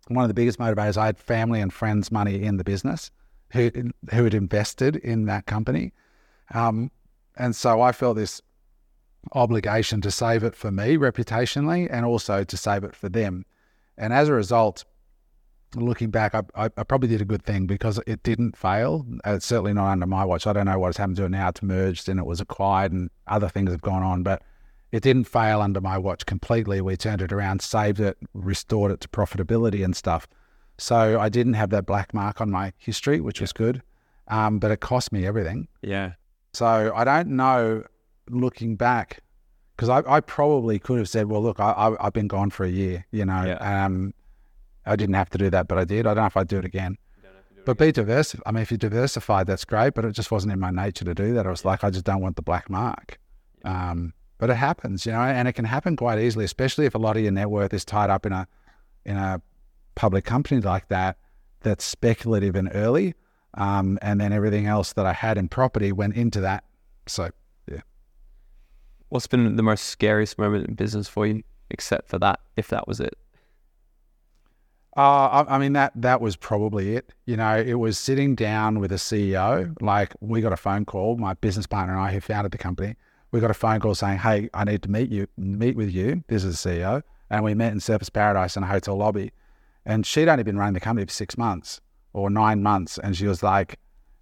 one 0.08 0.24
of 0.24 0.28
the 0.28 0.34
biggest 0.34 0.58
motivators. 0.58 0.96
I 0.96 1.06
had 1.06 1.18
family 1.18 1.60
and 1.60 1.72
friends' 1.72 2.10
money 2.10 2.42
in 2.42 2.56
the 2.56 2.64
business 2.64 3.10
who 3.52 3.70
who 4.12 4.24
had 4.24 4.34
invested 4.34 4.96
in 4.96 5.26
that 5.26 5.46
company, 5.46 5.92
um, 6.54 6.90
and 7.36 7.54
so 7.56 7.80
I 7.80 7.92
felt 7.92 8.16
this 8.16 8.42
obligation 9.32 10.00
to 10.02 10.10
save 10.10 10.44
it 10.44 10.54
for 10.54 10.70
me 10.70 10.96
reputationally, 10.96 11.88
and 11.90 12.04
also 12.04 12.44
to 12.44 12.56
save 12.56 12.84
it 12.84 12.94
for 12.94 13.08
them. 13.08 13.44
And 13.96 14.12
as 14.12 14.28
a 14.28 14.34
result, 14.34 14.84
looking 15.74 16.10
back, 16.10 16.34
I, 16.34 16.42
I, 16.54 16.68
probably 16.68 17.08
did 17.08 17.20
a 17.20 17.26
good 17.26 17.42
thing 17.42 17.66
because 17.66 18.00
it 18.06 18.22
didn't 18.22 18.56
fail. 18.56 19.06
Uh, 19.26 19.34
it's 19.34 19.46
certainly 19.46 19.72
not 19.72 19.90
under 19.90 20.06
my 20.06 20.24
watch. 20.24 20.46
I 20.46 20.52
don't 20.52 20.66
know 20.66 20.78
what 20.78 20.88
has 20.88 20.96
happened 20.96 21.16
to 21.18 21.24
it 21.24 21.30
now. 21.30 21.48
It's 21.48 21.62
merged 21.62 22.08
and 22.08 22.18
it 22.18 22.26
was 22.26 22.40
acquired 22.40 22.92
and 22.92 23.10
other 23.26 23.48
things 23.48 23.70
have 23.70 23.82
gone 23.82 24.02
on, 24.02 24.22
but 24.22 24.42
it 24.92 25.02
didn't 25.02 25.24
fail 25.24 25.60
under 25.60 25.80
my 25.80 25.98
watch 25.98 26.24
completely. 26.26 26.80
We 26.80 26.96
turned 26.96 27.20
it 27.20 27.32
around, 27.32 27.60
saved 27.60 28.00
it, 28.00 28.16
restored 28.32 28.90
it 28.92 29.00
to 29.00 29.08
profitability 29.08 29.84
and 29.84 29.94
stuff. 29.94 30.26
So 30.78 31.20
I 31.20 31.28
didn't 31.28 31.54
have 31.54 31.70
that 31.70 31.86
black 31.86 32.14
mark 32.14 32.40
on 32.40 32.50
my 32.50 32.72
history, 32.78 33.20
which 33.20 33.38
yeah. 33.38 33.42
was 33.42 33.52
good, 33.52 33.82
um, 34.28 34.58
but 34.58 34.70
it 34.70 34.80
cost 34.80 35.12
me 35.12 35.26
everything. 35.26 35.68
Yeah. 35.82 36.12
So 36.54 36.92
I 36.94 37.04
don't 37.04 37.30
know, 37.30 37.84
looking 38.30 38.76
back, 38.76 39.20
because 39.76 39.88
I, 39.88 40.02
I, 40.08 40.20
probably 40.20 40.78
could 40.78 40.98
have 40.98 41.08
said, 41.08 41.26
well, 41.26 41.42
look, 41.42 41.60
I, 41.60 41.94
have 42.00 42.12
been 42.12 42.26
gone 42.26 42.50
for 42.50 42.64
a 42.64 42.70
year, 42.70 43.06
you 43.10 43.24
know. 43.24 43.44
Yeah. 43.44 43.84
Um, 43.84 44.14
I 44.88 44.96
didn't 44.96 45.14
have 45.14 45.30
to 45.30 45.38
do 45.38 45.50
that, 45.50 45.68
but 45.68 45.78
I 45.78 45.84
did. 45.84 46.06
I 46.06 46.14
don't 46.14 46.22
know 46.22 46.26
if 46.26 46.36
I'd 46.36 46.48
do 46.48 46.58
it 46.58 46.64
again. 46.64 46.96
Do 47.22 47.28
it 47.28 47.64
but 47.64 47.72
again. 47.72 47.88
be 47.88 47.92
diverse. 47.92 48.34
I 48.46 48.52
mean, 48.52 48.62
if 48.62 48.70
you're 48.70 48.78
diversified, 48.78 49.46
that's 49.46 49.64
great, 49.64 49.94
but 49.94 50.04
it 50.04 50.12
just 50.12 50.30
wasn't 50.30 50.52
in 50.52 50.60
my 50.60 50.70
nature 50.70 51.04
to 51.04 51.14
do 51.14 51.34
that. 51.34 51.46
I 51.46 51.50
was 51.50 51.64
yeah. 51.64 51.70
like, 51.70 51.84
I 51.84 51.90
just 51.90 52.04
don't 52.04 52.20
want 52.20 52.36
the 52.36 52.42
black 52.42 52.68
mark. 52.70 53.18
Yeah. 53.64 53.90
Um, 53.90 54.12
but 54.38 54.50
it 54.50 54.54
happens, 54.54 55.04
you 55.04 55.12
know, 55.12 55.20
and 55.20 55.48
it 55.48 55.52
can 55.54 55.64
happen 55.64 55.96
quite 55.96 56.20
easily, 56.20 56.44
especially 56.44 56.86
if 56.86 56.94
a 56.94 56.98
lot 56.98 57.16
of 57.16 57.22
your 57.22 57.32
net 57.32 57.50
worth 57.50 57.74
is 57.74 57.84
tied 57.84 58.08
up 58.08 58.24
in 58.24 58.32
a 58.32 58.46
in 59.04 59.16
a 59.16 59.42
public 59.96 60.24
company 60.24 60.60
like 60.60 60.86
that 60.88 61.16
that's 61.60 61.84
speculative 61.84 62.54
and 62.54 62.70
early. 62.72 63.14
Um, 63.54 63.98
and 64.02 64.20
then 64.20 64.32
everything 64.32 64.66
else 64.66 64.92
that 64.92 65.06
I 65.06 65.12
had 65.12 65.38
in 65.38 65.48
property 65.48 65.90
went 65.90 66.14
into 66.14 66.40
that. 66.42 66.62
So 67.06 67.30
What's 69.10 69.26
been 69.26 69.56
the 69.56 69.62
most 69.62 69.86
scariest 69.86 70.38
moment 70.38 70.68
in 70.68 70.74
business 70.74 71.08
for 71.08 71.26
you, 71.26 71.42
except 71.70 72.08
for 72.08 72.18
that, 72.18 72.40
if 72.56 72.68
that 72.68 72.86
was 72.86 73.00
it? 73.00 73.16
Uh, 74.98 75.44
I, 75.46 75.54
I, 75.54 75.58
mean 75.58 75.74
that 75.74 75.92
that 75.94 76.20
was 76.20 76.34
probably 76.34 76.96
it. 76.96 77.14
You 77.24 77.36
know, 77.36 77.56
it 77.56 77.74
was 77.74 77.96
sitting 77.96 78.34
down 78.34 78.80
with 78.80 78.90
a 78.90 78.96
CEO. 78.96 79.80
Like 79.80 80.12
we 80.20 80.40
got 80.40 80.52
a 80.52 80.56
phone 80.56 80.84
call. 80.84 81.16
My 81.16 81.34
business 81.34 81.68
partner 81.68 81.94
and 81.94 82.02
I, 82.02 82.12
who 82.12 82.20
founded 82.20 82.50
the 82.50 82.58
company, 82.58 82.96
we 83.30 83.38
got 83.38 83.48
a 83.48 83.54
phone 83.54 83.78
call 83.78 83.94
saying, 83.94 84.18
"Hey, 84.18 84.50
I 84.54 84.64
need 84.64 84.82
to 84.82 84.90
meet 84.90 85.08
you, 85.08 85.28
meet 85.36 85.76
with 85.76 85.92
you." 85.92 86.24
This 86.26 86.42
is 86.42 86.60
the 86.60 86.68
CEO, 86.70 87.02
and 87.30 87.44
we 87.44 87.54
met 87.54 87.70
in 87.70 87.78
Surfers 87.78 88.12
Paradise 88.12 88.56
in 88.56 88.64
a 88.64 88.66
hotel 88.66 88.96
lobby. 88.96 89.30
And 89.86 90.04
she'd 90.04 90.28
only 90.28 90.42
been 90.42 90.58
running 90.58 90.74
the 90.74 90.80
company 90.80 91.06
for 91.06 91.12
six 91.12 91.38
months 91.38 91.80
or 92.12 92.28
nine 92.28 92.60
months, 92.62 92.98
and 92.98 93.16
she 93.16 93.28
was 93.28 93.40
like, 93.40 93.78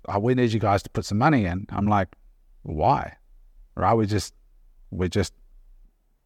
oh, 0.09 0.19
we 0.19 0.35
need 0.35 0.53
you 0.53 0.61
guys 0.61 0.83
to 0.83 0.91
put 0.91 1.05
some 1.05 1.19
money 1.19 1.47
in. 1.47 1.67
I'm 1.71 1.87
like, 1.87 2.09
why? 2.63 3.17
Right? 3.75 3.95
We 3.95 4.07
just, 4.07 4.35
we 4.91 5.09
just 5.09 5.33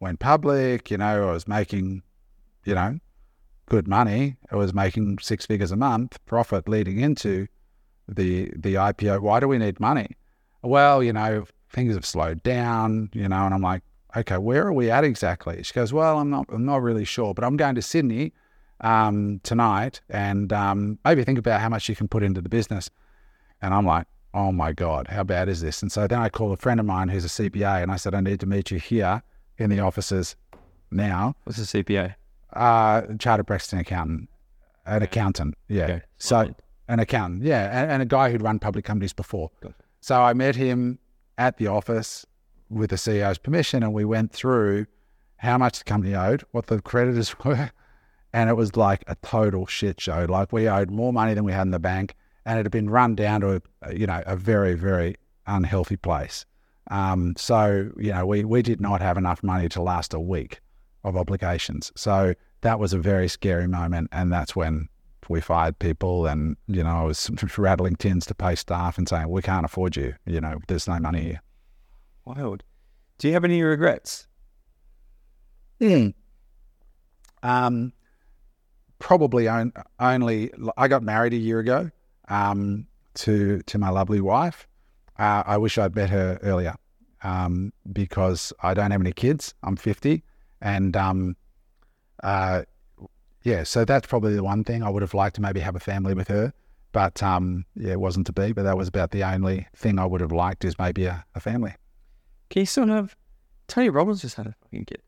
went 0.00 0.18
public, 0.18 0.90
you 0.90 0.98
know, 0.98 1.28
I 1.28 1.32
was 1.32 1.48
making, 1.48 2.02
you 2.64 2.74
know, 2.74 2.98
good 3.70 3.88
money. 3.88 4.36
I 4.50 4.56
was 4.56 4.74
making 4.74 5.18
six 5.20 5.46
figures 5.46 5.72
a 5.72 5.76
month 5.76 6.18
profit 6.26 6.68
leading 6.68 7.00
into 7.00 7.46
the 8.06 8.52
the 8.54 8.74
IPO. 8.74 9.20
Why 9.20 9.40
do 9.40 9.48
we 9.48 9.56
need 9.56 9.80
money? 9.80 10.16
Well, 10.62 11.02
you 11.02 11.14
know, 11.14 11.46
things 11.70 11.94
have 11.94 12.04
slowed 12.04 12.42
down, 12.42 13.08
you 13.14 13.26
know, 13.28 13.46
and 13.46 13.54
I'm 13.54 13.62
like, 13.62 13.82
okay, 14.14 14.36
where 14.36 14.66
are 14.66 14.72
we 14.72 14.90
at 14.90 15.04
exactly? 15.04 15.62
She 15.62 15.72
goes, 15.72 15.92
well, 15.92 16.18
I'm 16.18 16.28
not, 16.28 16.46
I'm 16.52 16.66
not 16.66 16.82
really 16.82 17.04
sure, 17.04 17.32
but 17.32 17.44
I'm 17.44 17.56
going 17.56 17.76
to 17.76 17.82
Sydney 17.82 18.32
um, 18.80 19.40
tonight, 19.42 20.00
and 20.10 20.52
um, 20.52 20.98
maybe 21.04 21.24
think 21.24 21.38
about 21.38 21.60
how 21.60 21.68
much 21.68 21.88
you 21.88 21.96
can 21.96 22.08
put 22.08 22.22
into 22.22 22.42
the 22.42 22.48
business. 22.48 22.90
And 23.62 23.72
I'm 23.72 23.86
like, 23.86 24.06
oh 24.34 24.52
my 24.52 24.72
god, 24.72 25.08
how 25.08 25.22
bad 25.22 25.48
is 25.48 25.60
this? 25.60 25.80
And 25.80 25.90
so 25.90 26.06
then 26.06 26.18
I 26.18 26.28
call 26.28 26.52
a 26.52 26.56
friend 26.56 26.80
of 26.80 26.86
mine 26.86 27.08
who's 27.08 27.24
a 27.24 27.28
CPA, 27.28 27.82
and 27.82 27.90
I 27.90 27.96
said, 27.96 28.14
I 28.14 28.20
need 28.20 28.40
to 28.40 28.46
meet 28.46 28.70
you 28.70 28.78
here 28.78 29.22
in 29.56 29.70
the 29.70 29.80
offices 29.80 30.36
now. 30.90 31.36
What's 31.44 31.58
a 31.58 31.82
CPA? 31.82 32.16
Uh, 32.52 33.02
chartered 33.18 33.46
practising 33.46 33.78
accountant, 33.78 34.28
an 34.86 35.02
accountant, 35.02 35.54
yeah. 35.68 35.84
Okay. 35.84 36.02
So 36.18 36.54
an 36.88 36.98
accountant, 36.98 37.42
yeah, 37.42 37.80
and, 37.80 37.90
and 37.90 38.02
a 38.02 38.06
guy 38.06 38.30
who'd 38.30 38.42
run 38.42 38.58
public 38.58 38.84
companies 38.84 39.12
before. 39.12 39.50
Gotcha. 39.60 39.74
So 40.00 40.20
I 40.20 40.32
met 40.32 40.56
him 40.56 40.98
at 41.38 41.58
the 41.58 41.68
office 41.68 42.26
with 42.68 42.90
the 42.90 42.96
CEO's 42.96 43.38
permission, 43.38 43.82
and 43.82 43.92
we 43.92 44.04
went 44.04 44.32
through 44.32 44.86
how 45.36 45.58
much 45.58 45.78
the 45.78 45.84
company 45.84 46.14
owed, 46.14 46.44
what 46.52 46.66
the 46.66 46.80
creditors 46.80 47.38
were, 47.44 47.70
and 48.32 48.50
it 48.50 48.54
was 48.54 48.76
like 48.76 49.04
a 49.06 49.16
total 49.22 49.66
shit 49.66 50.00
show. 50.00 50.26
Like 50.28 50.52
we 50.52 50.68
owed 50.68 50.90
more 50.90 51.12
money 51.12 51.34
than 51.34 51.44
we 51.44 51.52
had 51.52 51.62
in 51.62 51.70
the 51.70 51.78
bank, 51.78 52.14
and 52.44 52.58
it 52.58 52.64
had 52.64 52.72
been 52.72 52.90
run 52.90 53.14
down 53.14 53.40
to 53.42 53.62
a, 53.82 53.94
you 53.94 54.06
know 54.06 54.22
a 54.26 54.36
very 54.36 54.74
very 54.74 55.16
unhealthy 55.46 55.96
place. 55.96 56.46
Um, 56.90 57.34
so 57.36 57.90
you 57.96 58.12
know 58.12 58.26
we 58.26 58.44
we 58.44 58.62
did 58.62 58.80
not 58.80 59.00
have 59.00 59.16
enough 59.16 59.42
money 59.42 59.68
to 59.70 59.82
last 59.82 60.14
a 60.14 60.20
week 60.20 60.60
of 61.04 61.16
obligations. 61.16 61.92
So 61.96 62.34
that 62.62 62.78
was 62.78 62.92
a 62.92 62.98
very 62.98 63.28
scary 63.28 63.66
moment, 63.66 64.08
and 64.12 64.32
that's 64.32 64.54
when 64.54 64.88
we 65.28 65.40
fired 65.40 65.78
people, 65.78 66.26
and 66.26 66.56
you 66.66 66.82
know 66.82 66.90
I 66.90 67.02
was 67.04 67.30
rattling 67.58 67.96
tins 67.96 68.26
to 68.26 68.34
pay 68.34 68.54
staff 68.54 68.98
and 68.98 69.08
saying 69.08 69.28
we 69.28 69.42
can't 69.42 69.64
afford 69.64 69.96
you. 69.96 70.14
You 70.26 70.40
know 70.40 70.58
there's 70.68 70.88
no 70.88 70.98
money 70.98 71.22
here. 71.22 71.42
Wild. 72.24 72.62
Do 73.18 73.28
you 73.28 73.34
have 73.34 73.44
any 73.44 73.62
regrets? 73.62 74.26
Um, 77.42 77.92
probably 78.98 79.48
on, 79.48 79.72
only 79.98 80.50
I 80.76 80.88
got 80.88 81.02
married 81.02 81.32
a 81.32 81.38
year 81.38 81.58
ago 81.58 81.90
um, 82.28 82.86
to 83.14 83.60
to 83.62 83.78
my 83.78 83.90
lovely 83.90 84.20
wife. 84.20 84.66
Uh, 85.18 85.42
I 85.46 85.58
wish 85.58 85.78
I'd 85.78 85.94
met 85.94 86.10
her 86.10 86.38
earlier 86.42 86.74
um, 87.22 87.72
because 87.92 88.52
I 88.62 88.74
don't 88.74 88.90
have 88.90 89.00
any 89.00 89.12
kids. 89.12 89.54
I'm 89.62 89.76
50, 89.76 90.22
and 90.60 90.96
um, 90.96 91.36
uh, 92.22 92.62
yeah, 93.42 93.62
so 93.62 93.84
that's 93.84 94.06
probably 94.06 94.34
the 94.34 94.42
one 94.44 94.64
thing 94.64 94.82
I 94.82 94.90
would 94.90 95.02
have 95.02 95.14
liked 95.14 95.36
to 95.36 95.42
maybe 95.42 95.60
have 95.60 95.76
a 95.76 95.80
family 95.80 96.14
with 96.14 96.28
her. 96.28 96.52
But 96.92 97.22
um, 97.22 97.64
yeah, 97.76 97.92
it 97.92 98.00
wasn't 98.00 98.26
to 98.26 98.32
be. 98.32 98.52
But 98.52 98.64
that 98.64 98.76
was 98.76 98.88
about 98.88 99.12
the 99.12 99.22
only 99.24 99.66
thing 99.76 99.98
I 99.98 100.06
would 100.06 100.20
have 100.20 100.32
liked 100.32 100.64
is 100.64 100.78
maybe 100.78 101.04
a, 101.04 101.24
a 101.34 101.40
family. 101.40 101.74
Can 102.50 102.60
you 102.60 102.66
still 102.66 102.86
have? 102.88 103.14
Tony 103.68 103.88
Robbins 103.90 104.20
just 104.22 104.36
had 104.36 104.46
a 104.48 104.54
fucking 104.62 104.86
kid. 104.86 105.02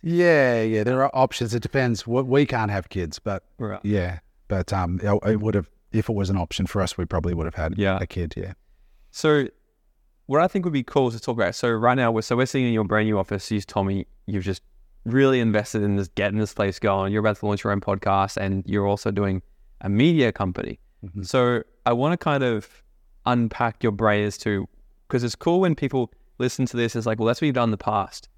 Yeah, 0.00 0.62
yeah, 0.62 0.84
there 0.84 1.02
are 1.02 1.10
options. 1.12 1.52
It 1.54 1.62
depends. 1.62 2.06
We 2.06 2.22
we 2.22 2.46
can't 2.46 2.70
have 2.70 2.88
kids, 2.88 3.18
but 3.18 3.42
Right. 3.58 3.80
yeah, 3.82 4.20
but 4.46 4.72
um, 4.72 5.00
it, 5.02 5.40
would 5.40 5.54
have 5.56 5.68
if 5.90 6.08
it 6.08 6.14
was 6.14 6.30
an 6.30 6.36
option 6.36 6.66
for 6.66 6.80
us, 6.80 6.96
we 6.96 7.04
probably 7.04 7.34
would 7.34 7.46
have 7.46 7.56
had 7.56 7.76
Yeah. 7.76 7.98
a 8.00 8.06
kid. 8.06 8.34
Yeah. 8.36 8.52
So, 9.10 9.48
what 10.26 10.40
I 10.40 10.46
think 10.46 10.64
would 10.64 10.72
be 10.74 10.84
cool 10.84 11.10
to 11.10 11.18
talk 11.18 11.36
about. 11.36 11.56
So 11.56 11.70
right 11.70 11.96
now, 11.96 12.12
we're 12.12 12.22
so 12.22 12.36
we're 12.36 12.46
sitting 12.46 12.68
in 12.68 12.72
your 12.72 12.84
brand 12.84 13.08
new 13.08 13.18
office. 13.18 13.50
Told 13.66 13.88
me 13.88 14.06
you've 14.26 14.44
just 14.44 14.62
really 15.12 15.40
invested 15.40 15.82
in 15.82 15.96
this, 15.96 16.08
getting 16.08 16.38
this 16.38 16.54
place 16.54 16.78
going. 16.78 17.12
You're 17.12 17.20
about 17.20 17.38
to 17.38 17.46
launch 17.46 17.64
your 17.64 17.72
own 17.72 17.80
podcast, 17.80 18.36
and 18.36 18.64
you're 18.66 18.86
also 18.86 19.10
doing 19.10 19.42
a 19.80 19.88
media 19.88 20.32
company. 20.32 20.78
Mhm. 21.04 21.26
So 21.26 21.62
I 21.86 21.92
want 21.92 22.12
to 22.12 22.16
kind 22.16 22.42
of 22.42 22.82
unpack 23.26 23.82
your 23.82 23.92
brain 23.92 24.24
as 24.24 24.38
to 24.38 24.68
because 25.06 25.24
it's 25.24 25.34
cool 25.34 25.60
when 25.60 25.74
people 25.74 26.12
listen 26.38 26.66
to 26.66 26.76
this. 26.76 26.96
It's 26.96 27.06
like, 27.06 27.18
well, 27.18 27.26
that's 27.26 27.40
what 27.40 27.46
you've 27.46 27.54
done 27.54 27.68
in 27.68 27.70
the 27.70 27.78
past, 27.78 28.28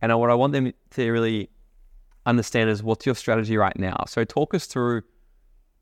and 0.00 0.16
what 0.18 0.30
I 0.30 0.34
want 0.34 0.52
them 0.52 0.72
to 0.90 1.10
really 1.10 1.50
understand 2.26 2.68
is 2.68 2.82
what's 2.82 3.06
your 3.06 3.14
strategy 3.14 3.56
right 3.56 3.78
now. 3.78 4.04
So 4.06 4.24
talk 4.24 4.54
us 4.54 4.66
through 4.66 5.02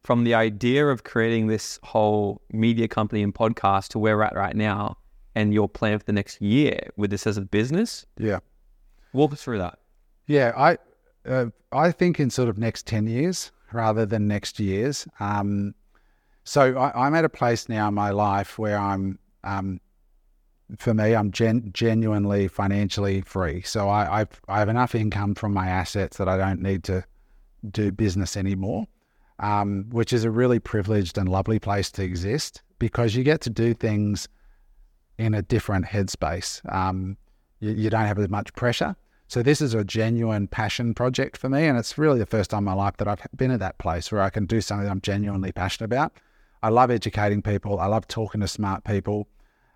from 0.05 0.23
the 0.23 0.35
idea 0.35 0.87
of 0.87 1.03
creating 1.03 1.49
this 1.49 1.81
whole 1.83 2.41
media 2.53 2.87
company 2.87 3.23
and 3.23 3.35
podcast 3.35 3.89
to 3.89 3.99
where 3.99 4.17
we're 4.17 4.23
at 4.23 4.37
right 4.37 4.55
now 4.55 4.97
and 5.35 5.53
your 5.53 5.69
plan 5.69 5.99
for 5.99 6.05
the 6.05 6.13
next 6.13 6.41
year 6.41 6.79
with 6.97 7.11
this 7.11 7.27
as 7.27 7.37
a 7.37 7.41
business. 7.41 8.07
Yeah. 8.17 8.39
Walk 9.13 9.33
us 9.33 9.43
through 9.43 9.59
that. 9.59 9.81
Yeah, 10.27 10.53
I 10.57 10.79
uh, 11.29 11.47
I 11.73 11.91
think 11.93 12.21
in 12.21 12.31
sort 12.31 12.49
of 12.49 12.59
next 12.59 12.87
ten 12.87 13.07
years 13.07 13.53
rather 13.73 14.07
than 14.07 14.27
next 14.27 14.61
years. 14.61 15.07
Um, 15.21 15.75
so 16.45 16.77
I, 16.79 17.07
I'm 17.07 17.15
at 17.15 17.25
a 17.25 17.29
place 17.29 17.69
now 17.69 17.89
in 17.89 17.95
my 17.95 18.11
life 18.11 18.59
where 18.59 18.79
I'm, 18.79 19.19
um, 19.43 19.81
for 20.79 20.95
me, 20.95 21.15
I'm 21.15 21.33
gen- 21.33 21.71
genuinely 21.73 22.47
financially 22.47 23.21
free. 23.23 23.63
So 23.63 23.89
I 23.89 24.21
I've, 24.21 24.41
I 24.49 24.61
have 24.61 24.69
enough 24.69 24.95
income 24.95 25.35
from 25.35 25.53
my 25.53 25.69
assets 25.69 26.17
that 26.19 26.29
I 26.29 26.37
don't 26.37 26.63
need 26.63 26.85
to 26.85 27.05
do 27.71 27.91
business 27.91 28.37
anymore, 28.37 28.87
um, 29.41 29.87
which 29.91 30.13
is 30.13 30.25
a 30.25 30.31
really 30.31 30.61
privileged 30.61 31.19
and 31.19 31.29
lovely 31.29 31.59
place 31.59 31.91
to 31.93 32.03
exist 32.05 32.63
because 32.79 33.15
you 33.15 33.25
get 33.25 33.41
to 33.43 33.51
do 33.51 33.75
things 33.75 34.29
in 35.19 35.35
a 35.35 35.43
different 35.43 35.87
headspace. 35.87 36.61
Um, 36.73 37.17
you, 37.61 37.73
you 37.73 37.91
don't 37.91 38.07
have 38.07 38.19
as 38.19 38.29
much 38.29 38.53
pressure. 38.55 38.95
So 39.29 39.43
this 39.43 39.61
is 39.61 39.75
a 39.75 39.85
genuine 39.85 40.47
passion 40.47 40.95
project 40.95 41.37
for 41.37 41.49
me, 41.49 41.67
and 41.67 41.77
it's 41.77 41.99
really 41.99 42.21
the 42.21 42.27
first 42.27 42.51
time 42.51 42.59
in 42.59 42.65
my 42.65 42.75
life 42.75 42.97
that 42.99 43.09
I've 43.09 43.21
been 43.35 43.51
at 43.51 43.59
that 43.61 43.79
place 43.79 44.13
where 44.13 44.23
I 44.23 44.31
can 44.31 44.47
do 44.47 44.61
something 44.61 44.89
I'm 44.89 45.01
genuinely 45.01 45.51
passionate 45.51 45.87
about. 45.87 46.13
I 46.63 46.69
love 46.69 46.91
educating 46.91 47.43
people. 47.43 47.81
I 47.81 47.87
love 47.87 48.07
talking 48.07 48.41
to 48.41 48.49
smart 48.49 48.85
people. 48.85 49.27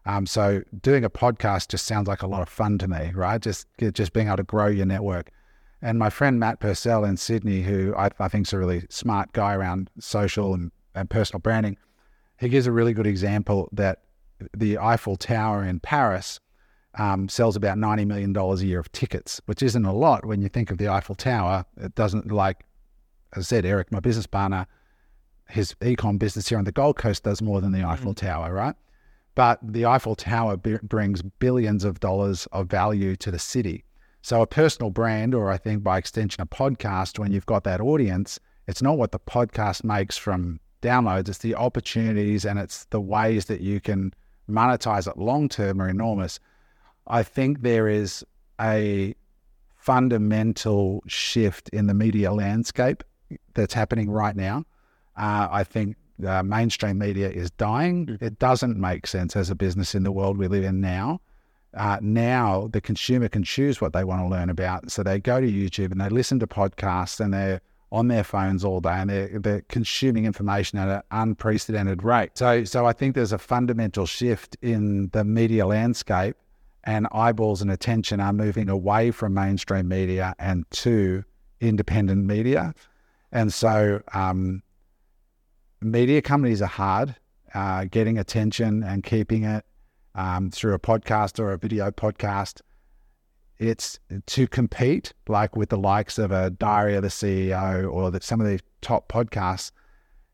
Um, 0.06 0.24
so 0.24 0.62
doing 0.80 1.04
a 1.04 1.10
podcast 1.10 1.68
just 1.68 1.84
sounds 1.84 2.08
like 2.08 2.22
a 2.22 2.26
lot 2.26 2.42
of 2.42 2.48
fun 2.48 2.78
to 2.78 2.88
me, 2.88 3.10
right? 3.14 3.40
Just 3.40 3.66
just 3.78 4.12
being 4.12 4.28
able 4.28 4.38
to 4.38 4.44
grow 4.44 4.66
your 4.66 4.86
network. 4.86 5.30
And 5.82 5.98
my 5.98 6.10
friend 6.10 6.38
Matt 6.38 6.60
Purcell 6.60 7.04
in 7.04 7.16
Sydney, 7.16 7.62
who 7.62 7.94
I, 7.96 8.10
I 8.18 8.28
think 8.28 8.46
is 8.46 8.52
a 8.52 8.58
really 8.58 8.86
smart 8.88 9.32
guy 9.32 9.54
around 9.54 9.90
social 9.98 10.54
and, 10.54 10.70
and 10.94 11.08
personal 11.10 11.40
branding, 11.40 11.76
he 12.38 12.48
gives 12.48 12.66
a 12.66 12.72
really 12.72 12.92
good 12.92 13.06
example 13.06 13.68
that 13.72 14.02
the 14.56 14.78
Eiffel 14.78 15.16
Tower 15.16 15.64
in 15.64 15.80
Paris 15.80 16.38
um, 16.98 17.28
sells 17.28 17.56
about 17.56 17.78
$90 17.78 18.06
million 18.06 18.36
a 18.36 18.54
year 18.56 18.80
of 18.80 18.90
tickets, 18.92 19.40
which 19.46 19.62
isn't 19.62 19.84
a 19.84 19.92
lot 19.92 20.24
when 20.24 20.42
you 20.42 20.48
think 20.48 20.70
of 20.70 20.78
the 20.78 20.88
Eiffel 20.88 21.14
Tower. 21.14 21.64
It 21.76 21.94
doesn't, 21.94 22.30
like 22.30 22.64
as 23.34 23.44
I 23.44 23.46
said, 23.46 23.64
Eric, 23.64 23.92
my 23.92 24.00
business 24.00 24.26
partner, 24.26 24.66
his 25.48 25.74
ecom 25.80 26.18
business 26.18 26.48
here 26.48 26.58
on 26.58 26.64
the 26.64 26.72
Gold 26.72 26.96
Coast 26.96 27.24
does 27.24 27.42
more 27.42 27.60
than 27.60 27.72
the 27.72 27.84
Eiffel 27.84 28.14
Tower, 28.14 28.52
right? 28.52 28.74
But 29.34 29.58
the 29.62 29.86
Eiffel 29.86 30.16
Tower 30.16 30.56
b- 30.56 30.78
brings 30.82 31.22
billions 31.22 31.84
of 31.84 32.00
dollars 32.00 32.46
of 32.52 32.66
value 32.68 33.16
to 33.16 33.30
the 33.30 33.38
city. 33.38 33.84
So 34.22 34.42
a 34.42 34.46
personal 34.46 34.90
brand, 34.90 35.34
or 35.34 35.50
I 35.50 35.56
think 35.56 35.82
by 35.82 35.98
extension 35.98 36.42
a 36.42 36.46
podcast, 36.46 37.18
when 37.18 37.32
you've 37.32 37.46
got 37.46 37.64
that 37.64 37.80
audience, 37.80 38.38
it's 38.66 38.82
not 38.82 38.98
what 38.98 39.12
the 39.12 39.18
podcast 39.18 39.82
makes 39.82 40.16
from 40.16 40.60
downloads, 40.82 41.28
it's 41.28 41.38
the 41.38 41.54
opportunities 41.54 42.44
and 42.44 42.58
it's 42.58 42.84
the 42.86 43.00
ways 43.00 43.46
that 43.46 43.60
you 43.60 43.80
can 43.80 44.12
monetize 44.48 45.08
it 45.08 45.18
long 45.18 45.48
term 45.48 45.80
are 45.80 45.88
enormous. 45.88 46.40
I 47.10 47.22
think 47.22 47.62
there 47.62 47.88
is 47.88 48.24
a 48.60 49.14
fundamental 49.76 51.02
shift 51.06 51.68
in 51.70 51.86
the 51.86 51.94
media 51.94 52.32
landscape 52.32 53.02
that's 53.54 53.74
happening 53.74 54.10
right 54.10 54.36
now. 54.36 54.64
Uh, 55.16 55.48
I 55.50 55.64
think 55.64 55.96
uh, 56.26 56.42
mainstream 56.42 56.98
media 56.98 57.30
is 57.30 57.50
dying. 57.52 58.18
It 58.20 58.38
doesn't 58.38 58.76
make 58.76 59.06
sense 59.06 59.36
as 59.36 59.50
a 59.50 59.54
business 59.54 59.94
in 59.94 60.02
the 60.02 60.12
world 60.12 60.38
we 60.38 60.48
live 60.48 60.64
in 60.64 60.80
now. 60.80 61.20
Uh, 61.74 61.98
now 62.00 62.68
the 62.72 62.80
consumer 62.80 63.28
can 63.28 63.42
choose 63.42 63.80
what 63.80 63.92
they 63.92 64.04
want 64.04 64.20
to 64.22 64.28
learn 64.28 64.50
about. 64.50 64.90
So 64.90 65.02
they 65.02 65.18
go 65.18 65.40
to 65.40 65.46
YouTube 65.46 65.92
and 65.92 66.00
they 66.00 66.08
listen 66.08 66.38
to 66.40 66.46
podcasts 66.46 67.20
and 67.20 67.32
they're 67.32 67.60
on 67.92 68.08
their 68.08 68.24
phones 68.24 68.64
all 68.64 68.80
day 68.80 68.90
and 68.90 69.10
they're, 69.10 69.38
they're 69.38 69.62
consuming 69.62 70.24
information 70.24 70.78
at 70.78 70.88
an 70.88 71.02
unprecedented 71.10 72.02
rate. 72.02 72.32
So, 72.34 72.64
so 72.64 72.86
I 72.86 72.92
think 72.92 73.14
there's 73.14 73.32
a 73.32 73.38
fundamental 73.38 74.06
shift 74.06 74.56
in 74.62 75.08
the 75.08 75.24
media 75.24 75.66
landscape 75.66 76.36
and 76.84 77.06
eyeballs 77.12 77.62
and 77.62 77.70
attention 77.70 78.20
are 78.20 78.32
moving 78.32 78.68
away 78.68 79.10
from 79.10 79.34
mainstream 79.34 79.88
media 79.88 80.34
and 80.38 80.64
to 80.70 81.24
independent 81.60 82.24
media. 82.24 82.74
And 83.32 83.52
so, 83.52 84.00
um, 84.12 84.62
media 85.80 86.22
companies 86.22 86.62
are 86.62 86.66
hard. 86.66 87.16
Uh, 87.52 87.84
getting 87.90 88.16
attention 88.16 88.84
and 88.84 89.02
keeping 89.02 89.42
it 89.42 89.64
um, 90.14 90.50
through 90.50 90.72
a 90.74 90.78
podcast 90.78 91.40
or 91.40 91.52
a 91.52 91.58
video 91.58 91.90
podcast, 91.90 92.60
it's 93.58 93.98
to 94.26 94.46
compete 94.46 95.12
like 95.28 95.56
with 95.56 95.68
the 95.68 95.76
likes 95.76 96.18
of 96.18 96.30
a 96.30 96.50
Diary 96.50 96.94
of 96.94 97.02
the 97.02 97.08
CEO 97.08 97.92
or 97.92 98.10
that 98.12 98.22
some 98.22 98.40
of 98.40 98.46
the 98.46 98.60
top 98.80 99.08
podcasts. 99.08 99.72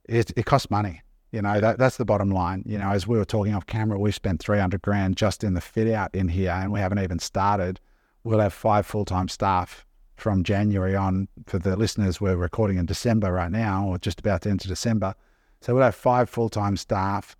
It, 0.09 0.30
it 0.36 0.44
costs 0.44 0.70
money. 0.70 1.01
You 1.37 1.43
know, 1.43 1.61
that, 1.61 1.76
that's 1.76 1.99
the 1.99 2.07
bottom 2.07 2.30
line. 2.30 2.62
You 2.64 2.78
know, 2.78 2.93
as 2.93 3.07
we 3.07 3.18
were 3.18 3.26
talking 3.26 3.55
off 3.55 3.66
camera, 3.66 3.99
we 3.99 4.11
spent 4.11 4.41
300 4.41 4.80
grand 4.80 5.18
just 5.18 5.45
in 5.45 5.53
the 5.53 5.61
fit 5.61 5.93
out 5.93 6.14
in 6.14 6.28
here 6.28 6.51
and 6.51 6.72
we 6.72 6.80
haven't 6.80 7.01
even 7.01 7.18
started. 7.18 7.78
We'll 8.24 8.39
have 8.39 8.55
five 8.55 8.87
full 8.87 9.05
time 9.05 9.28
staff 9.28 9.84
from 10.16 10.45
January 10.45 10.97
on. 10.97 11.28
For 11.47 11.59
the 11.59 11.76
listeners, 11.76 12.22
we're 12.22 12.37
recording 12.37 12.78
in 12.78 12.87
December 12.87 13.30
right 13.30 13.51
now, 13.51 13.87
or 13.87 13.99
just 13.99 14.20
about 14.20 14.41
to 14.43 14.49
enter 14.49 14.66
December. 14.66 15.14
So 15.61 15.74
we'll 15.74 15.82
have 15.82 15.95
five 15.95 16.30
full 16.30 16.49
time 16.49 16.78
staff, 16.78 17.37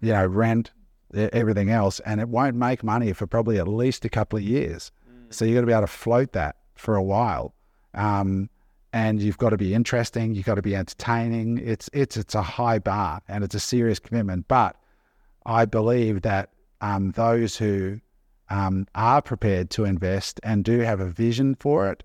you 0.00 0.14
know, 0.14 0.24
rent, 0.24 0.70
everything 1.14 1.68
else, 1.68 2.00
and 2.00 2.22
it 2.22 2.30
won't 2.30 2.56
make 2.56 2.82
money 2.82 3.12
for 3.12 3.26
probably 3.26 3.58
at 3.58 3.68
least 3.68 4.06
a 4.06 4.08
couple 4.08 4.38
of 4.38 4.44
years. 4.44 4.92
So 5.28 5.44
you've 5.44 5.56
got 5.56 5.60
to 5.60 5.66
be 5.66 5.72
able 5.74 5.82
to 5.82 5.88
float 5.88 6.32
that 6.32 6.56
for 6.74 6.96
a 6.96 7.02
while. 7.02 7.54
Um, 7.92 8.48
and 8.96 9.20
you've 9.20 9.36
got 9.36 9.50
to 9.50 9.58
be 9.58 9.74
interesting. 9.74 10.34
You've 10.34 10.46
got 10.46 10.54
to 10.54 10.62
be 10.62 10.74
entertaining. 10.74 11.58
It's 11.58 11.90
it's 11.92 12.16
it's 12.16 12.34
a 12.34 12.40
high 12.40 12.78
bar 12.78 13.20
and 13.28 13.44
it's 13.44 13.54
a 13.54 13.60
serious 13.60 13.98
commitment. 13.98 14.48
But 14.48 14.74
I 15.44 15.66
believe 15.66 16.22
that 16.22 16.48
um, 16.80 17.10
those 17.10 17.58
who 17.58 18.00
um, 18.48 18.86
are 18.94 19.20
prepared 19.20 19.68
to 19.72 19.84
invest 19.84 20.40
and 20.42 20.64
do 20.64 20.78
have 20.78 21.00
a 21.00 21.10
vision 21.10 21.56
for 21.56 21.90
it 21.90 22.04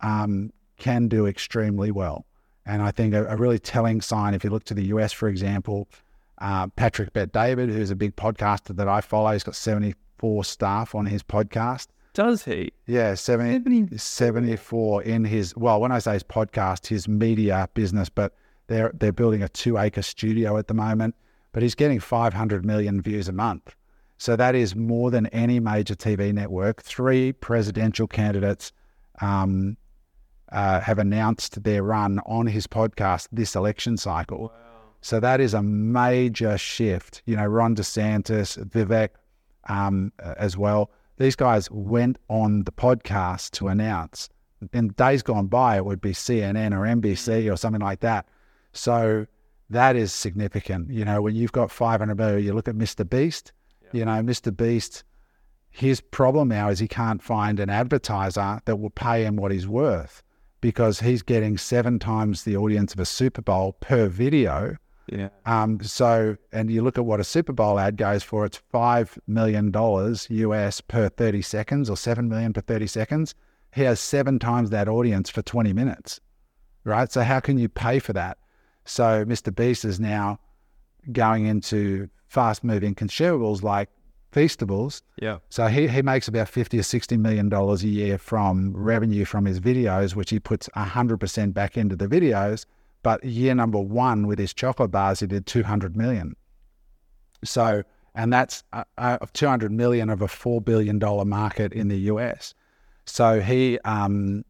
um, 0.00 0.52
can 0.78 1.06
do 1.06 1.26
extremely 1.26 1.92
well. 1.92 2.26
And 2.66 2.82
I 2.82 2.90
think 2.90 3.14
a, 3.14 3.24
a, 3.26 3.36
really 3.36 3.60
telling 3.60 4.00
sign, 4.00 4.34
if 4.34 4.42
you 4.42 4.50
look 4.50 4.64
to 4.64 4.74
the 4.74 4.86
US, 4.86 5.12
for 5.12 5.28
example, 5.28 5.86
uh, 6.38 6.66
Patrick 6.74 7.12
Bet 7.12 7.30
David, 7.30 7.68
who's 7.68 7.92
a 7.92 7.96
big 7.96 8.16
podcaster 8.16 8.74
that 8.74 8.88
I 8.88 9.00
follow, 9.00 9.30
he's 9.30 9.44
got 9.44 9.54
74 9.54 10.44
staff 10.44 10.96
on 10.96 11.06
his 11.06 11.22
podcast. 11.22 11.86
Does 12.14 12.44
he? 12.44 12.72
Yeah, 12.86 13.14
70, 13.14 13.96
74 13.96 15.02
in 15.02 15.24
his, 15.24 15.56
well, 15.56 15.80
when 15.80 15.92
I 15.92 15.98
say 15.98 16.14
his 16.14 16.22
podcast, 16.22 16.86
his 16.86 17.08
media 17.08 17.68
business, 17.72 18.08
but 18.10 18.34
they're, 18.66 18.92
they're 18.94 19.12
building 19.12 19.42
a 19.42 19.48
two 19.48 19.78
acre 19.78 20.02
studio 20.02 20.58
at 20.58 20.68
the 20.68 20.74
moment, 20.74 21.14
but 21.52 21.62
he's 21.62 21.74
getting 21.74 22.00
500 22.00 22.66
million 22.66 23.00
views 23.00 23.28
a 23.28 23.32
month. 23.32 23.74
So 24.18 24.36
that 24.36 24.54
is 24.54 24.76
more 24.76 25.10
than 25.10 25.26
any 25.28 25.58
major 25.58 25.94
TV 25.94 26.32
network. 26.32 26.82
Three 26.82 27.32
presidential 27.32 28.06
candidates 28.06 28.72
um, 29.20 29.76
uh, 30.52 30.80
have 30.80 30.98
announced 30.98 31.64
their 31.64 31.82
run 31.82 32.20
on 32.26 32.46
his 32.46 32.66
podcast 32.66 33.28
this 33.32 33.56
election 33.56 33.96
cycle. 33.96 34.42
Wow. 34.42 34.50
So 35.00 35.18
that 35.18 35.40
is 35.40 35.54
a 35.54 35.62
major 35.62 36.56
shift. 36.58 37.22
You 37.24 37.36
know, 37.36 37.46
Ron 37.46 37.74
DeSantis, 37.74 38.62
Vivek 38.68 39.08
um, 39.68 40.12
as 40.20 40.56
well 40.56 40.90
these 41.18 41.36
guys 41.36 41.70
went 41.70 42.18
on 42.28 42.64
the 42.64 42.72
podcast 42.72 43.52
to 43.52 43.68
announce. 43.68 44.28
In 44.72 44.88
days 44.88 45.22
gone 45.22 45.46
by, 45.46 45.76
it 45.76 45.84
would 45.84 46.00
be 46.00 46.12
CNN 46.12 46.72
or 46.72 46.86
NBC 46.86 47.44
mm. 47.44 47.52
or 47.52 47.56
something 47.56 47.80
like 47.80 48.00
that. 48.00 48.26
So 48.72 49.26
that 49.70 49.96
is 49.96 50.12
significant. 50.12 50.90
You 50.90 51.04
know, 51.04 51.20
when 51.20 51.34
you've 51.34 51.52
got 51.52 51.70
500 51.70 52.14
million, 52.16 52.44
you 52.44 52.52
look 52.52 52.68
at 52.68 52.76
Mr. 52.76 53.08
Beast, 53.08 53.52
yeah. 53.82 53.88
you 53.92 54.04
know, 54.04 54.22
Mr. 54.22 54.56
Beast, 54.56 55.04
his 55.70 56.00
problem 56.00 56.48
now 56.48 56.68
is 56.68 56.78
he 56.78 56.88
can't 56.88 57.22
find 57.22 57.58
an 57.58 57.70
advertiser 57.70 58.60
that 58.64 58.76
will 58.76 58.90
pay 58.90 59.24
him 59.24 59.36
what 59.36 59.50
he's 59.50 59.66
worth 59.66 60.22
because 60.60 61.00
he's 61.00 61.22
getting 61.22 61.58
seven 61.58 61.98
times 61.98 62.44
the 62.44 62.56
audience 62.56 62.92
of 62.94 63.00
a 63.00 63.06
Super 63.06 63.42
Bowl 63.42 63.72
per 63.80 64.06
video 64.06 64.76
yeah. 65.08 65.28
Um, 65.46 65.82
so, 65.82 66.36
and 66.52 66.70
you 66.70 66.82
look 66.82 66.98
at 66.98 67.04
what 67.04 67.20
a 67.20 67.24
Super 67.24 67.52
Bowl 67.52 67.78
ad 67.78 67.96
goes 67.96 68.22
for, 68.22 68.44
it's 68.44 68.60
$5 68.72 69.18
million 69.26 69.72
US 69.74 70.80
per 70.80 71.08
30 71.08 71.42
seconds 71.42 71.90
or 71.90 71.96
7 71.96 72.28
million 72.28 72.52
per 72.52 72.60
30 72.60 72.86
seconds. 72.86 73.34
He 73.74 73.82
has 73.82 74.00
seven 74.00 74.38
times 74.38 74.70
that 74.70 74.88
audience 74.88 75.30
for 75.30 75.42
20 75.42 75.72
minutes, 75.72 76.20
right? 76.84 77.10
So, 77.10 77.22
how 77.22 77.40
can 77.40 77.58
you 77.58 77.68
pay 77.68 77.98
for 77.98 78.12
that? 78.12 78.38
So, 78.84 79.24
Mr. 79.24 79.54
Beast 79.54 79.84
is 79.84 79.98
now 79.98 80.38
going 81.10 81.46
into 81.46 82.08
fast 82.28 82.62
moving 82.62 82.94
consumables 82.94 83.62
like 83.62 83.88
Feastables. 84.32 85.02
Yeah. 85.20 85.38
So 85.50 85.66
he, 85.66 85.86
he 85.88 86.00
makes 86.00 86.26
about 86.26 86.48
50 86.48 86.78
or 86.78 86.82
60 86.82 87.16
million 87.18 87.48
dollars 87.48 87.82
a 87.82 87.88
year 87.88 88.16
from 88.18 88.74
revenue 88.74 89.24
from 89.24 89.44
his 89.44 89.60
videos, 89.60 90.14
which 90.16 90.30
he 90.30 90.40
puts 90.40 90.68
100% 90.70 91.52
back 91.52 91.76
into 91.76 91.96
the 91.96 92.06
videos 92.06 92.64
but 93.02 93.24
year 93.24 93.54
number 93.54 93.80
one 93.80 94.26
with 94.26 94.38
his 94.38 94.54
chocolate 94.54 94.90
bars, 94.90 95.20
he 95.20 95.26
did 95.26 95.46
200 95.46 95.96
million. 95.96 96.36
So, 97.44 97.82
and 98.14 98.32
that's 98.32 98.62
uh, 98.72 98.84
uh, 98.98 99.18
200 99.32 99.72
million 99.72 100.10
of 100.10 100.22
a 100.22 100.26
$4 100.26 100.64
billion 100.64 100.98
market 101.28 101.72
in 101.72 101.88
the 101.88 101.98
US. 102.12 102.54
So 103.04 103.40
he, 103.40 103.78
um, 103.80 104.44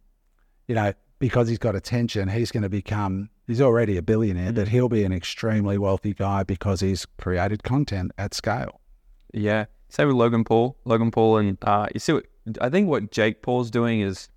you 0.69 0.75
know, 0.75 0.93
because 1.19 1.49
he's 1.49 1.59
got 1.59 1.75
attention, 1.75 2.29
he's 2.29 2.51
going 2.51 2.65
to 2.65 2.69
become, 2.69 3.31
he's 3.47 3.61
already 3.61 3.97
a 3.97 4.03
billionaire, 4.03 4.53
mm. 4.53 4.57
but 4.57 4.69
he'll 4.69 4.89
be 4.89 5.05
an 5.05 5.13
extremely 5.13 5.79
wealthy 5.79 6.13
guy 6.13 6.43
because 6.43 6.81
he's 6.81 7.07
created 7.19 7.63
content 7.63 8.13
at 8.19 8.35
scale. 8.35 8.81
Yeah. 9.33 9.67
Same 9.89 10.09
with 10.09 10.17
Logan 10.17 10.45
Paul. 10.45 10.77
Logan 10.85 11.11
Paul, 11.11 11.39
and 11.39 11.59
uh, 11.63 11.87
you 11.95 12.01
see 12.01 12.15
what, 12.15 12.27
I 12.61 12.71
think 12.71 12.89
what 12.89 13.11
Jake 13.11 13.43
Paul's 13.43 13.71
doing 13.71 14.01
is 14.01 14.29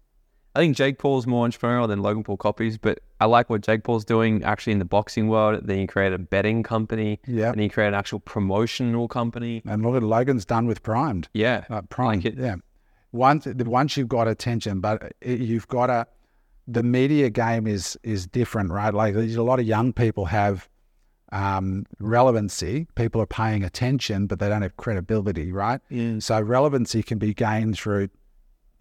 I 0.55 0.59
think 0.59 0.77
Jake 0.77 0.99
Paul's 0.99 1.27
more 1.27 1.45
entrepreneurial 1.47 1.87
than 1.87 2.01
Logan 2.01 2.23
Paul 2.23 2.37
copies, 2.37 2.77
but 2.77 2.99
I 3.19 3.25
like 3.25 3.49
what 3.49 3.61
Jake 3.61 3.83
Paul's 3.83 4.05
doing 4.05 4.43
actually 4.43 4.73
in 4.73 4.79
the 4.79 4.85
boxing 4.85 5.27
world. 5.27 5.61
Then 5.63 5.77
he 5.79 5.87
created 5.87 6.19
a 6.19 6.23
betting 6.23 6.63
company. 6.63 7.19
Yeah. 7.25 7.51
And 7.51 7.61
he 7.61 7.69
created 7.69 7.93
an 7.93 7.99
actual 7.99 8.19
promotional 8.19 9.07
company. 9.07 9.61
And 9.65 9.83
look 9.83 9.95
at 9.95 10.03
Logan's 10.03 10.45
done 10.45 10.67
with 10.67 10.83
Primed. 10.83 11.29
Yeah. 11.33 11.65
Uh, 11.69 11.81
Prime. 11.83 12.19
Like 12.19 12.35
yeah. 12.37 12.55
Once, 13.11 13.45
once 13.45 13.95
you've 13.95 14.09
got 14.09 14.27
attention, 14.27 14.81
but 14.81 15.13
you've 15.25 15.67
got 15.67 15.87
to, 15.87 16.07
the 16.67 16.83
media 16.83 17.29
game 17.29 17.67
is 17.67 17.97
is 18.03 18.25
different, 18.25 18.71
right? 18.71 18.93
Like 18.93 19.13
a 19.15 19.19
lot 19.43 19.59
of 19.59 19.67
young 19.67 19.93
people 19.93 20.25
have 20.25 20.67
um, 21.31 21.85
relevancy. 21.99 22.87
People 22.95 23.21
are 23.21 23.27
paying 23.27 23.63
attention, 23.63 24.27
but 24.27 24.39
they 24.39 24.49
don't 24.49 24.61
have 24.61 24.75
credibility, 24.77 25.51
right? 25.51 25.79
Yeah. 25.89 26.19
So 26.19 26.41
relevancy 26.41 27.03
can 27.03 27.19
be 27.19 27.33
gained 27.33 27.77
through 27.77 28.09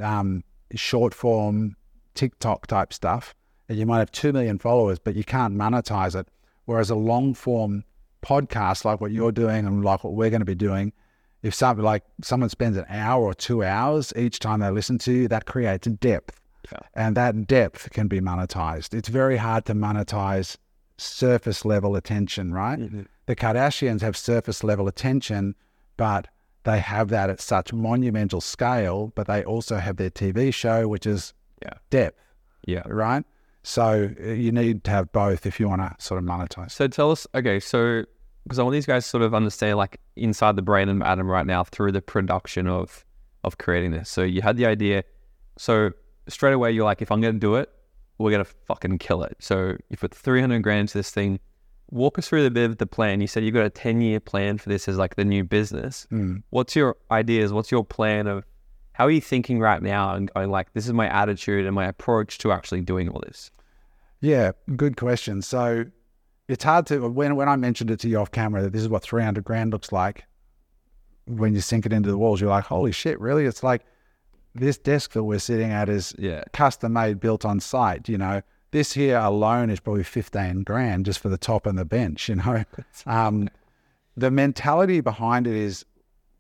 um, 0.01 0.45
short 0.75 1.15
form 1.15 1.77
TikTok 2.15 2.67
type 2.67 2.93
stuff, 2.93 3.35
and 3.69 3.79
you 3.79 3.87
might 3.87 3.99
have 3.99 4.13
2 4.13 4.33
million 4.33 4.59
followers, 4.59 4.99
but 4.99 5.15
you 5.15 5.25
can't 5.25 5.55
monetize 5.55 6.19
it. 6.19 6.29
Whereas 6.67 6.91
a 6.91 6.95
long 6.95 7.35
form 7.35 7.85
podcast, 8.23 8.85
like 8.85 9.01
what 9.01 9.13
you're 9.13 9.33
doing 9.33 9.67
and 9.67 9.85
like 9.85 10.05
what 10.05 10.15
we're 10.15 10.31
going 10.31 10.41
to 10.41 10.47
be 10.47 10.55
doing, 10.55 10.93
if 11.43 11.55
something 11.55 11.85
like 11.85 12.05
someone 12.23 12.49
spends 12.49 12.77
an 12.77 12.87
hour 12.89 13.23
or 13.23 13.35
two 13.35 13.63
hours 13.63 14.13
each 14.17 14.39
time 14.39 14.61
they 14.61 14.71
listen 14.71 14.99
to 14.99 15.13
you, 15.13 15.29
that 15.29 15.45
creates 15.45 15.87
depth. 15.87 16.41
Yeah. 16.73 16.79
And 16.95 17.17
that 17.17 17.47
depth 17.47 17.91
can 17.91 18.09
be 18.09 18.21
monetized. 18.21 18.95
It's 18.95 19.09
very 19.09 19.37
hard 19.37 19.67
to 19.67 19.75
monetize 19.75 20.57
surface 20.97 21.65
level 21.65 21.97
attention, 21.97 22.53
right? 22.55 22.79
Mm-hmm. 22.79 23.03
The 23.27 23.37
Kardashians 23.37 24.01
have 24.01 24.17
surface 24.17 24.65
level 24.65 24.89
attention, 24.89 25.55
but 25.99 26.29
they 26.65 26.79
have 26.79 27.09
that 27.11 27.29
at 27.29 27.41
such 27.41 27.73
monumental 27.75 28.41
scale, 28.41 29.13
but 29.15 29.27
they 29.27 29.45
also 29.45 29.77
have 29.77 29.97
their 29.97 30.11
TV 30.11 30.53
show, 30.53 30.89
which 30.89 31.07
is 31.07 31.35
yeah. 31.63 31.75
depth. 31.91 32.21
Yeah. 32.67 32.83
Right. 32.87 33.25
So 33.65 34.11
uh, 34.23 34.29
you 34.29 34.53
need 34.53 34.85
to 34.85 34.91
have 34.91 35.11
both 35.13 35.47
if 35.47 35.59
you 35.59 35.69
want 35.69 35.83
to 35.83 35.95
sort 35.99 36.19
of 36.19 36.25
monetize. 36.25 36.71
So 36.71 36.87
tell 36.87 37.11
us, 37.11 37.27
okay, 37.35 37.59
so 37.59 38.05
because 38.45 38.59
I 38.59 38.63
want 38.63 38.75
these 38.75 38.87
guys 38.87 39.05
to 39.05 39.11
sort 39.11 39.23
of 39.23 39.35
understand 39.35 39.79
like 39.79 40.01
inside 40.17 40.57
the 40.57 40.63
brain 40.63 40.89
of 40.89 41.03
Adam 41.03 41.29
right 41.29 41.47
now 41.47 41.65
through 41.65 41.93
the 41.93 42.03
production 42.03 42.69
of 42.69 43.05
of 43.43 43.59
creating 43.59 43.91
this. 43.91 44.09
So 44.09 44.23
you 44.23 44.43
had 44.43 44.57
the 44.57 44.67
idea. 44.67 45.05
So 45.59 45.91
straight 46.29 46.53
away 46.53 46.73
you're 46.73 46.85
like, 46.85 47.03
if 47.03 47.11
I'm 47.11 47.21
gonna 47.21 47.39
do 47.39 47.57
it, 47.57 47.71
we're 48.19 48.31
gonna 48.31 48.45
fucking 48.45 48.99
kill 48.99 49.23
it. 49.23 49.37
So 49.41 49.77
you 49.89 49.97
put 49.97 50.15
300 50.15 50.63
grand 50.63 50.81
into 50.81 50.99
this 50.99 51.11
thing 51.11 51.41
walk 51.91 52.19
us 52.19 52.29
through 52.29 52.43
the 52.43 52.51
bit 52.51 52.71
of 52.71 52.79
the 52.79 52.87
plan. 52.87 53.21
You 53.21 53.27
said 53.27 53.45
you've 53.45 53.55
got 53.55 53.67
a 53.67 53.71
10 53.71 54.01
year 54.01 54.21
plan 54.21 54.59
for 54.59 54.69
this 54.69 54.89
as 54.89 54.99
like 54.99 55.17
the 55.17 55.25
new 55.25 55.45
business. 55.45 56.07
Mm. 56.11 56.43
What's 56.51 56.77
your 56.77 56.97
ideas? 57.11 57.53
What's 57.53 57.71
your 57.71 57.85
plan 57.85 58.27
of 58.27 58.45
how 58.95 59.05
are 59.07 59.11
you 59.11 59.21
thinking 59.21 59.61
right 59.61 59.83
now 59.83 60.15
and 60.15 60.33
going 60.33 60.51
like, 60.51 60.73
this 60.73 60.87
is 60.87 60.93
my 60.93 61.09
attitude 61.09 61.67
and 61.67 61.75
my 61.75 61.87
approach 61.87 62.39
to 62.39 62.53
actually 62.53 62.81
doing 62.81 63.09
all 63.09 63.23
this? 63.27 63.51
Yeah, 64.21 64.53
good 64.77 64.97
question. 64.97 65.43
So 65.43 65.85
it's 66.49 66.65
hard 66.65 66.87
to, 66.87 67.09
when, 67.09 67.37
when 67.37 67.49
I 67.49 67.57
mentioned 67.57 67.91
it 67.91 68.01
to 68.01 68.09
you 68.09 68.19
off 68.19 68.31
camera 68.31 68.63
that 68.63 68.73
this 68.73 68.83
is 68.83 68.89
what 68.89 69.03
300 69.03 69.45
grand 69.45 69.73
looks 69.73 69.93
like, 69.93 70.25
when 71.27 71.55
you 71.55 71.61
sink 71.61 71.87
it 71.87 71.93
into 71.93 72.11
the 72.11 72.19
walls, 72.19 72.41
you're 72.41 72.51
like, 72.51 72.65
holy 72.65 72.93
shit, 72.93 73.21
really? 73.21 73.45
It's 73.45 73.63
like 73.63 73.85
this 74.55 74.79
desk 74.79 75.13
that 75.13 75.25
we're 75.25 75.39
sitting 75.39 75.71
at 75.71 75.89
is 75.89 76.15
yeah. 76.19 76.45
custom 76.53 76.95
made, 76.95 77.21
built 77.21 77.45
on 77.45 77.61
site, 77.61 78.09
you 78.09 78.19
know 78.19 78.43
this 78.75 78.93
here 78.93 79.19
alone 79.19 79.71
is 79.71 79.79
probably 79.79 80.03
15 80.03 80.65
grand 80.65 81.07
just 81.07 81.21
for 81.21 81.29
the 81.29 81.39
top 81.39 81.65
and 81.65 81.79
the 81.79 81.85
bench, 81.85 82.29
you 82.29 82.35
know. 82.35 82.65
Um, 83.07 83.49
the 84.17 84.33
mentality 84.33 85.01
behind 85.01 85.47
it 85.47 85.55
is 85.55 85.85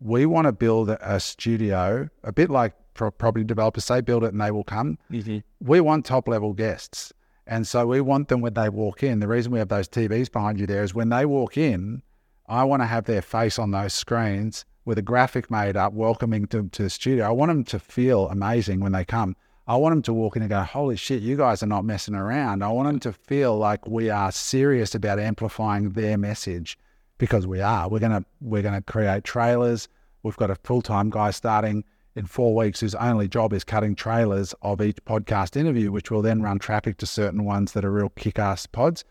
we 0.01 0.26
want 0.26 0.47
to 0.47 0.53
build 0.53 0.90
a 0.90 1.20
studio, 1.20 2.09
a 2.22 2.32
bit 2.32 2.51
like 2.51 2.74
property 2.95 3.45
developers 3.45 3.84
say, 3.84 4.01
build 4.01 4.24
it 4.24 4.32
and 4.32 4.40
they 4.40 4.51
will 4.51 4.64
come. 4.64 4.99
Mm-hmm. 5.11 5.38
We 5.61 5.80
want 5.80 6.05
top 6.05 6.28
level 6.28 6.53
guests. 6.53 7.12
And 7.47 7.66
so 7.66 7.86
we 7.86 8.01
want 8.01 8.28
them 8.28 8.40
when 8.40 8.55
they 8.55 8.68
walk 8.68 9.03
in. 9.03 9.20
The 9.20 9.28
reason 9.28 9.53
we 9.53 9.59
have 9.59 9.68
those 9.68 9.88
TVs 9.88 10.32
behind 10.32 10.59
you 10.59 10.66
there 10.66 10.82
is 10.82 10.95
when 10.95 11.11
they 11.11 11.26
walk 11.26 11.59
in, 11.59 12.03
I 12.49 12.64
want 12.64 12.82
to 12.82 12.86
have 12.86 13.05
their 13.05 13.22
face 13.22 13.59
on 13.59 13.70
those 13.70 13.92
screens 13.92 14.64
with 14.84 14.99
a 14.99 15.03
graphic 15.03 15.51
made 15.51 15.76
up 15.76 15.92
welcoming 15.92 16.47
them 16.47 16.70
to 16.70 16.82
the 16.82 16.90
studio. 16.90 17.26
I 17.26 17.30
want 17.30 17.51
them 17.51 17.64
to 17.64 17.78
feel 17.78 18.28
amazing 18.28 18.80
when 18.80 18.92
they 18.92 19.05
come. 19.05 19.36
I 19.66 19.76
want 19.76 19.92
them 19.92 20.03
to 20.03 20.12
walk 20.12 20.36
in 20.36 20.42
and 20.42 20.51
go, 20.51 20.61
holy 20.61 20.97
shit, 20.97 21.22
you 21.22 21.36
guys 21.36 21.62
are 21.62 21.66
not 21.66 21.86
messing 21.86 22.14
around. 22.14 22.62
I 22.62 22.68
want 22.68 22.86
them 22.86 23.01
to 23.01 23.12
feel 23.12 23.57
like 23.57 23.86
we 23.86 24.11
are 24.11 24.30
serious 24.30 24.95
about 24.95 25.18
amplifying 25.18 25.90
their 25.90 26.18
message 26.18 26.78
because 27.19 27.47
we 27.47 27.61
are. 27.61 27.89
We're 27.89 28.01
gonna 28.01 28.25
we're 28.41 28.62
gonna 28.62 28.83
create 28.83 29.25
trailers. 29.25 29.89
We've 30.23 30.37
got 30.37 30.51
a 30.51 30.57
full 30.57 30.83
time 30.83 31.11
guy 31.11 31.31
starting 31.31 31.85
in 32.17 32.27
four 32.27 32.55
weeks 32.55 32.81
whose 32.81 32.95
only 32.95 33.29
job 33.29 33.53
is 33.53 33.65
cutting 33.65 33.95
trailers 33.95 34.55
of 34.62 34.81
each 34.81 34.97
podcast 35.05 35.57
interview, 35.57 35.91
which 35.91 36.11
will 36.11 36.23
then 36.23 36.43
run 36.43 36.59
traffic 36.59 36.97
to 36.99 37.07
certain 37.07 37.45
ones 37.45 37.73
that 37.73 37.85
are 37.85 37.91
real 37.91 38.11
kick 38.11 38.39
ass 38.39 38.67
pods. 38.67 39.05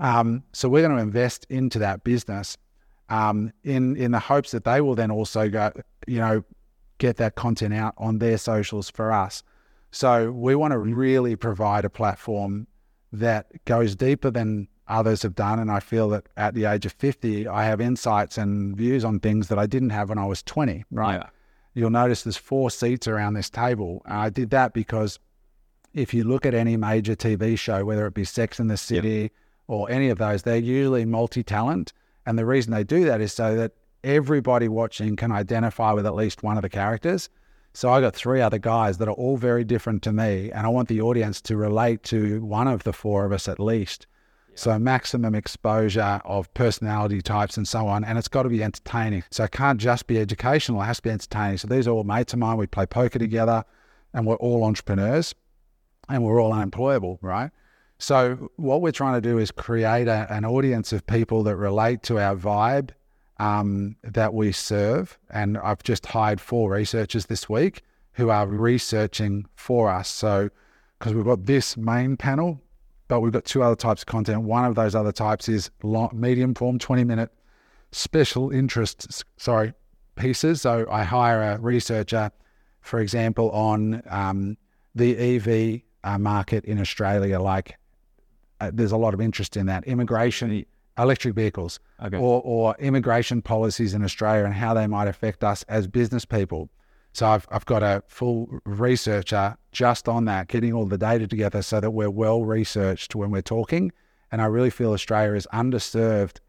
Um, 0.00 0.42
so 0.52 0.68
we're 0.68 0.82
going 0.82 0.96
to 0.96 1.02
invest 1.02 1.46
into 1.48 1.78
that 1.78 2.04
business 2.04 2.58
um, 3.08 3.52
in 3.64 3.96
in 3.96 4.10
the 4.10 4.18
hopes 4.18 4.50
that 4.50 4.64
they 4.64 4.80
will 4.80 4.94
then 4.94 5.10
also 5.10 5.48
go, 5.48 5.72
you 6.06 6.18
know, 6.18 6.44
get 6.98 7.16
that 7.16 7.34
content 7.34 7.74
out 7.74 7.94
on 7.96 8.18
their 8.18 8.38
socials 8.38 8.90
for 8.90 9.12
us. 9.12 9.42
So 9.90 10.30
we 10.32 10.54
want 10.54 10.72
to 10.72 10.78
really 10.78 11.36
provide 11.36 11.84
a 11.84 11.90
platform 11.90 12.66
that 13.12 13.46
goes 13.64 13.94
deeper 13.94 14.30
than 14.30 14.68
others 14.88 15.22
have 15.22 15.34
done. 15.34 15.58
And 15.58 15.70
I 15.70 15.80
feel 15.80 16.08
that 16.10 16.28
at 16.36 16.54
the 16.54 16.64
age 16.64 16.86
of 16.86 16.92
50, 16.92 17.46
I 17.48 17.64
have 17.64 17.80
insights 17.80 18.38
and 18.38 18.76
views 18.76 19.04
on 19.04 19.20
things 19.20 19.48
that 19.48 19.58
I 19.58 19.66
didn't 19.66 19.90
have 19.90 20.08
when 20.08 20.18
I 20.18 20.26
was 20.26 20.42
20, 20.42 20.84
right? 20.90 21.20
Yeah. 21.20 21.28
You'll 21.74 21.90
notice 21.90 22.22
there's 22.22 22.36
four 22.36 22.70
seats 22.70 23.06
around 23.06 23.34
this 23.34 23.50
table. 23.50 24.02
I 24.06 24.30
did 24.30 24.50
that 24.50 24.72
because 24.72 25.18
if 25.92 26.14
you 26.14 26.24
look 26.24 26.46
at 26.46 26.54
any 26.54 26.76
major 26.76 27.14
TV 27.14 27.58
show, 27.58 27.84
whether 27.84 28.06
it 28.06 28.14
be 28.14 28.24
Sex 28.24 28.58
in 28.58 28.68
the 28.68 28.76
City 28.76 29.30
or 29.66 29.90
any 29.90 30.08
of 30.08 30.18
those, 30.18 30.42
they're 30.42 30.56
usually 30.56 31.04
multi 31.04 31.42
talent. 31.42 31.92
And 32.24 32.38
the 32.38 32.46
reason 32.46 32.72
they 32.72 32.84
do 32.84 33.04
that 33.04 33.20
is 33.20 33.32
so 33.32 33.56
that 33.56 33.72
everybody 34.04 34.68
watching 34.68 35.16
can 35.16 35.32
identify 35.32 35.92
with 35.92 36.06
at 36.06 36.14
least 36.14 36.42
one 36.42 36.56
of 36.56 36.62
the 36.62 36.68
characters. 36.68 37.28
So 37.72 37.90
I 37.90 38.00
got 38.00 38.14
three 38.14 38.40
other 38.40 38.58
guys 38.58 38.96
that 38.98 39.08
are 39.08 39.12
all 39.12 39.36
very 39.36 39.62
different 39.62 40.02
to 40.04 40.12
me, 40.12 40.50
and 40.50 40.66
I 40.66 40.70
want 40.70 40.88
the 40.88 41.02
audience 41.02 41.42
to 41.42 41.58
relate 41.58 42.02
to 42.04 42.42
one 42.42 42.68
of 42.68 42.84
the 42.84 42.92
four 42.94 43.26
of 43.26 43.32
us 43.32 43.48
at 43.48 43.60
least. 43.60 44.06
So 44.56 44.78
maximum 44.78 45.34
exposure 45.34 46.20
of 46.24 46.52
personality 46.54 47.20
types 47.20 47.56
and 47.56 47.68
so 47.68 47.86
on, 47.86 48.04
and 48.04 48.18
it's 48.18 48.26
got 48.26 48.44
to 48.44 48.48
be 48.48 48.64
entertaining. 48.64 49.22
So 49.30 49.44
it 49.44 49.52
can't 49.52 49.78
just 49.78 50.06
be 50.06 50.18
educational; 50.18 50.82
it 50.82 50.86
has 50.86 50.96
to 50.96 51.02
be 51.02 51.10
entertaining. 51.10 51.58
So 51.58 51.68
these 51.68 51.86
are 51.86 51.92
all 51.92 52.04
mates 52.04 52.32
of 52.32 52.38
mine. 52.38 52.56
We 52.56 52.66
play 52.66 52.86
poker 52.86 53.18
together, 53.18 53.64
and 54.14 54.26
we're 54.26 54.36
all 54.36 54.64
entrepreneurs, 54.64 55.34
and 56.08 56.24
we're 56.24 56.40
all 56.40 56.52
unemployable, 56.52 57.18
right? 57.20 57.50
So 57.98 58.50
what 58.56 58.82
we're 58.82 58.92
trying 58.92 59.14
to 59.14 59.26
do 59.26 59.38
is 59.38 59.50
create 59.50 60.08
a, 60.08 60.26
an 60.30 60.44
audience 60.44 60.92
of 60.92 61.06
people 61.06 61.42
that 61.44 61.56
relate 61.56 62.02
to 62.04 62.18
our 62.18 62.36
vibe 62.36 62.90
um, 63.38 63.96
that 64.02 64.34
we 64.34 64.52
serve. 64.52 65.18
And 65.30 65.58
I've 65.58 65.82
just 65.82 66.06
hired 66.06 66.40
four 66.40 66.70
researchers 66.70 67.26
this 67.26 67.48
week 67.48 67.82
who 68.12 68.30
are 68.30 68.46
researching 68.46 69.46
for 69.54 69.90
us. 69.90 70.08
So, 70.08 70.50
because 70.98 71.14
we've 71.14 71.24
got 71.24 71.44
this 71.44 71.76
main 71.76 72.16
panel, 72.16 72.60
but 73.08 73.20
we've 73.20 73.32
got 73.32 73.44
two 73.44 73.62
other 73.62 73.76
types 73.76 74.02
of 74.02 74.06
content. 74.06 74.42
One 74.42 74.64
of 74.64 74.74
those 74.74 74.94
other 74.94 75.12
types 75.12 75.48
is 75.48 75.70
long, 75.82 76.10
medium 76.12 76.54
form, 76.54 76.78
20 76.78 77.04
minute 77.04 77.30
special 77.92 78.50
interest, 78.50 79.24
sorry, 79.36 79.72
pieces. 80.16 80.62
So 80.62 80.86
I 80.90 81.04
hire 81.04 81.42
a 81.42 81.58
researcher, 81.58 82.30
for 82.80 83.00
example, 83.00 83.50
on 83.50 84.02
um, 84.08 84.56
the 84.94 85.16
EV 85.16 85.82
uh, 86.04 86.18
market 86.18 86.64
in 86.64 86.80
Australia. 86.80 87.40
Like, 87.40 87.76
uh, 88.60 88.70
there's 88.72 88.92
a 88.92 88.96
lot 88.96 89.14
of 89.14 89.20
interest 89.20 89.56
in 89.56 89.66
that. 89.66 89.84
Immigration, 89.84 90.64
electric 90.98 91.34
vehicles 91.34 91.78
Okay. 92.02 92.16
or, 92.16 92.42
or 92.44 92.74
immigration 92.78 93.42
policies 93.42 93.94
in 93.94 94.02
Australia 94.02 94.44
and 94.44 94.54
how 94.54 94.74
they 94.74 94.86
might 94.86 95.08
affect 95.08 95.44
us 95.44 95.62
as 95.68 95.86
business 95.86 96.24
people. 96.24 96.70
So 97.16 97.26
I've, 97.26 97.46
I've 97.50 97.64
got 97.64 97.82
a 97.82 98.02
full 98.08 98.60
researcher 98.66 99.56
just 99.72 100.06
on 100.06 100.26
that, 100.26 100.48
getting 100.48 100.74
all 100.74 100.84
the 100.84 100.98
data 100.98 101.26
together 101.26 101.62
so 101.62 101.80
that 101.80 101.92
we're 101.92 102.10
well 102.10 102.44
researched 102.44 103.14
when 103.14 103.30
we're 103.30 103.40
talking. 103.40 103.90
And 104.30 104.42
I 104.42 104.44
really 104.44 104.68
feel 104.68 104.92
Australia 104.92 105.32
is 105.32 105.46
underserved 105.50 106.40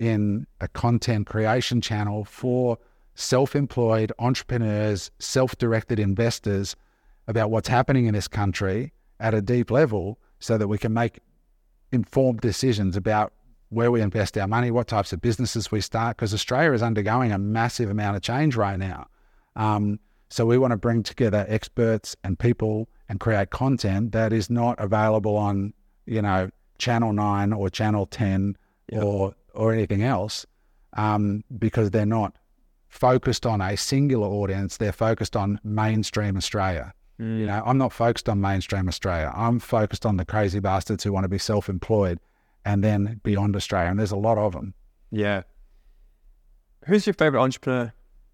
in 0.00 0.48
a 0.60 0.66
content 0.66 1.28
creation 1.28 1.80
channel 1.80 2.24
for 2.24 2.76
self 3.14 3.54
employed 3.54 4.10
entrepreneurs, 4.18 5.12
self 5.20 5.56
directed 5.58 6.00
investors 6.00 6.74
about 7.28 7.52
what's 7.52 7.68
happening 7.68 8.06
in 8.06 8.14
this 8.14 8.26
country 8.26 8.92
at 9.20 9.32
a 9.32 9.40
deep 9.40 9.70
level 9.70 10.18
so 10.40 10.58
that 10.58 10.66
we 10.66 10.76
can 10.76 10.92
make 10.92 11.20
informed 11.92 12.40
decisions 12.40 12.96
about 12.96 13.32
where 13.68 13.92
we 13.92 14.00
invest 14.00 14.36
our 14.36 14.48
money, 14.48 14.72
what 14.72 14.88
types 14.88 15.12
of 15.12 15.20
businesses 15.20 15.70
we 15.70 15.80
start, 15.80 16.16
because 16.16 16.34
Australia 16.34 16.72
is 16.72 16.82
undergoing 16.82 17.30
a 17.30 17.38
massive 17.38 17.88
amount 17.88 18.16
of 18.16 18.22
change 18.22 18.56
right 18.56 18.80
now. 18.80 19.06
Um, 19.54 20.00
so 20.28 20.44
we 20.46 20.58
want 20.58 20.72
to 20.72 20.76
bring 20.76 21.02
together 21.02 21.44
experts 21.48 22.16
and 22.24 22.38
people 22.38 22.88
and 23.08 23.20
create 23.20 23.50
content 23.50 24.12
that 24.12 24.32
is 24.32 24.50
not 24.50 24.78
available 24.80 25.36
on, 25.36 25.72
you 26.06 26.20
know, 26.22 26.50
Channel 26.78 27.12
Nine 27.12 27.52
or 27.52 27.70
Channel 27.70 28.06
Ten 28.06 28.56
Yeah. 28.92 29.02
or 29.02 29.34
or 29.54 29.72
anything 29.72 30.02
else, 30.02 30.44
um, 30.94 31.42
because 31.58 31.90
they're 31.90 32.04
not 32.04 32.36
focused 32.88 33.46
on 33.46 33.60
a 33.62 33.76
singular 33.76 34.26
audience. 34.28 34.76
They're 34.76 34.92
focused 34.92 35.34
on 35.34 35.58
mainstream 35.64 36.36
Australia. 36.36 36.92
Mm. 37.18 37.38
You 37.40 37.46
know, 37.46 37.62
I'm 37.64 37.78
not 37.78 37.92
focused 37.92 38.28
on 38.28 38.40
mainstream 38.40 38.86
Australia. 38.86 39.32
I'm 39.34 39.58
focused 39.58 40.04
on 40.04 40.18
the 40.18 40.24
crazy 40.26 40.60
bastards 40.60 41.04
who 41.04 41.12
want 41.12 41.24
to 41.24 41.28
be 41.28 41.38
self-employed 41.38 42.20
and 42.66 42.84
then 42.84 43.20
beyond 43.22 43.56
Australia. 43.56 43.88
And 43.90 43.98
there's 43.98 44.10
a 44.12 44.16
lot 44.16 44.36
of 44.36 44.52
them. 44.52 44.74
Yeah. 45.10 45.42
Who's 46.86 47.06
your 47.06 47.14
favorite 47.14 47.40
entrepreneur 47.40 47.92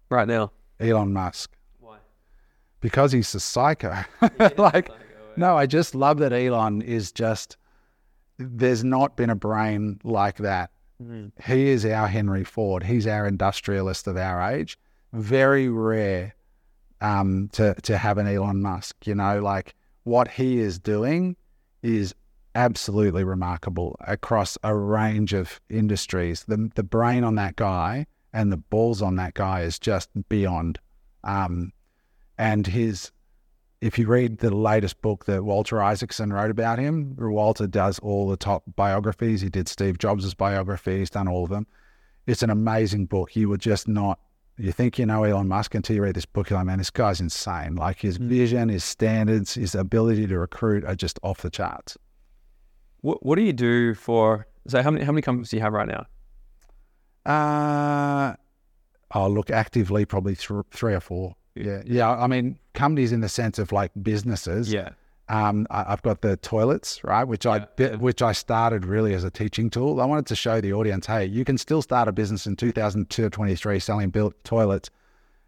right 0.09 0.27
now? 0.27 0.51
Elon 0.79 1.13
Musk? 1.13 1.55
Because 2.83 3.13
he's 3.13 3.33
a 3.33 3.39
psycho. 3.39 3.95
like, 4.57 4.91
no, 5.37 5.57
I 5.57 5.65
just 5.65 5.95
love 5.95 6.19
that 6.19 6.33
Elon 6.33 6.83
is 6.83 7.11
just. 7.11 7.57
There's 8.37 8.83
not 8.83 9.15
been 9.15 9.29
a 9.29 9.35
brain 9.35 9.99
like 10.03 10.37
that. 10.37 10.69
He 11.45 11.69
is 11.69 11.85
our 11.85 12.07
Henry 12.07 12.43
Ford. 12.43 12.83
He's 12.83 13.07
our 13.07 13.25
industrialist 13.25 14.07
of 14.07 14.17
our 14.17 14.51
age. 14.51 14.77
Very 15.13 15.69
rare 15.69 16.35
um, 17.01 17.49
to 17.53 17.73
to 17.83 17.97
have 17.97 18.17
an 18.17 18.27
Elon 18.27 18.61
Musk. 18.61 19.07
You 19.07 19.15
know, 19.15 19.39
like 19.39 19.75
what 20.03 20.27
he 20.27 20.59
is 20.59 20.77
doing 20.77 21.35
is 21.81 22.13
absolutely 22.55 23.23
remarkable 23.23 23.95
across 24.01 24.57
a 24.63 24.75
range 24.75 25.33
of 25.33 25.61
industries. 25.69 26.43
The 26.47 26.69
the 26.75 26.83
brain 26.83 27.23
on 27.23 27.35
that 27.35 27.55
guy 27.55 28.07
and 28.33 28.51
the 28.51 28.57
balls 28.57 29.01
on 29.01 29.15
that 29.15 29.35
guy 29.35 29.61
is 29.61 29.79
just 29.79 30.09
beyond. 30.27 30.79
Um, 31.23 31.71
and 32.37 32.65
his, 32.65 33.11
if 33.81 33.99
you 33.99 34.07
read 34.07 34.39
the 34.39 34.53
latest 34.53 35.01
book 35.01 35.25
that 35.25 35.43
Walter 35.43 35.81
Isaacson 35.81 36.31
wrote 36.31 36.51
about 36.51 36.79
him, 36.79 37.15
Walter 37.17 37.67
does 37.67 37.99
all 37.99 38.27
the 38.27 38.37
top 38.37 38.63
biographies. 38.75 39.41
He 39.41 39.49
did 39.49 39.67
Steve 39.67 39.97
Jobs' 39.97 40.33
biography. 40.33 40.99
He's 40.99 41.09
done 41.09 41.27
all 41.27 41.43
of 41.43 41.49
them. 41.49 41.67
It's 42.25 42.43
an 42.43 42.49
amazing 42.49 43.07
book. 43.07 43.35
You 43.35 43.49
would 43.49 43.61
just 43.61 43.87
not. 43.87 44.19
You 44.57 44.71
think 44.71 44.99
you 44.99 45.05
know 45.07 45.23
Elon 45.23 45.47
Musk 45.47 45.73
until 45.73 45.95
you 45.95 46.03
read 46.03 46.15
this 46.15 46.27
book. 46.27 46.49
You're 46.49 46.59
like, 46.59 46.67
man, 46.67 46.77
this 46.77 46.91
guy's 46.91 47.19
insane. 47.19 47.75
Like 47.75 47.99
his 47.99 48.17
vision, 48.17 48.69
his 48.69 48.83
standards, 48.83 49.55
his 49.55 49.73
ability 49.73 50.27
to 50.27 50.37
recruit 50.37 50.85
are 50.85 50.95
just 50.95 51.19
off 51.23 51.41
the 51.41 51.49
charts. 51.49 51.97
What 53.01 53.25
What 53.25 53.35
do 53.35 53.41
you 53.41 53.51
do 53.51 53.95
for? 53.95 54.47
So 54.67 54.81
how 54.81 54.91
many 54.91 55.03
how 55.03 55.11
many 55.11 55.23
companies 55.23 55.49
do 55.49 55.57
you 55.57 55.63
have 55.63 55.73
right 55.73 55.87
now? 55.87 56.05
Uh, 57.25 58.35
I'll 59.11 59.29
look 59.29 59.49
actively, 59.49 60.05
probably 60.05 60.35
th- 60.35 60.65
three 60.71 60.93
or 60.93 60.99
four. 60.99 61.35
Yeah, 61.55 61.81
yeah. 61.85 62.09
I 62.11 62.27
mean, 62.27 62.57
companies 62.73 63.11
in 63.11 63.21
the 63.21 63.29
sense 63.29 63.59
of 63.59 63.71
like 63.71 63.91
businesses. 64.01 64.71
Yeah. 64.71 64.89
Um, 65.29 65.65
I, 65.69 65.93
I've 65.93 66.01
got 66.01 66.21
the 66.21 66.35
toilets, 66.37 67.03
right, 67.03 67.23
which 67.23 67.45
I 67.45 67.57
Yeah, 67.57 67.65
yeah. 67.77 67.95
which 67.95 68.21
I 68.21 68.33
started 68.33 68.85
really 68.85 69.13
as 69.13 69.23
a 69.23 69.31
teaching 69.31 69.69
tool. 69.69 70.01
I 70.01 70.05
wanted 70.05 70.25
to 70.27 70.35
show 70.35 70.59
the 70.59 70.73
audience, 70.73 71.05
hey, 71.07 71.25
you 71.25 71.45
can 71.45 71.57
still 71.57 71.81
start 71.81 72.07
a 72.07 72.11
business 72.11 72.45
in 72.45 72.55
2002 72.55 73.25
or 73.25 73.29
23 73.29 73.79
selling 73.79 74.09
built 74.09 74.33
toilets. 74.43 74.89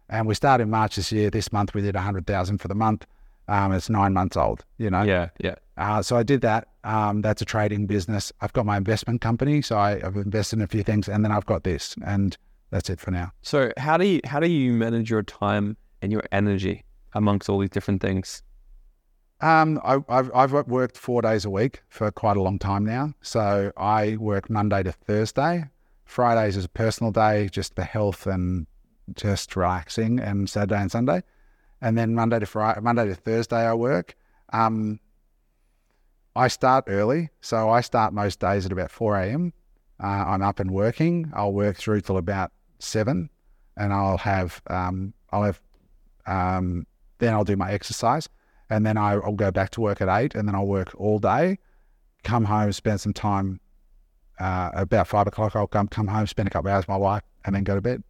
And 0.08 0.26
we 0.26 0.34
started 0.34 0.64
in 0.64 0.70
March 0.70 0.96
this 0.96 1.12
year. 1.12 1.30
This 1.30 1.52
month 1.52 1.74
we 1.74 1.82
did 1.82 1.94
a 1.94 1.98
100,000 1.98 2.58
for 2.58 2.68
the 2.68 2.74
month. 2.74 3.06
Um, 3.48 3.72
it's 3.72 3.90
nine 3.90 4.12
months 4.12 4.36
old, 4.36 4.64
you 4.78 4.90
know. 4.90 5.02
Yeah. 5.02 5.28
Yeah. 5.38 5.56
Uh, 5.76 6.02
so 6.02 6.16
I 6.16 6.22
did 6.22 6.40
that. 6.40 6.68
Um, 6.84 7.20
that's 7.20 7.42
a 7.42 7.44
trading 7.44 7.86
business. 7.86 8.32
I've 8.40 8.52
got 8.52 8.64
my 8.66 8.76
investment 8.76 9.20
company, 9.20 9.60
so 9.62 9.76
I, 9.76 10.00
I've 10.04 10.16
invested 10.16 10.58
in 10.58 10.62
a 10.62 10.66
few 10.66 10.82
things, 10.82 11.08
and 11.08 11.24
then 11.24 11.32
I've 11.32 11.46
got 11.46 11.64
this, 11.64 11.94
and 12.04 12.36
that's 12.70 12.88
it 12.88 12.98
for 12.98 13.10
now. 13.10 13.32
So 13.42 13.72
how 13.76 13.96
do 13.96 14.06
you 14.06 14.20
how 14.24 14.40
do 14.40 14.48
you 14.48 14.72
manage 14.72 15.10
your 15.10 15.22
time 15.22 15.76
and 16.02 16.12
your 16.12 16.22
energy 16.32 16.84
amongst 17.14 17.48
all 17.48 17.58
these 17.58 17.70
different 17.70 18.00
things? 18.00 18.42
Um, 19.40 19.80
I, 19.84 19.98
I've 20.08 20.34
I've 20.34 20.52
worked 20.52 20.96
four 20.96 21.20
days 21.20 21.44
a 21.44 21.50
week 21.50 21.82
for 21.88 22.10
quite 22.10 22.36
a 22.36 22.42
long 22.42 22.58
time 22.58 22.84
now. 22.84 23.12
So 23.20 23.70
I 23.76 24.16
work 24.16 24.48
Monday 24.48 24.82
to 24.82 24.92
Thursday. 24.92 25.64
Fridays 26.04 26.56
is 26.56 26.64
a 26.64 26.68
personal 26.70 27.12
day, 27.12 27.48
just 27.48 27.74
for 27.74 27.82
health 27.82 28.26
and 28.26 28.66
just 29.14 29.54
relaxing, 29.54 30.18
and 30.20 30.48
Saturday 30.48 30.80
and 30.80 30.90
Sunday, 30.90 31.22
and 31.80 31.98
then 31.98 32.14
Monday 32.14 32.38
to 32.38 32.46
Friday, 32.46 32.80
Monday 32.80 33.06
to 33.06 33.14
Thursday 33.14 33.66
I 33.66 33.74
work. 33.74 34.16
Um, 34.52 35.00
I 36.34 36.48
start 36.48 36.84
early, 36.86 37.30
so 37.40 37.68
I 37.68 37.80
start 37.80 38.12
most 38.12 38.40
days 38.40 38.66
at 38.66 38.72
about 38.72 38.90
four 38.90 39.18
a.m. 39.18 39.52
Uh, 40.02 40.06
I'm 40.06 40.42
up 40.42 40.60
and 40.60 40.70
working. 40.70 41.30
I'll 41.34 41.52
work 41.52 41.76
through 41.76 42.02
till 42.02 42.16
about 42.16 42.52
seven, 42.78 43.28
and 43.76 43.92
I'll 43.92 44.18
have 44.18 44.62
um, 44.68 45.12
I'll 45.30 45.42
have 45.42 45.60
um, 46.26 46.86
then 47.18 47.32
I'll 47.32 47.44
do 47.44 47.56
my 47.56 47.70
exercise, 47.70 48.28
and 48.70 48.84
then 48.84 48.96
I, 48.96 49.14
I'll 49.14 49.32
go 49.32 49.50
back 49.50 49.70
to 49.72 49.80
work 49.80 50.00
at 50.00 50.08
eight, 50.08 50.34
and 50.34 50.46
then 50.46 50.54
I'll 50.54 50.66
work 50.66 50.94
all 50.96 51.18
day, 51.18 51.58
come 52.24 52.44
home, 52.44 52.72
spend 52.72 53.00
some 53.00 53.12
time. 53.12 53.60
Uh, 54.38 54.70
about 54.74 55.08
five 55.08 55.26
o'clock, 55.26 55.56
I'll 55.56 55.66
come 55.66 55.88
come 55.88 56.08
home, 56.08 56.26
spend 56.26 56.46
a 56.48 56.50
couple 56.50 56.70
hours 56.70 56.82
with 56.82 56.88
my 56.88 56.96
wife, 56.96 57.22
and 57.44 57.54
then 57.54 57.64
go 57.64 57.74
to 57.74 57.80
bed. 57.80 58.02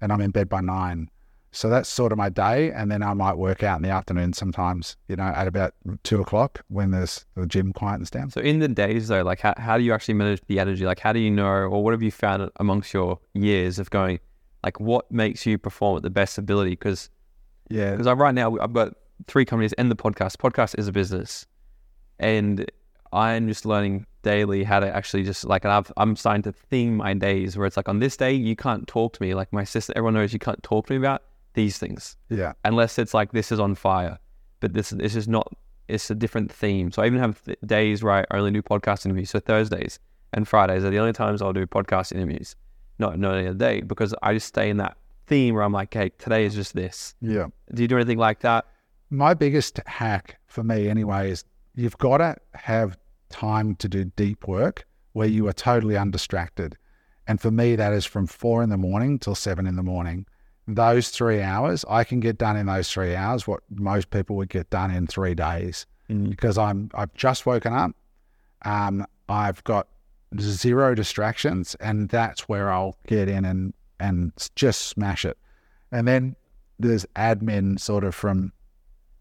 And 0.00 0.12
I'm 0.12 0.20
in 0.20 0.30
bed 0.30 0.48
by 0.48 0.60
nine. 0.60 1.08
So 1.50 1.70
that's 1.70 1.88
sort 1.88 2.12
of 2.12 2.18
my 2.18 2.28
day, 2.28 2.72
and 2.72 2.90
then 2.90 3.02
I 3.02 3.14
might 3.14 3.36
work 3.36 3.62
out 3.62 3.76
in 3.76 3.82
the 3.82 3.90
afternoon 3.90 4.32
sometimes. 4.32 4.96
You 5.08 5.16
know, 5.16 5.24
at 5.24 5.46
about 5.46 5.74
two 6.02 6.20
o'clock 6.20 6.62
when 6.68 6.90
there's 6.90 7.24
the 7.36 7.46
gym 7.46 7.72
quietens 7.72 8.10
down. 8.10 8.30
So 8.30 8.40
in 8.40 8.58
the 8.58 8.68
days 8.68 9.08
though, 9.08 9.22
like 9.22 9.40
how, 9.40 9.54
how 9.56 9.78
do 9.78 9.84
you 9.84 9.94
actually 9.94 10.14
manage 10.14 10.42
the 10.46 10.58
energy? 10.60 10.84
Like 10.84 11.00
how 11.00 11.12
do 11.12 11.20
you 11.20 11.30
know, 11.30 11.46
or 11.46 11.82
what 11.82 11.92
have 11.92 12.02
you 12.02 12.10
found 12.10 12.50
amongst 12.56 12.92
your 12.92 13.18
years 13.34 13.78
of 13.78 13.88
going, 13.90 14.20
like 14.62 14.78
what 14.78 15.10
makes 15.10 15.46
you 15.46 15.58
perform 15.58 15.96
at 15.96 16.02
the 16.02 16.10
best 16.10 16.38
ability? 16.38 16.70
Because 16.70 17.08
Yeah, 17.68 17.92
because 17.92 18.06
right 18.06 18.34
now 18.34 18.56
I've 18.58 18.72
got 18.72 18.94
three 19.26 19.44
companies 19.44 19.72
and 19.74 19.90
the 19.90 19.96
podcast. 19.96 20.36
Podcast 20.36 20.78
is 20.78 20.88
a 20.88 20.92
business, 20.92 21.46
and 22.18 22.70
I'm 23.12 23.48
just 23.48 23.64
learning 23.64 24.06
daily 24.22 24.64
how 24.64 24.80
to 24.80 24.94
actually 24.94 25.22
just 25.22 25.44
like 25.44 25.64
and 25.64 25.72
I've, 25.72 25.92
I'm 25.96 26.16
starting 26.16 26.42
to 26.42 26.52
theme 26.52 26.96
my 26.96 27.14
days 27.14 27.56
where 27.56 27.66
it's 27.66 27.76
like 27.76 27.88
on 27.88 28.00
this 28.00 28.16
day 28.16 28.32
you 28.32 28.56
can't 28.56 28.86
talk 28.86 29.14
to 29.14 29.22
me 29.22 29.34
like 29.34 29.52
my 29.52 29.64
sister. 29.64 29.92
Everyone 29.96 30.14
knows 30.14 30.32
you 30.32 30.38
can't 30.38 30.62
talk 30.62 30.86
to 30.86 30.92
me 30.92 30.98
about 30.98 31.22
these 31.54 31.78
things 31.78 32.16
yeah, 32.28 32.52
unless 32.64 32.98
it's 32.98 33.14
like 33.14 33.32
this 33.32 33.50
is 33.50 33.58
on 33.58 33.74
fire. 33.74 34.18
But 34.60 34.72
this 34.74 34.90
this 34.90 35.14
is 35.14 35.28
not. 35.28 35.52
It's 35.88 36.10
a 36.10 36.14
different 36.14 36.52
theme. 36.52 36.90
So 36.92 37.02
I 37.02 37.06
even 37.06 37.18
have 37.18 37.42
th- 37.44 37.58
days 37.64 38.02
where 38.02 38.12
I 38.12 38.36
only 38.36 38.50
do 38.50 38.60
podcast 38.60 39.06
interviews. 39.06 39.30
So 39.30 39.40
Thursdays 39.40 39.98
and 40.34 40.46
Fridays 40.46 40.84
are 40.84 40.90
the 40.90 40.98
only 40.98 41.14
times 41.14 41.40
I'll 41.40 41.54
do 41.54 41.66
podcast 41.66 42.12
interviews. 42.12 42.56
Not 42.98 43.18
not 43.18 43.36
any 43.36 43.48
other 43.48 43.56
day 43.56 43.80
because 43.80 44.14
I 44.22 44.34
just 44.34 44.48
stay 44.48 44.68
in 44.68 44.76
that 44.78 44.96
theme 45.28 45.54
where 45.54 45.62
I'm 45.62 45.72
like, 45.72 45.94
okay, 45.94 46.10
today 46.18 46.44
is 46.44 46.54
just 46.54 46.74
this. 46.74 47.14
yeah. 47.20 47.46
Do 47.72 47.82
you 47.82 47.88
do 47.88 47.96
anything 47.96 48.18
like 48.18 48.40
that? 48.40 48.66
my 49.10 49.34
biggest 49.34 49.80
hack 49.86 50.38
for 50.46 50.62
me 50.62 50.88
anyway 50.88 51.30
is 51.30 51.44
you've 51.74 51.98
got 51.98 52.18
to 52.18 52.36
have 52.54 52.98
time 53.30 53.74
to 53.76 53.88
do 53.88 54.04
deep 54.04 54.46
work 54.46 54.86
where 55.12 55.28
you 55.28 55.46
are 55.48 55.52
totally 55.52 55.96
undistracted. 55.96 56.76
And 57.26 57.40
for 57.40 57.50
me, 57.50 57.76
that 57.76 57.92
is 57.92 58.04
from 58.04 58.26
four 58.26 58.62
in 58.62 58.70
the 58.70 58.76
morning 58.76 59.18
till 59.18 59.34
seven 59.34 59.66
in 59.66 59.76
the 59.76 59.82
morning. 59.82 60.26
Those 60.66 61.08
three 61.08 61.40
hours, 61.40 61.84
I 61.88 62.04
can 62.04 62.20
get 62.20 62.36
done 62.38 62.56
in 62.56 62.66
those 62.66 62.90
three 62.90 63.14
hours 63.14 63.46
what 63.46 63.60
most 63.70 64.10
people 64.10 64.36
would 64.36 64.50
get 64.50 64.68
done 64.70 64.90
in 64.90 65.06
three 65.06 65.34
days 65.34 65.86
because 66.28 66.58
I'm 66.58 66.90
I've 66.94 67.12
just 67.14 67.46
woken 67.46 67.72
up. 67.72 67.92
Um, 68.64 69.06
I've 69.28 69.62
got 69.64 69.88
zero 70.38 70.94
distractions, 70.94 71.74
and 71.80 72.08
that's 72.08 72.48
where 72.48 72.70
I'll 72.70 72.96
get 73.06 73.28
in 73.28 73.44
and 73.44 73.72
and 74.00 74.32
just 74.54 74.82
smash 74.86 75.24
it. 75.24 75.38
And 75.90 76.06
then 76.06 76.36
there's 76.78 77.06
admin 77.16 77.80
sort 77.80 78.04
of 78.04 78.14
from 78.14 78.52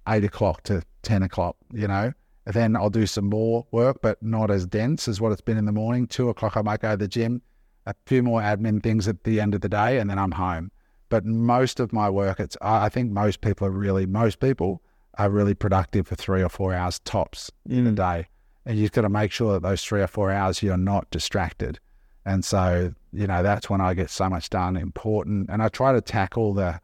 eight 0.08 0.24
o'clock 0.24 0.64
to 0.64 0.84
10 1.04 1.24
o'clock, 1.24 1.56
you 1.74 1.88
know. 1.88 2.14
And 2.46 2.54
then 2.54 2.76
I'll 2.76 2.90
do 2.90 3.06
some 3.06 3.30
more 3.30 3.66
work, 3.72 4.00
but 4.02 4.22
not 4.24 4.50
as 4.50 4.66
dense 4.66 5.08
as 5.08 5.20
what 5.20 5.32
it's 5.32 5.42
been 5.42 5.58
in 5.58 5.66
the 5.66 5.72
morning. 5.72 6.08
Two 6.08 6.30
o'clock, 6.30 6.56
I 6.56 6.62
might 6.62 6.80
go 6.80 6.92
to 6.92 6.98
the 6.98 7.08
gym, 7.08 7.42
a 7.86 7.94
few 8.06 8.24
more 8.24 8.42
admin 8.42 8.82
things 8.82 9.08
at 9.08 9.24
the 9.24 9.42
end 9.42 9.54
of 9.54 9.62
the 9.62 9.70
day, 9.70 10.00
and 10.00 10.10
then 10.10 10.18
I'm 10.18 10.32
home. 10.32 10.72
But 11.10 11.26
most 11.26 11.80
of 11.80 11.92
my 11.92 12.10
work, 12.10 12.40
it's, 12.40 12.58
I 12.62 12.86
I 12.86 12.90
think 12.90 13.12
most 13.12 13.42
people 13.42 13.68
are 13.68 13.72
really, 13.72 14.06
most 14.06 14.40
people 14.40 14.82
are 15.18 15.30
really 15.30 15.54
productive 15.54 16.08
for 16.08 16.16
three 16.16 16.42
or 16.42 16.50
four 16.50 16.74
hours 16.74 17.00
tops 17.00 17.52
in 17.68 17.88
a 17.88 17.92
mm. 17.92 17.96
day. 17.96 18.28
And 18.66 18.78
you've 18.78 18.92
got 18.92 19.02
to 19.02 19.10
make 19.10 19.32
sure 19.32 19.54
that 19.54 19.62
those 19.62 19.84
three 19.84 20.02
or 20.02 20.08
four 20.08 20.32
hours 20.32 20.62
you're 20.62 20.78
not 20.78 21.10
distracted. 21.10 21.80
And 22.28 22.44
so, 22.44 22.94
you 23.14 23.26
know, 23.26 23.42
that's 23.42 23.70
when 23.70 23.80
I 23.80 23.94
get 23.94 24.10
so 24.10 24.30
much 24.30 24.50
done 24.50 24.76
important. 24.76 25.50
And 25.50 25.64
I 25.64 25.70
try 25.70 25.94
to 25.94 26.02
tackle 26.02 26.54
the, 26.54 26.82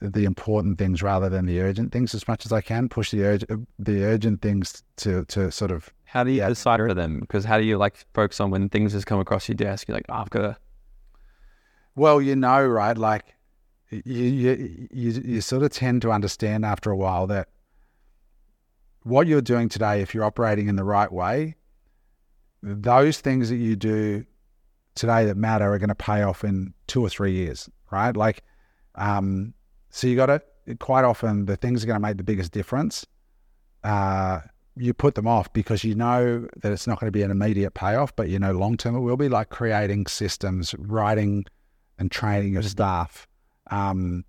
the 0.00 0.24
important 0.26 0.76
things 0.78 1.02
rather 1.02 1.30
than 1.30 1.46
the 1.46 1.60
urgent 1.60 1.92
things 1.92 2.14
as 2.14 2.28
much 2.28 2.44
as 2.44 2.52
I 2.52 2.60
can. 2.60 2.88
Push 2.88 3.10
the 3.10 3.24
urgent 3.24 3.66
the 3.78 4.04
urgent 4.04 4.42
things 4.42 4.82
to 4.96 5.24
to 5.26 5.50
sort 5.50 5.70
of 5.70 5.88
How 6.04 6.24
do 6.24 6.30
you 6.30 6.38
Yeah. 6.40 6.48
decipher 6.50 6.92
them? 6.94 7.20
Because 7.20 7.46
how 7.46 7.56
do 7.58 7.64
you 7.64 7.78
like 7.78 7.96
focus 8.12 8.38
on 8.40 8.50
when 8.50 8.68
things 8.68 8.92
just 8.92 9.06
come 9.06 9.18
across 9.20 9.48
your 9.48 9.56
desk? 9.56 9.88
You're 9.88 9.96
like, 9.96 10.06
oh, 10.10 10.14
I've 10.14 10.30
got 10.30 10.42
to. 10.42 10.56
well, 11.94 12.20
you 12.20 12.36
know, 12.36 12.66
right? 12.66 12.96
Like 12.98 13.24
you 13.90 14.24
you 14.44 14.88
you, 14.92 15.10
you 15.24 15.40
sort 15.40 15.62
of 15.62 15.70
tend 15.70 16.02
to 16.02 16.12
understand 16.12 16.64
after 16.66 16.90
a 16.90 16.96
while 16.96 17.26
that 17.28 17.48
what 19.04 19.26
you're 19.26 19.40
doing 19.40 19.68
today, 19.70 20.02
if 20.02 20.14
you're 20.14 20.24
operating 20.24 20.68
in 20.68 20.76
the 20.76 20.84
right 20.84 21.10
way, 21.10 21.56
those 22.62 23.20
things 23.20 23.48
that 23.48 23.56
you 23.56 23.74
do 23.74 24.26
today 24.94 25.24
that 25.26 25.36
matter 25.36 25.72
are 25.72 25.78
going 25.78 25.88
to 25.88 25.94
pay 25.94 26.22
off 26.22 26.44
in 26.44 26.74
two 26.86 27.02
or 27.02 27.08
three 27.08 27.32
years, 27.32 27.68
right? 27.90 28.16
Like, 28.16 28.42
um, 28.94 29.54
so 29.90 30.06
you 30.06 30.16
got 30.16 30.26
to 30.26 30.42
quite 30.78 31.04
often 31.04 31.46
the 31.46 31.56
things 31.56 31.82
are 31.82 31.86
going 31.86 32.00
to 32.00 32.06
make 32.06 32.16
the 32.16 32.24
biggest 32.24 32.52
difference. 32.52 33.06
Uh, 33.82 34.40
you 34.76 34.94
put 34.94 35.14
them 35.14 35.26
off 35.26 35.52
because 35.52 35.84
you 35.84 35.94
know 35.94 36.46
that 36.58 36.72
it's 36.72 36.86
not 36.86 37.00
going 37.00 37.08
to 37.08 37.16
be 37.16 37.22
an 37.22 37.30
immediate 37.30 37.74
payoff, 37.74 38.14
but 38.16 38.28
you 38.28 38.38
know 38.38 38.52
long 38.52 38.76
term 38.76 38.96
it 38.96 39.00
will 39.00 39.16
be 39.16 39.28
like 39.28 39.50
creating 39.50 40.06
systems, 40.06 40.74
writing 40.78 41.44
and 41.98 42.10
training 42.10 42.52
your 42.52 42.62
staff, 42.62 43.26
um, 43.70 44.24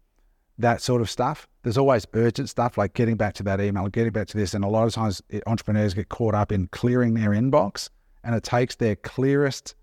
that 0.58 0.82
sort 0.82 1.02
of 1.02 1.10
stuff. 1.10 1.48
There's 1.64 1.78
always 1.78 2.06
urgent 2.14 2.50
stuff 2.50 2.78
like 2.78 2.94
getting 2.94 3.16
back 3.16 3.34
to 3.36 3.44
that 3.44 3.62
email, 3.62 3.88
getting 3.88 4.12
back 4.12 4.28
to 4.28 4.38
this, 4.38 4.54
and 4.54 4.64
a 4.64 4.68
lot 4.68 4.88
of 4.88 4.94
times 4.94 5.22
entrepreneurs 5.48 5.94
get 5.94 6.10
caught 6.10 6.36
up 6.36 6.52
in 6.52 6.68
clearing 6.68 7.14
their 7.14 7.30
inbox, 7.30 7.90
and 8.24 8.36
it 8.36 8.44
takes 8.44 8.76
their 8.76 8.96
clearest 8.96 9.76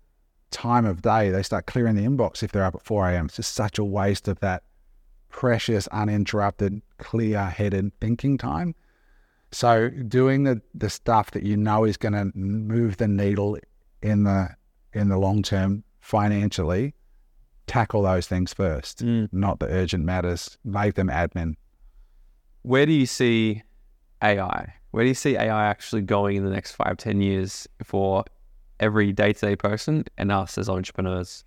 time 0.51 0.85
of 0.85 1.01
day. 1.01 1.29
They 1.29 1.43
start 1.43 1.65
clearing 1.65 1.95
the 1.95 2.03
inbox 2.03 2.43
if 2.43 2.51
they're 2.51 2.63
up 2.63 2.75
at 2.75 2.83
4 2.83 3.09
a.m. 3.09 3.25
It's 3.25 3.37
just 3.37 3.53
such 3.53 3.77
a 3.77 3.83
waste 3.83 4.27
of 4.27 4.39
that 4.39 4.63
precious, 5.29 5.87
uninterrupted, 5.87 6.81
clear-headed 6.97 7.91
thinking 7.99 8.37
time. 8.37 8.75
So 9.51 9.89
doing 9.89 10.43
the, 10.43 10.61
the 10.73 10.89
stuff 10.89 11.31
that 11.31 11.43
you 11.43 11.57
know 11.57 11.83
is 11.83 11.97
going 11.97 12.13
to 12.13 12.31
move 12.35 12.97
the 12.97 13.07
needle 13.07 13.57
in 14.01 14.23
the 14.23 14.49
in 14.93 15.09
the 15.09 15.17
long 15.17 15.43
term 15.43 15.83
financially, 15.99 16.95
tackle 17.67 18.01
those 18.03 18.27
things 18.27 18.53
first, 18.53 19.05
mm. 19.05 19.29
not 19.31 19.59
the 19.59 19.67
urgent 19.67 20.03
matters. 20.03 20.57
Make 20.63 20.95
them 20.95 21.09
admin. 21.09 21.55
Where 22.63 22.85
do 22.85 22.91
you 22.91 23.05
see 23.05 23.63
AI? 24.21 24.73
Where 24.91 25.03
do 25.03 25.07
you 25.07 25.15
see 25.15 25.35
AI 25.35 25.67
actually 25.67 26.01
going 26.01 26.37
in 26.37 26.43
the 26.43 26.49
next 26.49 26.71
five, 26.71 26.97
ten 26.97 27.21
years 27.21 27.67
for 27.83 28.25
every 28.79 29.11
day 29.11 29.33
to 29.33 29.45
day 29.45 29.55
person 29.55 30.05
and 30.17 30.31
us 30.31 30.57
as 30.57 30.69
entrepreneurs? 30.69 31.43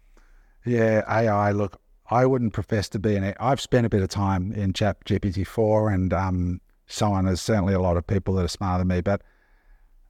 Yeah, 0.64 1.02
AI. 1.08 1.52
Look, 1.52 1.80
I 2.10 2.26
wouldn't 2.26 2.52
profess 2.52 2.88
to 2.90 2.98
be 2.98 3.16
an. 3.16 3.34
I've 3.40 3.60
spent 3.60 3.86
a 3.86 3.88
bit 3.88 4.02
of 4.02 4.08
time 4.08 4.52
in 4.52 4.72
Chat 4.72 5.04
GPT 5.04 5.46
four, 5.46 5.90
and 5.90 6.12
um, 6.12 6.60
so 6.86 7.12
on. 7.12 7.24
There's 7.24 7.40
certainly 7.40 7.74
a 7.74 7.80
lot 7.80 7.96
of 7.96 8.06
people 8.06 8.34
that 8.34 8.44
are 8.44 8.48
smarter 8.48 8.80
than 8.80 8.88
me, 8.88 9.00
but 9.00 9.22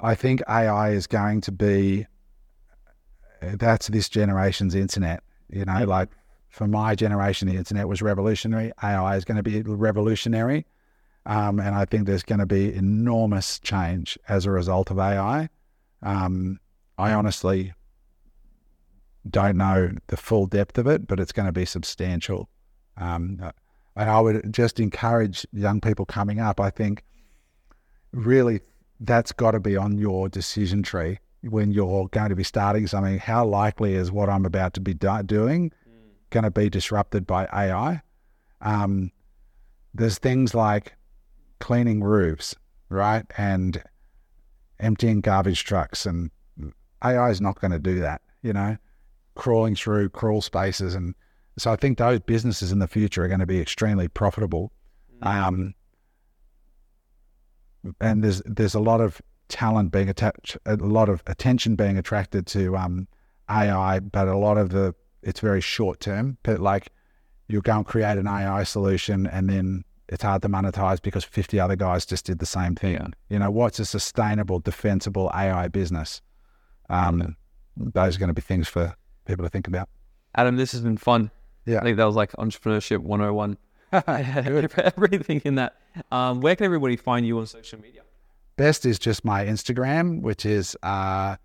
I 0.01 0.15
think 0.15 0.43
AI 0.49 0.91
is 0.91 1.07
going 1.07 1.41
to 1.43 1.53
be. 1.53 2.07
That's 3.41 3.89
this 3.89 4.09
generation's 4.09 4.75
internet. 4.75 5.23
You 5.49 5.65
know, 5.65 5.85
like 5.85 6.09
for 6.49 6.67
my 6.67 6.95
generation, 6.95 7.49
the 7.49 7.57
internet 7.57 7.89
was 7.89 8.03
revolutionary. 8.03 8.73
AI 8.83 9.17
is 9.17 9.25
going 9.25 9.37
to 9.37 9.43
be 9.43 9.63
revolutionary, 9.63 10.67
um, 11.27 11.61
and 11.61 11.75
I 11.75 11.85
think 11.85 12.07
there's 12.07 12.23
going 12.23 12.41
to 12.41 12.47
be 12.47 12.75
enormous 12.75 13.59
change 13.61 14.19
as 14.29 14.45
a 14.45 14.51
result 14.51 14.91
of 14.91 14.99
AI. 14.99 15.49
Um, 16.03 16.59
I 16.99 17.13
honestly 17.13 17.73
don't 19.29 19.57
know 19.57 19.93
the 20.09 20.17
full 20.17 20.47
depth 20.47 20.79
of 20.79 20.87
it, 20.87 21.07
but 21.07 21.21
it's 21.21 21.33
going 21.33 21.47
to 21.47 21.53
be 21.53 21.65
substantial. 21.65 22.49
Um, 22.97 23.53
and 23.97 24.11
I 24.11 24.21
would 24.21 24.53
just 24.53 24.81
encourage 24.81 25.47
young 25.53 25.81
people 25.81 26.05
coming 26.05 26.41
up. 26.41 26.61
I 26.61 26.71
think 26.71 27.05
really 28.13 28.61
that's 29.01 29.33
got 29.33 29.53
to 29.53 29.61
be 29.61 29.77
on 29.77 29.99
your 29.99 30.29
decision 30.29 30.83
tree 30.83 31.19
when 31.43 31.73
you're 31.73 32.09
going 32.09 32.31
to 32.31 32.37
be 32.37 32.45
starting 32.45 32.87
something. 32.87 33.19
How 33.19 33.45
likely 33.45 33.95
is 33.95 34.11
what 34.11 34.29
I'm 34.29 34.47
about 34.47 34.75
to 34.75 34.81
be 34.81 34.95
do- 34.95 35.23
doing 35.25 35.73
going 36.31 36.45
to 36.45 36.51
be 36.51 36.71
disrupted 36.71 37.27
by 37.27 37.47
AI? 37.53 38.03
Um, 38.61 39.11
there's 39.93 40.19
things 40.19 40.55
like 40.55 40.95
cleaning 41.59 42.03
roofs, 42.03 42.55
right, 42.89 43.25
and 43.37 43.83
emptying 44.81 45.21
garbage 45.21 45.65
trucks, 45.65 46.07
and 46.07 46.31
AI 47.05 47.31
is 47.31 47.41
not 47.41 47.61
going 47.61 47.73
to 47.73 47.79
do 47.79 48.01
that. 48.01 48.23
You 48.43 48.53
know, 48.53 48.77
crawling 49.35 49.75
through 49.77 50.11
crawl 50.11 50.43
spaces 50.43 50.95
and 50.95 51.15
so 51.59 51.71
I 51.71 51.77
think 51.77 51.99
those 51.99 52.21
businesses 52.21 52.73
in 52.73 52.79
the 52.79 52.89
future 52.89 53.25
are 53.25 53.29
going 53.29 53.41
to 53.41 53.47
be 53.47 53.61
extremely 53.61 54.09
profitable. 54.09 54.73
Um, 55.21 55.75
and 58.01 58.25
there's 58.25 58.43
there's 58.47 58.75
a 58.75 58.81
lot 58.81 59.01
of 59.01 59.21
talent 59.49 59.93
being 59.93 60.09
attached, 60.09 60.57
a 60.65 60.77
lot 60.77 61.09
of 61.09 61.23
attention 61.27 61.77
being 61.77 61.99
attracted 61.99 62.47
to 62.49 62.77
um, 62.77 63.07
AI, 63.51 64.01
but 64.01 64.29
a 64.29 64.37
lot 64.37 64.57
of 64.57 64.71
the 64.71 64.95
it's 65.23 65.41
very 65.41 65.61
short 65.61 66.01
term. 66.01 66.39
But 66.43 66.61
like 66.61 66.91
you 67.49 67.61
go 67.61 67.77
and 67.77 67.87
create 67.87 68.19
an 68.19 68.27
AI 68.27 68.63
solution, 68.65 69.27
and 69.27 69.49
then 69.51 69.85
it's 70.09 70.23
hard 70.23 70.43
to 70.43 70.49
monetize 70.49 71.03
because 71.03 71.25
50 71.25 71.61
other 71.61 71.77
guys 71.77 72.07
just 72.07 72.25
did 72.25 72.39
the 72.39 72.47
same 72.47 72.75
thing. 72.75 73.13
You 73.29 73.39
know, 73.39 73.51
what's 73.51 73.79
a 73.79 73.85
sustainable, 73.85 74.59
defensible 74.59 75.31
AI 75.35 75.69
business? 75.69 76.23
Um, 76.89 77.37
those 77.77 78.17
are 78.17 78.19
going 78.19 78.29
to 78.29 78.35
be 78.35 78.43
things 78.43 78.69
for 78.69 78.95
people 79.25 79.45
to 79.45 79.49
think 79.49 79.69
about. 79.69 79.89
Adam, 80.35 80.57
this 80.57 80.73
has 80.73 80.81
been 80.81 80.97
fun. 80.97 81.31
Yeah. 81.67 81.79
I 81.79 81.83
think 81.83 81.97
that 81.97 82.05
was 82.05 82.17
like 82.17 82.33
entrepreneurship 82.33 82.99
101. 82.99 83.57
everything 84.97 85.43
in 85.45 85.57
that. 85.57 85.77
Um, 86.11 86.41
where 86.41 86.57
can 86.57 86.65
everybody 86.65 86.97
find 86.97 87.27
you 87.27 87.39
on 87.39 87.47
social 87.47 87.81
media? 87.81 88.03
Best 88.57 88.87
is 88.87 88.99
just 88.99 89.25
my 89.25 89.45
Instagram, 89.45 90.23
which 90.23 90.47
is 90.47 90.77
uh, 90.83 91.37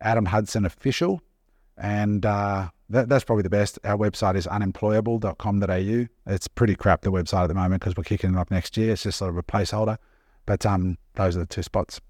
Adam 0.00 0.26
Hudson 0.26 0.64
Official. 0.64 1.20
And 1.76 2.24
uh, 2.24 2.68
that, 2.90 3.08
that's 3.08 3.24
probably 3.24 3.42
the 3.42 3.50
best. 3.50 3.78
Our 3.84 3.96
website 3.96 4.36
is 4.36 4.46
unemployable.com.au. 4.46 6.32
It's 6.32 6.48
pretty 6.48 6.74
crap, 6.74 7.02
the 7.02 7.12
website 7.12 7.44
at 7.44 7.46
the 7.48 7.54
moment, 7.54 7.80
because 7.80 7.96
we're 7.96 8.04
kicking 8.04 8.34
it 8.34 8.36
up 8.36 8.50
next 8.50 8.76
year. 8.76 8.92
It's 8.92 9.02
just 9.02 9.18
sort 9.18 9.30
of 9.30 9.36
a 9.36 9.42
placeholder. 9.42 9.98
But 10.46 10.64
um, 10.66 10.98
those 11.14 11.36
are 11.36 11.40
the 11.40 11.46
two 11.46 11.62
spots. 11.62 12.00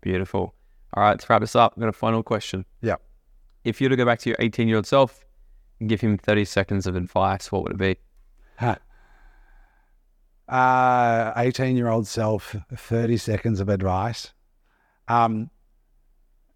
Beautiful. 0.00 0.54
All 0.96 1.02
right, 1.02 1.18
to 1.18 1.26
wrap 1.28 1.42
this 1.42 1.54
up, 1.54 1.74
I've 1.76 1.80
got 1.80 1.88
a 1.90 1.92
final 1.92 2.22
question. 2.22 2.64
Yeah. 2.80 2.96
If 3.64 3.80
you 3.80 3.86
were 3.86 3.90
to 3.90 3.96
go 3.96 4.06
back 4.06 4.18
to 4.20 4.30
your 4.30 4.36
18 4.40 4.66
year 4.66 4.78
old 4.78 4.86
self 4.86 5.24
and 5.78 5.88
give 5.90 6.00
him 6.00 6.16
30 6.16 6.46
seconds 6.46 6.86
of 6.86 6.96
advice, 6.96 7.52
what 7.52 7.64
would 7.64 7.72
it 7.72 7.78
be? 7.78 7.96
Huh. 8.58 8.76
Uh, 10.48 11.34
18 11.36 11.76
year 11.76 11.88
old 11.88 12.06
self, 12.06 12.56
30 12.74 13.18
seconds 13.18 13.60
of 13.60 13.68
advice. 13.68 14.32
Um, 15.06 15.50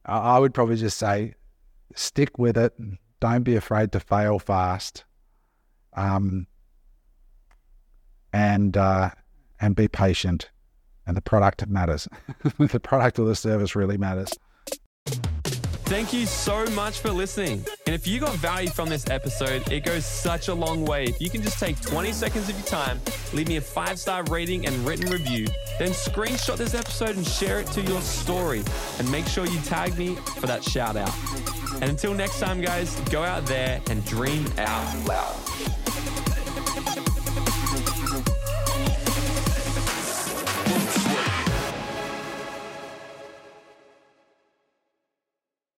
I 0.06 0.36
I 0.36 0.38
would 0.38 0.54
probably 0.54 0.76
just 0.76 0.96
say 0.96 1.34
stick 1.94 2.38
with 2.38 2.56
it. 2.56 2.72
Don't 3.20 3.42
be 3.42 3.56
afraid 3.56 3.92
to 3.92 4.00
fail 4.00 4.38
fast. 4.38 5.04
Um, 5.92 6.46
and, 8.32 8.76
uh, 8.76 9.10
and 9.60 9.76
be 9.76 9.88
patient. 9.88 10.50
And 11.10 11.16
the 11.16 11.22
product 11.22 11.66
matters. 11.66 12.06
the 12.58 12.78
product 12.78 13.18
or 13.18 13.24
the 13.24 13.34
service 13.34 13.74
really 13.74 13.98
matters. 13.98 14.30
Thank 15.90 16.12
you 16.12 16.24
so 16.24 16.64
much 16.66 17.00
for 17.00 17.10
listening. 17.10 17.64
And 17.84 17.96
if 17.96 18.06
you 18.06 18.20
got 18.20 18.32
value 18.36 18.70
from 18.70 18.88
this 18.88 19.10
episode, 19.10 19.72
it 19.72 19.84
goes 19.84 20.06
such 20.06 20.46
a 20.46 20.54
long 20.54 20.84
way. 20.84 21.06
If 21.06 21.20
you 21.20 21.28
can 21.28 21.42
just 21.42 21.58
take 21.58 21.80
20 21.80 22.12
seconds 22.12 22.48
of 22.48 22.54
your 22.54 22.64
time, 22.64 23.00
leave 23.32 23.48
me 23.48 23.56
a 23.56 23.60
five 23.60 23.98
star 23.98 24.22
rating 24.30 24.66
and 24.66 24.86
written 24.86 25.10
review, 25.10 25.48
then 25.80 25.88
screenshot 25.88 26.56
this 26.56 26.74
episode 26.74 27.16
and 27.16 27.26
share 27.26 27.58
it 27.58 27.66
to 27.72 27.80
your 27.80 28.00
story. 28.02 28.62
And 29.00 29.10
make 29.10 29.26
sure 29.26 29.46
you 29.46 29.58
tag 29.62 29.98
me 29.98 30.14
for 30.14 30.46
that 30.46 30.62
shout 30.62 30.94
out. 30.94 31.12
And 31.80 31.90
until 31.90 32.14
next 32.14 32.38
time, 32.38 32.60
guys, 32.60 32.94
go 33.10 33.24
out 33.24 33.44
there 33.46 33.80
and 33.90 34.04
dream 34.04 34.46
out 34.58 35.08
loud. 35.08 35.49